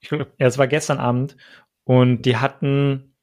Ich 0.00 0.08
glaube, 0.08 0.26
ja, 0.38 0.46
es 0.46 0.58
war 0.58 0.68
gestern 0.68 0.98
Abend 0.98 1.36
und 1.84 2.22
die 2.22 2.36
hatten 2.36 3.16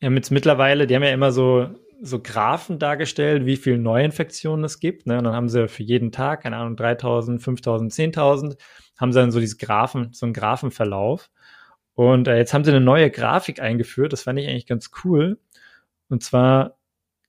ja 0.00 0.10
jetzt 0.10 0.30
mittlerweile, 0.30 0.86
die 0.86 0.94
haben 0.94 1.02
ja 1.02 1.10
immer 1.12 1.32
so 1.32 1.68
so 2.00 2.20
Graphen 2.20 2.78
dargestellt, 2.78 3.44
wie 3.46 3.56
viele 3.56 3.78
Neuinfektionen 3.78 4.64
es 4.64 4.80
gibt. 4.80 5.06
Ne? 5.06 5.18
Und 5.18 5.24
dann 5.24 5.34
haben 5.34 5.48
sie 5.48 5.68
für 5.68 5.82
jeden 5.82 6.12
Tag, 6.12 6.42
keine 6.42 6.56
Ahnung, 6.56 6.76
3000, 6.76 7.42
5000, 7.42 7.92
10.000, 7.92 8.56
haben 8.98 9.12
sie 9.12 9.20
dann 9.20 9.32
so 9.32 9.40
dieses 9.40 9.58
Graphen, 9.58 10.12
so 10.12 10.26
einen 10.26 10.32
Graphenverlauf. 10.32 11.30
Und 11.94 12.28
äh, 12.28 12.36
jetzt 12.36 12.54
haben 12.54 12.64
sie 12.64 12.70
eine 12.70 12.80
neue 12.80 13.10
Grafik 13.10 13.60
eingeführt. 13.60 14.12
Das 14.12 14.22
fand 14.22 14.38
ich 14.38 14.48
eigentlich 14.48 14.66
ganz 14.66 14.90
cool. 15.04 15.38
Und 16.08 16.22
zwar 16.22 16.78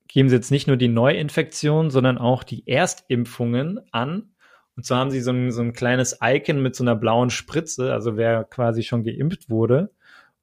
geben 0.07 0.29
sie 0.29 0.35
jetzt 0.35 0.51
nicht 0.51 0.67
nur 0.67 0.77
die 0.77 0.87
Neuinfektion, 0.87 1.89
sondern 1.89 2.17
auch 2.17 2.43
die 2.43 2.67
Erstimpfungen 2.67 3.79
an. 3.91 4.31
Und 4.75 4.85
zwar 4.85 4.99
haben 4.99 5.11
sie 5.11 5.21
so 5.21 5.31
ein, 5.31 5.51
so 5.51 5.61
ein 5.61 5.73
kleines 5.73 6.19
Icon 6.21 6.61
mit 6.61 6.75
so 6.75 6.83
einer 6.83 6.95
blauen 6.95 7.29
Spritze, 7.29 7.91
also 7.91 8.17
wer 8.17 8.43
quasi 8.43 8.83
schon 8.83 9.03
geimpft 9.03 9.49
wurde. 9.49 9.91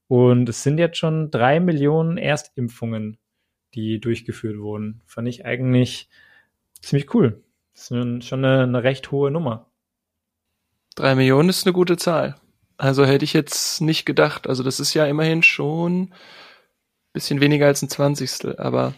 Und 0.08 0.48
es 0.48 0.62
sind 0.62 0.78
jetzt 0.78 0.98
schon 0.98 1.30
drei 1.30 1.58
Millionen 1.58 2.18
Erstimpfungen, 2.18 3.18
die 3.76 4.00
durchgeführt 4.00 4.58
wurden. 4.58 5.02
Fand 5.06 5.28
ich 5.28 5.44
eigentlich 5.44 6.08
ziemlich 6.80 7.14
cool. 7.14 7.42
Das 7.74 7.90
ist 7.90 8.24
schon 8.24 8.44
eine, 8.44 8.62
eine 8.62 8.82
recht 8.82 9.10
hohe 9.10 9.30
Nummer. 9.30 9.70
Drei 10.94 11.14
Millionen 11.14 11.50
ist 11.50 11.66
eine 11.66 11.74
gute 11.74 11.96
Zahl. 11.96 12.36
Also 12.78 13.04
hätte 13.04 13.24
ich 13.24 13.32
jetzt 13.32 13.80
nicht 13.80 14.06
gedacht. 14.06 14.48
Also 14.48 14.62
das 14.62 14.80
ist 14.80 14.94
ja 14.94 15.06
immerhin 15.06 15.42
schon 15.42 16.12
bisschen 17.16 17.40
weniger 17.40 17.64
als 17.64 17.80
ein 17.80 17.88
Zwanzigstel, 17.88 18.58
aber 18.58 18.92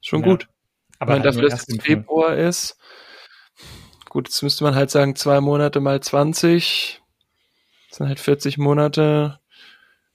schon 0.00 0.22
ja. 0.22 0.26
gut. 0.26 0.48
Aber 0.98 1.12
halt 1.12 1.24
dafür, 1.24 1.48
dass 1.48 1.68
es 1.68 1.80
Februar 1.80 2.36
ist, 2.36 2.76
gut, 4.08 4.26
jetzt 4.26 4.42
müsste 4.42 4.64
man 4.64 4.74
halt 4.74 4.90
sagen, 4.90 5.14
zwei 5.14 5.40
Monate 5.40 5.78
mal 5.78 6.00
20, 6.00 7.00
das 7.88 7.98
sind 7.98 8.08
halt 8.08 8.18
40 8.18 8.58
Monate, 8.58 9.38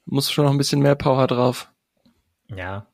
muss 0.04 0.34
schon 0.34 0.44
noch 0.44 0.52
ein 0.52 0.58
bisschen 0.58 0.82
mehr 0.82 0.96
Power 0.96 1.28
drauf. 1.28 1.72
Ja, 2.50 2.88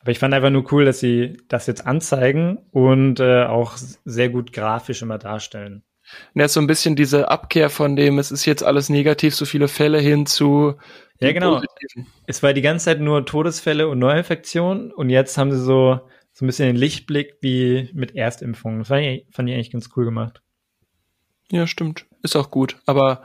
aber 0.00 0.12
ich 0.12 0.18
fand 0.18 0.32
einfach 0.32 0.50
nur 0.50 0.70
cool, 0.72 0.84
dass 0.84 1.00
sie 1.00 1.36
das 1.48 1.66
jetzt 1.66 1.86
anzeigen 1.86 2.58
und 2.70 3.20
äh, 3.20 3.44
auch 3.44 3.76
sehr 3.76 4.30
gut 4.30 4.52
grafisch 4.52 5.02
immer 5.02 5.18
darstellen. 5.18 5.82
Jetzt 6.34 6.54
so 6.54 6.60
ein 6.60 6.66
bisschen 6.66 6.96
diese 6.96 7.28
Abkehr 7.28 7.70
von 7.70 7.96
dem, 7.96 8.18
es 8.18 8.32
ist 8.32 8.44
jetzt 8.44 8.64
alles 8.64 8.88
negativ, 8.88 9.34
so 9.34 9.44
viele 9.44 9.68
Fälle 9.68 9.98
hin 9.98 10.26
zu. 10.26 10.74
Ja, 11.20 11.32
genau. 11.32 11.60
Positiven. 11.60 12.06
Es 12.26 12.42
war 12.42 12.52
die 12.52 12.62
ganze 12.62 12.86
Zeit 12.86 13.00
nur 13.00 13.26
Todesfälle 13.26 13.88
und 13.88 13.98
Neuinfektionen 13.98 14.90
und 14.90 15.10
jetzt 15.10 15.36
haben 15.38 15.52
sie 15.52 15.62
so, 15.62 16.00
so 16.32 16.44
ein 16.44 16.46
bisschen 16.46 16.66
den 16.66 16.76
Lichtblick 16.76 17.36
wie 17.42 17.90
mit 17.92 18.16
Erstimpfungen. 18.16 18.80
Das 18.80 18.88
fand 18.88 19.02
ich, 19.02 19.26
fand 19.30 19.48
ich 19.48 19.54
eigentlich 19.54 19.70
ganz 19.70 19.90
cool 19.96 20.06
gemacht. 20.06 20.40
Ja, 21.52 21.66
stimmt. 21.66 22.06
Ist 22.22 22.36
auch 22.36 22.50
gut. 22.50 22.76
Aber 22.86 23.22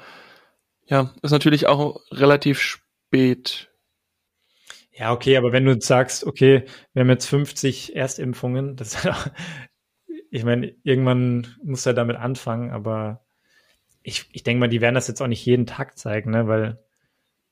ja, 0.88 1.14
ist 1.22 1.32
natürlich 1.32 1.68
auch 1.68 2.02
relativ 2.12 2.60
spät. 2.60 3.70
Ja, 4.98 5.12
okay, 5.12 5.36
aber 5.38 5.52
wenn 5.52 5.66
du 5.66 5.80
sagst, 5.80 6.26
okay, 6.26 6.64
wir 6.94 7.02
haben 7.02 7.10
jetzt 7.10 7.26
50 7.28 7.96
Erstimpfungen, 7.96 8.76
das 8.76 8.96
ist 8.96 9.08
ich 10.36 10.44
meine, 10.44 10.76
irgendwann 10.84 11.48
muss 11.64 11.86
er 11.86 11.94
damit 11.94 12.18
anfangen, 12.18 12.72
aber 12.72 13.26
ich, 14.04 14.30
ich 14.34 14.44
denke 14.44 14.60
mal, 14.60 14.68
die 14.68 14.82
werden 14.82 14.96
das 14.96 15.08
jetzt 15.08 15.22
auch 15.22 15.28
nicht 15.28 15.46
jeden 15.46 15.66
Tag 15.66 15.98
zeigen, 15.98 16.32
ne? 16.32 16.48
Weil 16.48 16.84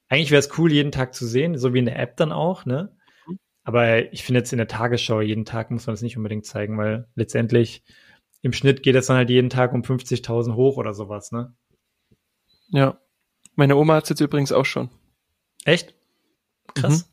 eigentlich 0.10 0.32
wäre 0.32 0.39
es 0.39 0.58
cool, 0.58 0.72
jeden 0.72 0.91
Tag 0.91 1.14
zu 1.14 1.26
sehen, 1.26 1.58
so 1.58 1.74
wie 1.74 1.80
in 1.80 1.86
der 1.86 1.98
App 1.98 2.18
dann 2.18 2.34
auch, 2.34 2.66
ne? 2.66 2.96
Mhm. 3.26 3.39
Aber 3.64 4.12
ich 4.12 4.26
finde 4.26 4.39
jetzt 4.39 4.52
in 4.52 4.58
der 4.58 4.68
Tagesschau 4.68 5.22
jeden 5.22 5.46
Tag 5.46 5.72
muss 5.72 5.88
man 5.88 5.94
das 5.94 6.02
nicht 6.02 6.18
unbedingt 6.18 6.46
zeigen, 6.46 6.78
weil 6.78 7.08
letztendlich 7.16 7.84
im 8.41 8.52
Schnitt 8.52 8.84
geht 8.84 8.96
es 8.96 9.08
dann 9.08 9.16
halt 9.16 9.30
jeden 9.30 9.50
Tag 9.50 9.72
um 9.74 9.82
50.000 9.82 10.56
hoch 10.56 10.76
oder 10.76 10.94
sowas, 10.94 11.32
ne? 11.32 11.56
Ja. 12.70 13.00
Meine 13.56 13.78
Oma 13.78 13.96
hat 13.96 14.04
es 14.04 14.10
jetzt 14.10 14.20
übrigens 14.20 14.52
auch 14.52 14.66
schon. 14.66 14.89
Echt? 15.64 15.96
Krass. 16.76 17.06
Mhm. 17.06 17.12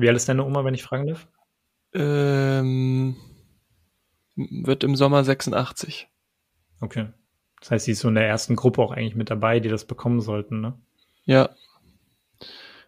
Wie 0.00 0.08
alt 0.08 0.16
ist 0.16 0.28
deine 0.28 0.44
Oma, 0.44 0.64
wenn 0.64 0.74
ich 0.74 0.82
fragen 0.82 1.06
darf? 1.06 1.28
Ähm, 1.92 3.16
wird 4.36 4.84
im 4.84 4.96
Sommer 4.96 5.24
86. 5.24 6.08
Okay. 6.80 7.08
Das 7.60 7.70
heißt, 7.70 7.84
sie 7.84 7.92
ist 7.92 8.00
so 8.00 8.08
in 8.08 8.14
der 8.14 8.26
ersten 8.26 8.56
Gruppe 8.56 8.80
auch 8.80 8.92
eigentlich 8.92 9.16
mit 9.16 9.30
dabei, 9.30 9.60
die 9.60 9.68
das 9.68 9.84
bekommen 9.84 10.20
sollten, 10.20 10.60
ne? 10.60 10.80
Ja. 11.24 11.50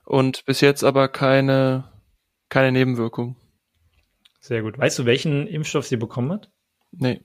Und 0.04 0.44
bis 0.46 0.60
jetzt 0.60 0.82
aber 0.82 1.08
keine, 1.08 1.92
keine 2.48 2.72
Nebenwirkung. 2.72 3.36
Sehr 4.40 4.62
gut. 4.62 4.78
Weißt 4.78 4.98
du, 4.98 5.04
welchen 5.04 5.46
Impfstoff 5.46 5.86
sie 5.86 5.96
bekommen 5.96 6.32
hat? 6.32 6.50
Nee. 6.90 7.20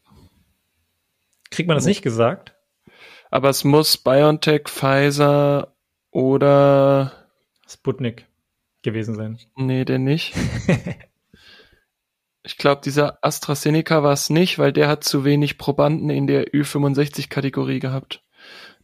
Kriegt 1.49 1.67
man 1.67 1.75
das 1.75 1.85
nee. 1.85 1.91
nicht 1.91 2.01
gesagt? 2.01 2.55
Aber 3.31 3.49
es 3.49 3.63
muss 3.63 3.97
BioNTech, 3.97 4.63
Pfizer 4.67 5.75
oder 6.11 7.29
Sputnik 7.67 8.27
gewesen 8.83 9.15
sein. 9.15 9.37
Nee, 9.55 9.85
der 9.85 9.99
nicht. 9.99 10.33
Ich 12.47 12.57
glaube, 12.57 12.79
dieser 12.81 13.21
AstraZeneca 13.25 14.03
war 14.03 14.13
es 14.13 14.29
nicht, 14.29 14.57
weil 14.57 14.71
der 14.71 14.87
hat 14.87 15.03
zu 15.03 15.25
wenig 15.25 15.57
Probanden 15.57 16.09
in 16.09 16.27
der 16.27 16.53
Ü65-Kategorie 16.53 17.79
gehabt. 17.79 18.23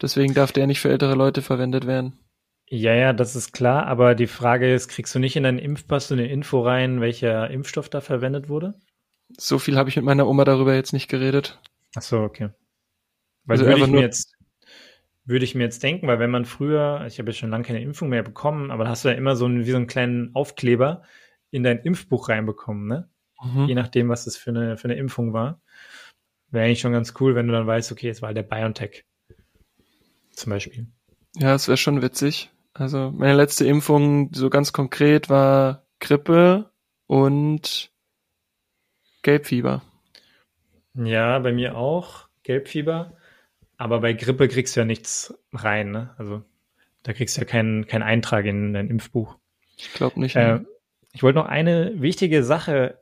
Deswegen 0.02 0.34
darf 0.34 0.52
der 0.52 0.68
nicht 0.68 0.82
für 0.82 0.90
ältere 0.90 1.16
Leute 1.16 1.42
verwendet 1.42 1.88
werden. 1.88 2.20
Ja, 2.68 2.94
ja, 2.94 3.14
das 3.14 3.38
ist 3.38 3.54
klar, 3.54 3.86
aber 3.86 4.16
die 4.16 4.28
Frage 4.28 4.74
ist, 4.74 4.90
kriegst 4.90 5.16
du 5.16 5.20
nicht 5.20 5.38
in 5.38 5.44
deinen 5.44 5.60
Impfpass 5.60 6.10
so 6.10 6.14
eine 6.14 6.28
Info 6.28 6.60
rein, 6.60 7.00
welcher 7.00 7.50
Impfstoff 7.50 7.88
da 7.88 8.02
verwendet 8.02 8.50
wurde? 8.50 8.74
So 9.38 9.60
viel 9.60 9.78
habe 9.78 9.88
ich 9.88 9.96
mit 9.96 10.04
meiner 10.04 10.28
Oma 10.28 10.44
darüber 10.44 10.76
jetzt 10.76 10.92
nicht 10.92 11.08
geredet. 11.08 11.62
Ach 11.96 12.02
so, 12.02 12.20
okay. 12.20 12.50
Weil 13.46 13.60
also 13.60 13.66
würde 13.66 13.80
ich 13.80 13.88
mir 13.88 14.02
jetzt 14.02 14.33
würde 15.26 15.46
ich 15.46 15.56
mir 15.56 15.64
jetzt 15.64 15.84
denken, 15.84 16.08
weil 16.08 16.20
wenn 16.20 16.32
man 16.32 16.46
früher, 16.46 17.04
ich 17.08 17.20
habe 17.20 17.32
ja 17.32 17.34
schon 17.34 17.50
lange 17.50 17.64
keine 17.64 17.82
Impfung 17.82 18.10
mehr 18.10 18.24
bekommen, 18.24 18.72
aber 18.72 18.84
da 18.84 18.90
hast 18.92 19.06
du 19.06 19.10
ja 19.10 19.16
immer 19.16 19.36
so 19.36 19.46
einen, 19.46 19.66
wie 19.66 19.72
so 19.72 19.78
einen 19.78 19.88
kleinen 19.88 20.36
Aufkleber 20.36 21.04
in 21.52 21.64
dein 21.64 21.80
Impfbuch 21.80 22.30
reinbekommen, 22.30 22.88
ne? 22.88 23.10
mhm. 23.44 23.68
je 23.68 23.76
nachdem, 23.76 24.10
was 24.10 24.26
das 24.26 24.38
für 24.38 24.52
eine, 24.52 24.78
für 24.78 24.86
eine 24.86 24.96
Impfung 24.96 25.34
war. 25.34 25.62
Wäre 26.50 26.66
eigentlich 26.66 26.82
schon 26.82 26.94
ganz 26.94 27.14
cool, 27.20 27.36
wenn 27.36 27.48
du 27.48 27.54
dann 27.54 27.68
weißt, 27.68 27.92
okay, 27.92 28.10
es 28.10 28.22
war 28.22 28.28
halt 28.28 28.38
der 28.38 28.44
BioNTech. 28.44 29.06
Zum 30.32 30.52
Beispiel. 30.52 30.88
Ja, 31.36 31.56
es 31.56 31.68
wäre 31.68 31.78
schon 31.78 32.02
witzig. 32.02 32.52
Also 32.74 33.12
meine 33.12 33.36
letzte 33.36 33.66
Impfung 33.66 34.32
so 34.34 34.50
ganz 34.50 34.74
konkret 34.74 35.30
war 35.30 35.86
Grippe 36.00 36.72
und 37.08 37.92
Gelbfieber. 39.22 39.82
Ja, 40.96 41.40
bei 41.40 41.52
mir 41.52 41.78
auch 41.78 42.28
Gelbfieber. 42.44 43.16
Aber 43.78 44.00
bei 44.00 44.14
Grippe 44.14 44.48
kriegst 44.48 44.76
du 44.76 44.82
ja 44.82 44.86
nichts 44.86 45.34
rein. 45.52 45.92
Ne? 45.92 46.14
Also 46.18 46.44
da 47.04 47.14
kriegst 47.14 47.36
du 47.38 47.42
ja 47.42 47.46
keinen 47.46 47.88
keinen 47.88 48.04
Eintrag 48.04 48.46
in 48.46 48.74
dein 48.74 48.90
Impfbuch. 48.90 49.38
Ich 49.78 49.94
glaube 49.94 50.20
nicht. 50.20 50.36
Äh, 50.36 50.62
ich 51.12 51.24
wollte 51.24 51.40
noch 51.40 51.48
eine 51.48 51.94
wichtige 52.02 52.44
Sache 52.44 53.00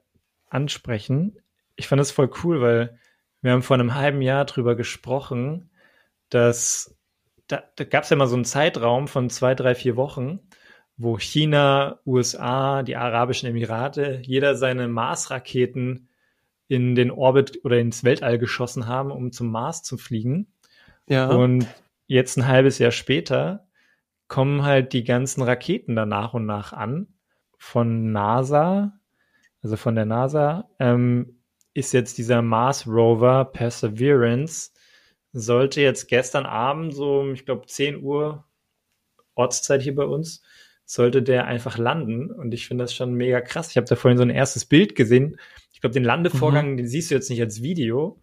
ansprechen. 0.49 1.37
Ich 1.75 1.87
fand 1.87 2.01
es 2.01 2.11
voll 2.11 2.29
cool, 2.43 2.61
weil 2.61 2.99
wir 3.41 3.51
haben 3.51 3.63
vor 3.63 3.75
einem 3.75 3.95
halben 3.95 4.21
Jahr 4.21 4.45
drüber 4.45 4.75
gesprochen, 4.75 5.69
dass 6.29 6.95
da, 7.47 7.63
da 7.75 7.83
gab 7.83 8.03
es 8.03 8.09
ja 8.09 8.15
mal 8.15 8.27
so 8.27 8.35
einen 8.35 8.45
Zeitraum 8.45 9.07
von 9.07 9.29
zwei, 9.29 9.55
drei, 9.55 9.75
vier 9.75 9.95
Wochen, 9.95 10.39
wo 10.97 11.17
China, 11.17 11.99
USA, 12.05 12.83
die 12.83 12.95
Arabischen 12.95 13.49
Emirate, 13.49 14.21
jeder 14.23 14.55
seine 14.55 14.87
Mars-Raketen 14.87 16.09
in 16.67 16.95
den 16.95 17.11
Orbit 17.11 17.59
oder 17.65 17.79
ins 17.79 18.03
Weltall 18.03 18.37
geschossen 18.37 18.87
haben, 18.87 19.11
um 19.11 19.31
zum 19.31 19.51
Mars 19.51 19.83
zu 19.83 19.97
fliegen. 19.97 20.53
Ja. 21.07 21.29
Und 21.29 21.67
jetzt 22.07 22.37
ein 22.37 22.47
halbes 22.47 22.79
Jahr 22.79 22.91
später 22.91 23.67
kommen 24.27 24.63
halt 24.63 24.93
die 24.93 25.03
ganzen 25.03 25.41
Raketen 25.41 25.95
da 25.95 26.05
nach 26.05 26.33
und 26.33 26.45
nach 26.45 26.73
an 26.73 27.07
von 27.57 28.11
NASA, 28.11 28.99
also 29.61 29.75
von 29.75 29.95
der 29.95 30.05
NASA, 30.05 30.69
ähm, 30.79 31.41
ist 31.73 31.93
jetzt 31.93 32.17
dieser 32.17 32.41
Mars 32.41 32.87
Rover 32.87 33.45
Perseverance, 33.45 34.71
sollte 35.33 35.81
jetzt 35.81 36.07
gestern 36.07 36.45
Abend, 36.45 36.93
so, 36.93 37.31
ich 37.31 37.45
glaube, 37.45 37.67
10 37.67 38.01
Uhr 38.01 38.45
Ortszeit 39.35 39.81
hier 39.81 39.95
bei 39.95 40.03
uns, 40.03 40.41
sollte 40.85 41.23
der 41.23 41.45
einfach 41.45 41.77
landen. 41.77 42.31
Und 42.31 42.53
ich 42.53 42.67
finde 42.67 42.83
das 42.83 42.93
schon 42.93 43.13
mega 43.13 43.39
krass. 43.41 43.69
Ich 43.69 43.77
habe 43.77 43.87
da 43.87 43.95
vorhin 43.95 44.17
so 44.17 44.23
ein 44.23 44.29
erstes 44.29 44.65
Bild 44.65 44.95
gesehen. 44.95 45.37
Ich 45.73 45.81
glaube, 45.81 45.93
den 45.93 46.03
Landevorgang, 46.03 46.71
mhm. 46.71 46.77
den 46.77 46.87
siehst 46.87 47.11
du 47.11 47.15
jetzt 47.15 47.29
nicht 47.29 47.41
als 47.41 47.61
Video, 47.61 48.21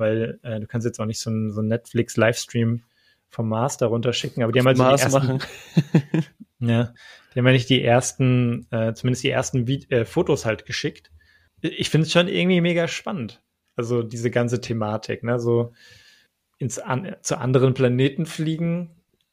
weil 0.00 0.40
äh, 0.42 0.58
du 0.58 0.66
kannst 0.66 0.84
jetzt 0.84 0.98
auch 0.98 1.06
nicht 1.06 1.20
so 1.20 1.30
ein, 1.30 1.52
so 1.52 1.62
Netflix-Livestream 1.62 2.82
vom 3.28 3.48
Mars 3.48 3.76
darunter 3.76 4.12
schicken, 4.12 4.42
aber 4.42 4.50
die 4.50 4.58
haben 4.58 4.66
halt 4.66 4.78
Mars 4.78 5.02
so 5.02 5.08
die 5.08 5.14
ersten, 5.14 5.38
machen. 5.38 6.24
ja, 6.58 6.92
die 7.32 7.38
haben 7.38 7.46
ja 7.46 7.52
nicht 7.52 7.68
die 7.70 7.82
ersten, 7.82 8.66
äh, 8.72 8.92
zumindest 8.94 9.22
die 9.22 9.30
ersten 9.30 9.68
Vi 9.68 9.86
äh, 9.90 10.04
Fotos 10.04 10.44
halt 10.44 10.66
geschickt. 10.66 11.12
Ich 11.60 11.90
finde 11.90 12.06
es 12.06 12.12
schon 12.12 12.26
irgendwie 12.26 12.60
mega 12.60 12.88
spannend. 12.88 13.42
Also 13.76 14.02
diese 14.02 14.30
ganze 14.30 14.60
Thematik, 14.60 15.22
ne, 15.22 15.38
so 15.38 15.72
ins 16.58 16.78
an, 16.78 17.16
zu 17.22 17.38
anderen 17.38 17.74
Planeten 17.74 18.26
fliegen. 18.26 18.90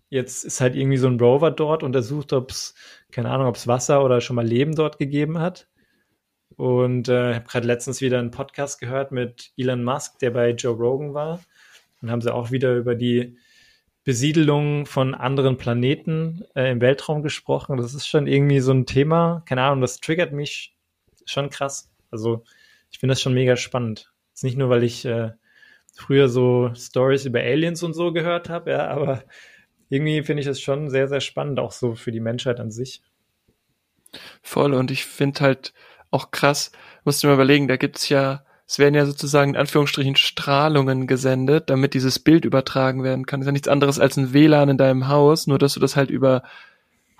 Jetzt 0.09 0.45
ist 0.45 0.61
halt 0.61 0.75
irgendwie 0.75 0.97
so 0.97 1.07
ein 1.07 1.19
Rover 1.19 1.51
dort, 1.51 1.83
untersucht, 1.83 2.31
ob 2.33 2.51
es, 2.51 2.75
keine 3.11 3.29
Ahnung, 3.29 3.47
ob 3.47 3.55
es 3.55 3.67
Wasser 3.67 4.03
oder 4.05 4.21
schon 4.21 4.35
mal 4.35 4.45
Leben 4.45 4.75
dort 4.75 4.99
gegeben 4.99 5.39
hat. 5.39 5.67
Und 6.55 7.09
äh, 7.09 7.35
habe 7.35 7.45
gerade 7.45 7.67
letztens 7.67 8.01
wieder 8.01 8.19
einen 8.19 8.31
Podcast 8.31 8.79
gehört 8.79 9.11
mit 9.11 9.51
Elon 9.57 9.83
Musk, 9.83 10.19
der 10.19 10.31
bei 10.31 10.51
Joe 10.51 10.75
Rogan 10.75 11.13
war. 11.13 11.41
Und 12.01 12.09
haben 12.09 12.21
sie 12.21 12.33
auch 12.33 12.51
wieder 12.51 12.75
über 12.75 12.95
die 12.95 13.37
Besiedelung 14.03 14.85
von 14.85 15.13
anderen 15.13 15.57
Planeten 15.57 16.45
äh, 16.55 16.71
im 16.71 16.81
Weltraum 16.81 17.23
gesprochen. 17.23 17.77
Das 17.77 17.93
ist 17.93 18.07
schon 18.07 18.25
irgendwie 18.27 18.61
so 18.61 18.71
ein 18.71 18.85
Thema. 18.85 19.43
Keine 19.45 19.63
Ahnung, 19.63 19.81
das 19.81 19.99
triggert 19.99 20.31
mich 20.31 20.75
schon 21.25 21.49
krass. 21.49 21.91
Also 22.09 22.43
ich 22.89 22.99
finde 22.99 23.11
das 23.11 23.21
schon 23.21 23.33
mega 23.33 23.57
spannend. 23.57 24.11
Ist 24.33 24.43
nicht 24.43 24.57
nur, 24.57 24.69
weil 24.69 24.83
ich 24.83 25.03
äh, 25.05 25.31
früher 25.93 26.29
so 26.29 26.71
Stories 26.75 27.25
über 27.25 27.39
Aliens 27.39 27.83
und 27.83 27.93
so 27.93 28.13
gehört 28.13 28.49
habe, 28.49 28.71
ja, 28.71 28.87
aber 28.87 29.23
irgendwie 29.89 30.21
finde 30.23 30.41
ich 30.41 30.47
das 30.47 30.61
schon 30.61 30.89
sehr, 30.89 31.07
sehr 31.07 31.21
spannend, 31.21 31.59
auch 31.59 31.71
so 31.71 31.95
für 31.95 32.11
die 32.11 32.19
Menschheit 32.19 32.59
an 32.59 32.71
sich. 32.71 33.01
Voll, 34.41 34.73
und 34.73 34.91
ich 34.91 35.05
finde 35.05 35.41
halt 35.41 35.73
auch 36.17 36.31
krass, 36.31 36.71
musst 37.05 37.23
du 37.23 37.27
mal 37.27 37.33
überlegen, 37.33 37.67
da 37.67 37.77
gibt's 37.77 38.09
ja 38.09 38.43
es 38.69 38.79
werden 38.79 38.95
ja 38.95 39.05
sozusagen 39.05 39.51
in 39.51 39.55
Anführungsstrichen 39.55 40.17
Strahlungen 40.17 41.07
gesendet, 41.07 41.69
damit 41.69 41.93
dieses 41.93 42.19
Bild 42.19 42.43
übertragen 42.43 43.01
werden 43.01 43.25
kann. 43.25 43.39
Das 43.39 43.45
ist 43.45 43.47
ja 43.47 43.53
nichts 43.53 43.67
anderes 43.69 43.97
als 43.97 44.17
ein 44.17 44.33
WLAN 44.33 44.67
in 44.67 44.77
deinem 44.77 45.07
Haus, 45.07 45.47
nur 45.47 45.57
dass 45.57 45.73
du 45.73 45.79
das 45.79 45.95
halt 45.95 46.09
über 46.09 46.43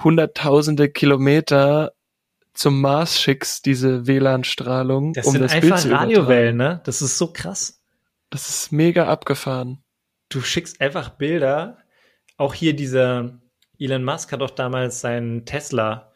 hunderttausende 0.04 0.90
Kilometer 0.90 1.94
zum 2.54 2.82
Mars 2.82 3.22
schickst, 3.22 3.66
diese 3.66 4.08
WLAN-Strahlung, 4.08 5.14
um 5.16 5.32
sind 5.32 5.42
das 5.42 5.54
einfach 5.54 5.70
Bild 5.70 5.80
zu 5.80 5.92
Radiowellen, 5.92 6.58
ne? 6.58 6.82
Das 6.84 7.02
ist 7.02 7.18
so 7.18 7.32
krass. 7.32 7.82
Das 8.30 8.50
ist 8.50 8.74
mega 8.74 9.08
abgefahren. 9.08 9.82
Du 10.28 10.42
schickst 10.42 10.82
einfach 10.82 11.12
Bilder. 11.12 11.78
Auch 12.36 12.54
hier 12.54 12.76
dieser 12.76 13.40
Elon 13.80 14.04
Musk 14.04 14.34
hat 14.34 14.42
auch 14.42 14.50
damals 14.50 15.00
seinen 15.00 15.46
Tesla 15.46 16.07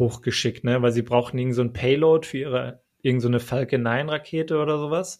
hochgeschickt, 0.00 0.64
ne? 0.64 0.82
Weil 0.82 0.90
sie 0.90 1.02
brauchten 1.02 1.38
irgend 1.38 1.54
so 1.54 1.62
ein 1.62 1.72
Payload 1.72 2.26
für 2.26 2.38
ihre 2.38 2.80
irgend 3.02 3.22
so 3.22 3.28
eine 3.28 3.40
Falcon 3.40 3.82
9 3.82 4.08
Rakete 4.08 4.58
oder 4.58 4.78
sowas. 4.78 5.18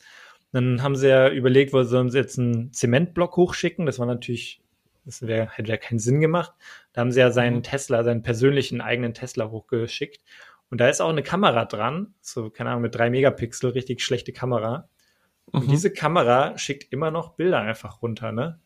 Dann 0.52 0.82
haben 0.82 0.96
sie 0.96 1.08
ja 1.08 1.28
überlegt, 1.28 1.72
wo 1.72 1.82
sollen 1.82 2.10
sie 2.10 2.18
jetzt 2.18 2.38
einen 2.38 2.72
Zementblock 2.72 3.36
hochschicken. 3.36 3.86
Das 3.86 3.98
war 3.98 4.06
natürlich, 4.06 4.60
das 5.04 5.22
wär, 5.22 5.48
hätte 5.50 5.70
ja 5.70 5.76
keinen 5.76 6.00
Sinn 6.00 6.20
gemacht. 6.20 6.52
Da 6.92 7.02
haben 7.02 7.12
sie 7.12 7.20
ja 7.20 7.30
seinen 7.30 7.58
mhm. 7.58 7.62
Tesla, 7.62 8.02
seinen 8.02 8.22
persönlichen 8.22 8.80
eigenen 8.80 9.14
Tesla 9.14 9.50
hochgeschickt. 9.50 10.20
Und 10.70 10.80
da 10.80 10.88
ist 10.88 11.00
auch 11.00 11.08
eine 11.08 11.22
Kamera 11.22 11.64
dran, 11.64 12.14
so, 12.20 12.50
keine 12.50 12.70
Ahnung, 12.70 12.82
mit 12.82 12.94
drei 12.94 13.10
Megapixel, 13.10 13.70
richtig 13.70 14.02
schlechte 14.02 14.32
Kamera. 14.32 14.88
Und 15.46 15.66
mhm. 15.66 15.70
diese 15.70 15.92
Kamera 15.92 16.56
schickt 16.58 16.92
immer 16.92 17.10
noch 17.10 17.34
Bilder 17.34 17.60
einfach 17.60 18.02
runter, 18.02 18.32
ne? 18.32 18.60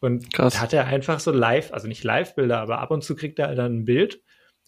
Und 0.00 0.34
Krass. 0.34 0.54
da 0.54 0.60
hat 0.60 0.72
er 0.72 0.86
einfach 0.86 1.18
so 1.18 1.30
live, 1.30 1.72
also 1.72 1.88
nicht 1.88 2.04
Live-Bilder, 2.04 2.60
aber 2.60 2.80
ab 2.80 2.90
und 2.90 3.02
zu 3.02 3.16
kriegt 3.16 3.38
er 3.38 3.54
dann 3.54 3.78
ein 3.78 3.84
Bild 3.84 4.20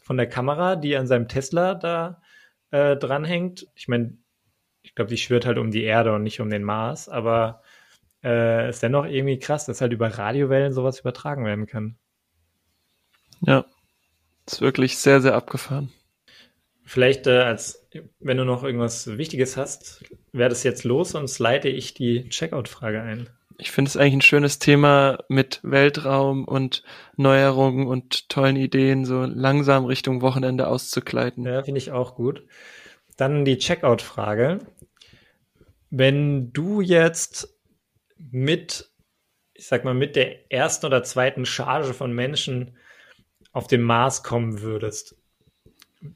von 0.07 0.17
der 0.17 0.29
Kamera, 0.29 0.77
die 0.77 0.97
an 0.97 1.09
seinem 1.09 1.27
Tesla 1.27 1.75
da 1.75 2.23
äh, 2.71 2.97
dranhängt. 2.97 3.67
Ich 3.75 3.89
meine, 3.89 4.17
ich 4.83 4.95
glaube, 4.95 5.09
die 5.09 5.19
schwirrt 5.19 5.47
halt 5.47 5.59
um 5.59 5.73
die 5.73 5.83
Erde 5.83 6.15
und 6.15 6.23
nicht 6.23 6.41
um 6.41 6.49
den 6.49 6.63
Mars, 6.63 7.09
aber 7.09 7.61
äh, 8.23 8.69
ist 8.71 8.85
dennoch 8.85 9.05
irgendwie 9.05 9.41
krass, 9.41 9.67
dass 9.67 9.81
halt 9.81 9.93
über 9.93 10.07
Radiowellen 10.07 10.73
sowas 10.73 11.01
übertragen 11.01 11.45
werden 11.45 11.67
kann. 11.67 11.97
Ja, 13.41 13.65
ist 14.47 14.61
wirklich 14.61 14.97
sehr, 14.97 15.21
sehr 15.21 15.35
abgefahren. 15.35 15.93
Vielleicht 16.85 17.27
äh, 17.27 17.41
als, 17.41 17.85
wenn 18.21 18.37
du 18.37 18.45
noch 18.45 18.63
irgendwas 18.63 19.19
Wichtiges 19.19 19.57
hast, 19.57 20.05
wäre 20.31 20.51
das 20.51 20.63
jetzt 20.63 20.85
los, 20.85 21.11
sonst 21.11 21.41
leite 21.41 21.69
ich 21.69 21.95
die 21.95 22.29
Checkout-Frage 22.29 23.03
ein. 23.03 23.29
Ich 23.59 23.71
finde 23.71 23.89
es 23.89 23.97
eigentlich 23.97 24.15
ein 24.15 24.23
schönes 24.23 24.59
Thema 24.59 25.25
mit 25.29 25.61
Weltraum 25.63 26.45
und 26.45 26.83
Neuerungen 27.17 27.87
und 27.87 28.29
tollen 28.29 28.57
Ideen, 28.57 29.05
so 29.05 29.23
langsam 29.23 29.87
Richtung 29.87 30.21
Wochenende 30.21 30.67
auszukleiden. 30.69 31.45
Ja, 31.45 31.63
finde 31.63 31.79
ich 31.79 31.91
auch 31.91 32.15
gut. 32.15 32.45
Dann 33.17 33.47
die 33.47 33.57
Checkout-Frage. 33.57 34.59
Wenn 35.89 36.53
du 36.53 36.83
jetzt 36.83 37.57
mit, 38.19 38.91
ich 39.55 39.67
sag 39.67 39.85
mal, 39.85 39.95
mit 39.95 40.17
der 40.17 40.53
ersten 40.53 40.85
oder 40.85 41.03
zweiten 41.03 41.47
Charge 41.47 41.95
von 41.95 42.13
Menschen 42.13 42.77
auf 43.53 43.67
den 43.67 43.81
Mars 43.81 44.23
kommen 44.23 44.61
würdest, 44.61 45.17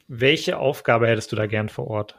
welche 0.07 0.59
Aufgabe 0.59 1.09
hättest 1.09 1.33
du 1.33 1.37
da 1.37 1.47
gern 1.47 1.71
vor 1.71 1.87
Ort? 1.87 2.19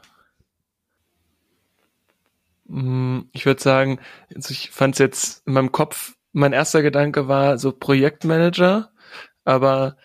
Mm, 2.72 3.28
ich 3.32 3.44
würde 3.44 3.62
sagen, 3.62 4.00
also 4.34 4.50
ich 4.50 4.70
fand 4.70 4.94
es 4.94 4.98
jetzt 4.98 5.46
in 5.46 5.52
meinem 5.52 5.72
Kopf, 5.72 6.14
mein 6.32 6.54
erster 6.54 6.82
Gedanke 6.82 7.28
war 7.28 7.58
so 7.58 7.70
Projektmanager, 7.72 8.90
aber 9.44 9.96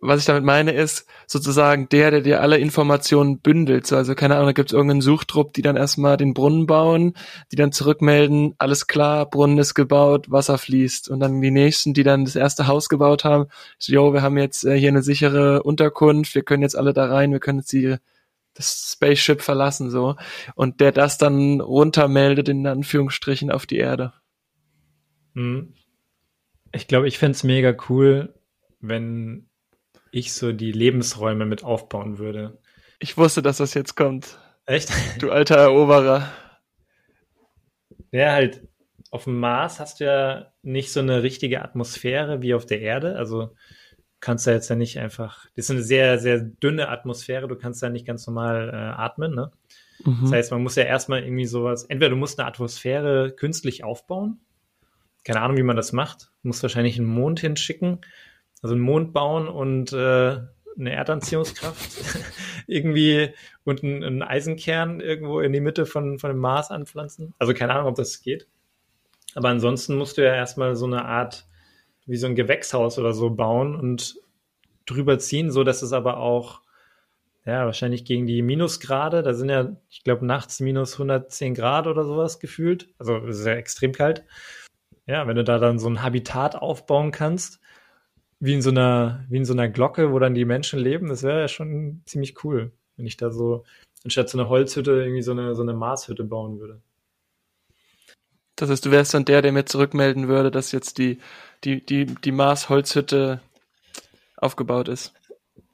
was 0.00 0.20
ich 0.20 0.26
damit 0.26 0.44
meine 0.44 0.72
ist 0.72 1.06
sozusagen 1.26 1.88
der, 1.88 2.10
der 2.12 2.20
dir 2.20 2.40
alle 2.42 2.58
Informationen 2.58 3.40
bündelt. 3.40 3.86
So, 3.88 3.96
also 3.96 4.14
keine 4.14 4.34
Ahnung, 4.36 4.48
da 4.48 4.52
gibt 4.52 4.70
es 4.70 4.74
irgendeinen 4.74 5.00
Suchtrupp, 5.00 5.52
die 5.54 5.62
dann 5.62 5.76
erstmal 5.76 6.16
den 6.16 6.34
Brunnen 6.34 6.66
bauen, 6.66 7.14
die 7.50 7.56
dann 7.56 7.72
zurückmelden, 7.72 8.54
alles 8.58 8.86
klar, 8.86 9.28
Brunnen 9.28 9.58
ist 9.58 9.74
gebaut, 9.74 10.30
Wasser 10.30 10.58
fließt. 10.58 11.08
Und 11.08 11.20
dann 11.20 11.40
die 11.40 11.50
nächsten, 11.50 11.94
die 11.94 12.04
dann 12.04 12.24
das 12.24 12.36
erste 12.36 12.68
Haus 12.68 12.88
gebaut 12.88 13.24
haben, 13.24 13.46
so, 13.78 13.92
yo, 13.92 14.12
wir 14.12 14.22
haben 14.22 14.38
jetzt 14.38 14.64
äh, 14.64 14.78
hier 14.78 14.90
eine 14.90 15.02
sichere 15.02 15.62
Unterkunft, 15.64 16.34
wir 16.36 16.42
können 16.42 16.62
jetzt 16.62 16.76
alle 16.76 16.92
da 16.92 17.06
rein, 17.06 17.32
wir 17.32 17.40
können 17.40 17.60
jetzt 17.60 17.72
die 17.72 17.96
das 18.56 18.92
Spaceship 18.92 19.42
verlassen, 19.42 19.90
so. 19.90 20.16
Und 20.54 20.80
der 20.80 20.92
das 20.92 21.18
dann 21.18 21.60
runtermeldet, 21.60 22.48
in 22.48 22.66
Anführungsstrichen, 22.66 23.50
auf 23.50 23.66
die 23.66 23.78
Erde. 23.78 24.12
Hm. 25.34 25.74
Ich 26.72 26.88
glaube, 26.88 27.08
ich 27.08 27.18
fände 27.18 27.36
es 27.36 27.44
mega 27.44 27.74
cool, 27.88 28.34
wenn 28.80 29.48
ich 30.10 30.32
so 30.32 30.52
die 30.52 30.72
Lebensräume 30.72 31.46
mit 31.46 31.64
aufbauen 31.64 32.18
würde. 32.18 32.58
Ich 32.98 33.16
wusste, 33.16 33.42
dass 33.42 33.58
das 33.58 33.74
jetzt 33.74 33.96
kommt. 33.96 34.38
Echt? 34.64 34.90
Du 35.20 35.30
alter 35.30 35.56
Eroberer. 35.56 36.30
Ja, 38.10 38.32
halt, 38.32 38.66
auf 39.10 39.24
dem 39.24 39.38
Mars 39.38 39.78
hast 39.80 40.00
du 40.00 40.04
ja 40.04 40.52
nicht 40.62 40.92
so 40.92 41.00
eine 41.00 41.22
richtige 41.22 41.62
Atmosphäre 41.62 42.42
wie 42.42 42.54
auf 42.54 42.66
der 42.66 42.80
Erde. 42.80 43.16
Also 43.16 43.54
kannst 44.20 44.46
da 44.46 44.52
jetzt 44.52 44.68
ja 44.68 44.76
nicht 44.76 44.98
einfach, 44.98 45.46
das 45.56 45.66
ist 45.66 45.70
eine 45.70 45.82
sehr, 45.82 46.18
sehr 46.18 46.40
dünne 46.40 46.88
Atmosphäre, 46.88 47.48
du 47.48 47.56
kannst 47.56 47.82
da 47.82 47.88
nicht 47.88 48.06
ganz 48.06 48.26
normal 48.26 48.70
äh, 48.72 48.76
atmen, 48.76 49.34
ne? 49.34 49.50
Mhm. 50.04 50.18
Das 50.22 50.32
heißt, 50.32 50.50
man 50.52 50.62
muss 50.62 50.76
ja 50.76 50.84
erstmal 50.84 51.22
irgendwie 51.22 51.46
sowas, 51.46 51.84
entweder 51.84 52.10
du 52.10 52.16
musst 52.16 52.38
eine 52.38 52.48
Atmosphäre 52.48 53.32
künstlich 53.32 53.84
aufbauen, 53.84 54.40
keine 55.24 55.40
Ahnung, 55.40 55.56
wie 55.56 55.62
man 55.62 55.76
das 55.76 55.92
macht, 55.92 56.30
du 56.42 56.48
musst 56.48 56.62
wahrscheinlich 56.62 56.98
einen 56.98 57.08
Mond 57.08 57.40
hinschicken, 57.40 58.00
also 58.62 58.74
einen 58.74 58.84
Mond 58.84 59.12
bauen 59.12 59.48
und 59.48 59.92
äh, 59.92 60.38
eine 60.78 60.92
Erdanziehungskraft 60.92 61.90
irgendwie 62.66 63.30
und 63.64 63.82
einen, 63.82 64.04
einen, 64.04 64.22
Eisenkern 64.22 65.00
irgendwo 65.00 65.40
in 65.40 65.52
die 65.52 65.60
Mitte 65.60 65.86
von, 65.86 66.18
von 66.18 66.30
dem 66.30 66.38
Mars 66.38 66.70
anpflanzen. 66.70 67.34
Also 67.38 67.54
keine 67.54 67.74
Ahnung, 67.74 67.88
ob 67.88 67.94
das 67.96 68.20
geht. 68.20 68.46
Aber 69.34 69.48
ansonsten 69.48 69.96
musst 69.96 70.18
du 70.18 70.24
ja 70.24 70.34
erstmal 70.34 70.76
so 70.76 70.86
eine 70.86 71.04
Art 71.04 71.46
wie 72.06 72.16
so 72.16 72.26
ein 72.26 72.36
Gewächshaus 72.36 72.98
oder 72.98 73.12
so 73.12 73.30
bauen 73.30 73.74
und 73.74 74.20
drüber 74.86 75.18
ziehen, 75.18 75.50
so 75.50 75.64
dass 75.64 75.82
es 75.82 75.92
aber 75.92 76.18
auch 76.18 76.62
ja, 77.46 77.64
wahrscheinlich 77.64 78.04
gegen 78.04 78.26
die 78.26 78.42
Minusgrade, 78.42 79.22
da 79.22 79.32
sind 79.32 79.50
ja, 79.50 79.76
ich 79.88 80.02
glaube, 80.02 80.26
nachts 80.26 80.58
minus 80.58 80.94
110 80.94 81.54
Grad 81.54 81.86
oder 81.86 82.04
sowas 82.04 82.40
gefühlt. 82.40 82.88
Also 82.98 83.18
ist 83.18 83.46
ja 83.46 83.54
extrem 83.54 83.92
kalt. 83.92 84.24
Ja, 85.06 85.28
wenn 85.28 85.36
du 85.36 85.44
da 85.44 85.58
dann 85.58 85.78
so 85.78 85.88
ein 85.88 86.02
Habitat 86.02 86.56
aufbauen 86.56 87.12
kannst, 87.12 87.60
wie 88.40 88.54
in 88.54 88.62
so 88.62 88.70
einer, 88.70 89.24
wie 89.28 89.36
in 89.36 89.44
so 89.44 89.52
einer 89.52 89.68
Glocke, 89.68 90.12
wo 90.12 90.18
dann 90.18 90.34
die 90.34 90.44
Menschen 90.44 90.80
leben, 90.80 91.08
das 91.08 91.22
wäre 91.22 91.40
ja 91.40 91.48
schon 91.48 92.02
ziemlich 92.04 92.42
cool, 92.44 92.72
wenn 92.96 93.06
ich 93.06 93.16
da 93.16 93.30
so 93.30 93.64
anstatt 94.02 94.28
so 94.28 94.38
eine 94.38 94.48
Holzhütte 94.48 94.90
irgendwie 94.90 95.22
so 95.22 95.30
eine, 95.30 95.54
so 95.54 95.62
eine 95.62 95.74
Marshütte 95.74 96.24
bauen 96.24 96.58
würde. 96.58 96.80
Das 98.56 98.70
heißt, 98.70 98.84
du 98.86 98.90
wärst 98.90 99.14
dann 99.14 99.24
der, 99.24 99.42
der 99.42 99.52
mir 99.52 99.66
zurückmelden 99.66 100.28
würde, 100.28 100.50
dass 100.50 100.72
jetzt 100.72 100.98
die, 100.98 101.18
die, 101.64 101.84
die, 101.84 102.06
die 102.06 102.32
Mars-Holzhütte 102.32 103.40
aufgebaut 104.36 104.88
ist. 104.88 105.12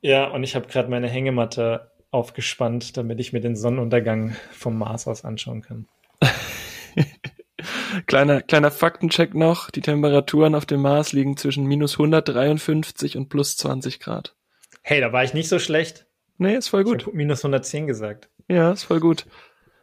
Ja, 0.00 0.26
und 0.26 0.42
ich 0.42 0.56
habe 0.56 0.66
gerade 0.66 0.90
meine 0.90 1.08
Hängematte 1.08 1.92
aufgespannt, 2.10 2.96
damit 2.96 3.20
ich 3.20 3.32
mir 3.32 3.40
den 3.40 3.56
Sonnenuntergang 3.56 4.36
vom 4.52 4.76
Mars 4.78 5.06
aus 5.06 5.24
anschauen 5.24 5.62
kann. 5.62 5.86
kleiner, 8.06 8.42
kleiner 8.42 8.70
Faktencheck 8.70 9.34
noch. 9.34 9.70
Die 9.70 9.80
Temperaturen 9.80 10.54
auf 10.54 10.66
dem 10.66 10.82
Mars 10.82 11.12
liegen 11.12 11.36
zwischen 11.36 11.64
minus 11.64 11.94
153 11.94 13.16
und 13.16 13.28
plus 13.28 13.56
20 13.56 14.00
Grad. 14.00 14.34
Hey, 14.82 15.00
da 15.00 15.12
war 15.12 15.22
ich 15.22 15.34
nicht 15.34 15.48
so 15.48 15.60
schlecht. 15.60 16.06
Nee, 16.36 16.56
ist 16.56 16.68
voll 16.68 16.82
gut. 16.82 17.06
Ich 17.06 17.14
minus 17.14 17.44
110 17.44 17.86
gesagt. 17.86 18.28
Ja, 18.48 18.72
ist 18.72 18.84
voll 18.84 19.00
gut. 19.00 19.26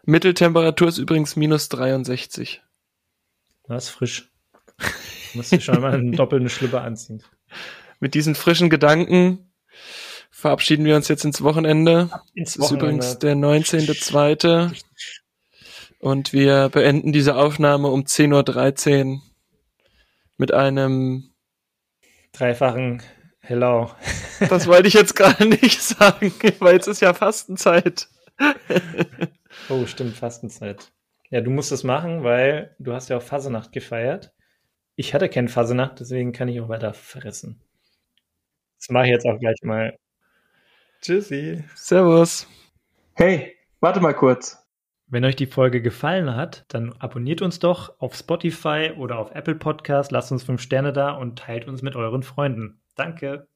Mitteltemperatur 0.04 0.89
ist 0.89 0.97
übrigens 0.97 1.36
minus 1.36 1.70
63. 1.70 2.62
Das 3.70 3.86
ist 3.86 3.89
frisch. 3.91 4.32
Musst 5.36 5.51
du 5.51 5.61
schon 5.61 5.80
mal 5.80 5.93
einen 5.93 6.11
doppelten 6.11 6.49
Schlüpper 6.49 6.82
anziehen. 6.82 7.24
Mit 7.99 8.15
diesen 8.15 8.34
frischen 8.34 8.70
Gedanken 8.72 9.53
verabschieden 10.32 10.86
wir 10.86 10.95
uns 10.95 11.07
jetzt 11.07 11.24
ins 11.24 11.43
Wochenende. 11.43 12.09
Ins 12.34 12.55
Es 12.55 12.65
ist 12.65 12.72
übrigens 12.72 13.20
der 13.20 13.36
19.2. 13.36 14.74
Und 15.99 16.34
wir 16.34 16.70
beenden 16.70 17.13
diese 17.13 17.36
Aufnahme 17.36 17.89
um 17.89 18.05
10.13 18.05 19.05
Uhr 19.15 19.22
mit 20.38 20.51
einem 20.51 21.32
dreifachen 22.32 23.03
Hello. 23.39 23.91
Das 24.49 24.65
wollte 24.67 24.88
ich 24.88 24.93
jetzt 24.95 25.15
gerade 25.15 25.45
nicht 25.45 25.82
sagen, 25.82 26.34
weil 26.59 26.74
jetzt 26.74 26.88
ist 26.88 27.01
ja 27.01 27.13
Fastenzeit. 27.13 28.07
oh, 29.70 29.86
stimmt, 29.86 30.15
Fastenzeit. 30.15 30.91
Ja, 31.30 31.41
du 31.41 31.51
musst 31.51 31.71
es 31.71 31.84
machen, 31.84 32.23
weil 32.23 32.75
du 32.80 32.93
hast 32.93 33.09
ja 33.09 33.17
auch 33.17 33.21
Fasenacht 33.21 33.71
gefeiert. 33.71 34.34
Ich 34.95 35.13
hatte 35.13 35.30
keine 35.30 35.47
Fasenacht, 35.47 35.99
deswegen 35.99 36.32
kann 36.32 36.47
ich 36.47 36.59
auch 36.61 36.69
weiter 36.69 36.93
fressen. 36.93 37.61
Das 38.77 38.89
mache 38.89 39.05
ich 39.05 39.11
jetzt 39.11 39.25
auch 39.25 39.39
gleich 39.39 39.61
mal. 39.61 39.97
Tschüssi. 41.01 41.63
Servus. 41.75 42.47
Hey, 43.13 43.55
warte 43.80 43.99
mal 43.99 44.13
kurz. 44.13 44.65
Wenn 45.11 45.25
euch 45.25 45.36
die 45.36 45.47
Folge 45.47 45.82
gefallen 45.82 46.36
hat, 46.36 46.65
dann 46.69 46.93
abonniert 46.93 47.41
uns 47.41 47.59
doch 47.59 47.99
auf 47.99 48.15
Spotify 48.15 48.93
oder 48.95 49.17
auf 49.17 49.32
Apple 49.32 49.55
Podcast, 49.55 50.11
lasst 50.11 50.32
uns 50.32 50.43
fünf 50.43 50.61
Sterne 50.61 50.93
da 50.93 51.11
und 51.11 51.39
teilt 51.39 51.67
uns 51.67 51.82
mit 51.82 51.95
euren 51.95 52.23
Freunden. 52.23 52.80
Danke. 52.95 53.49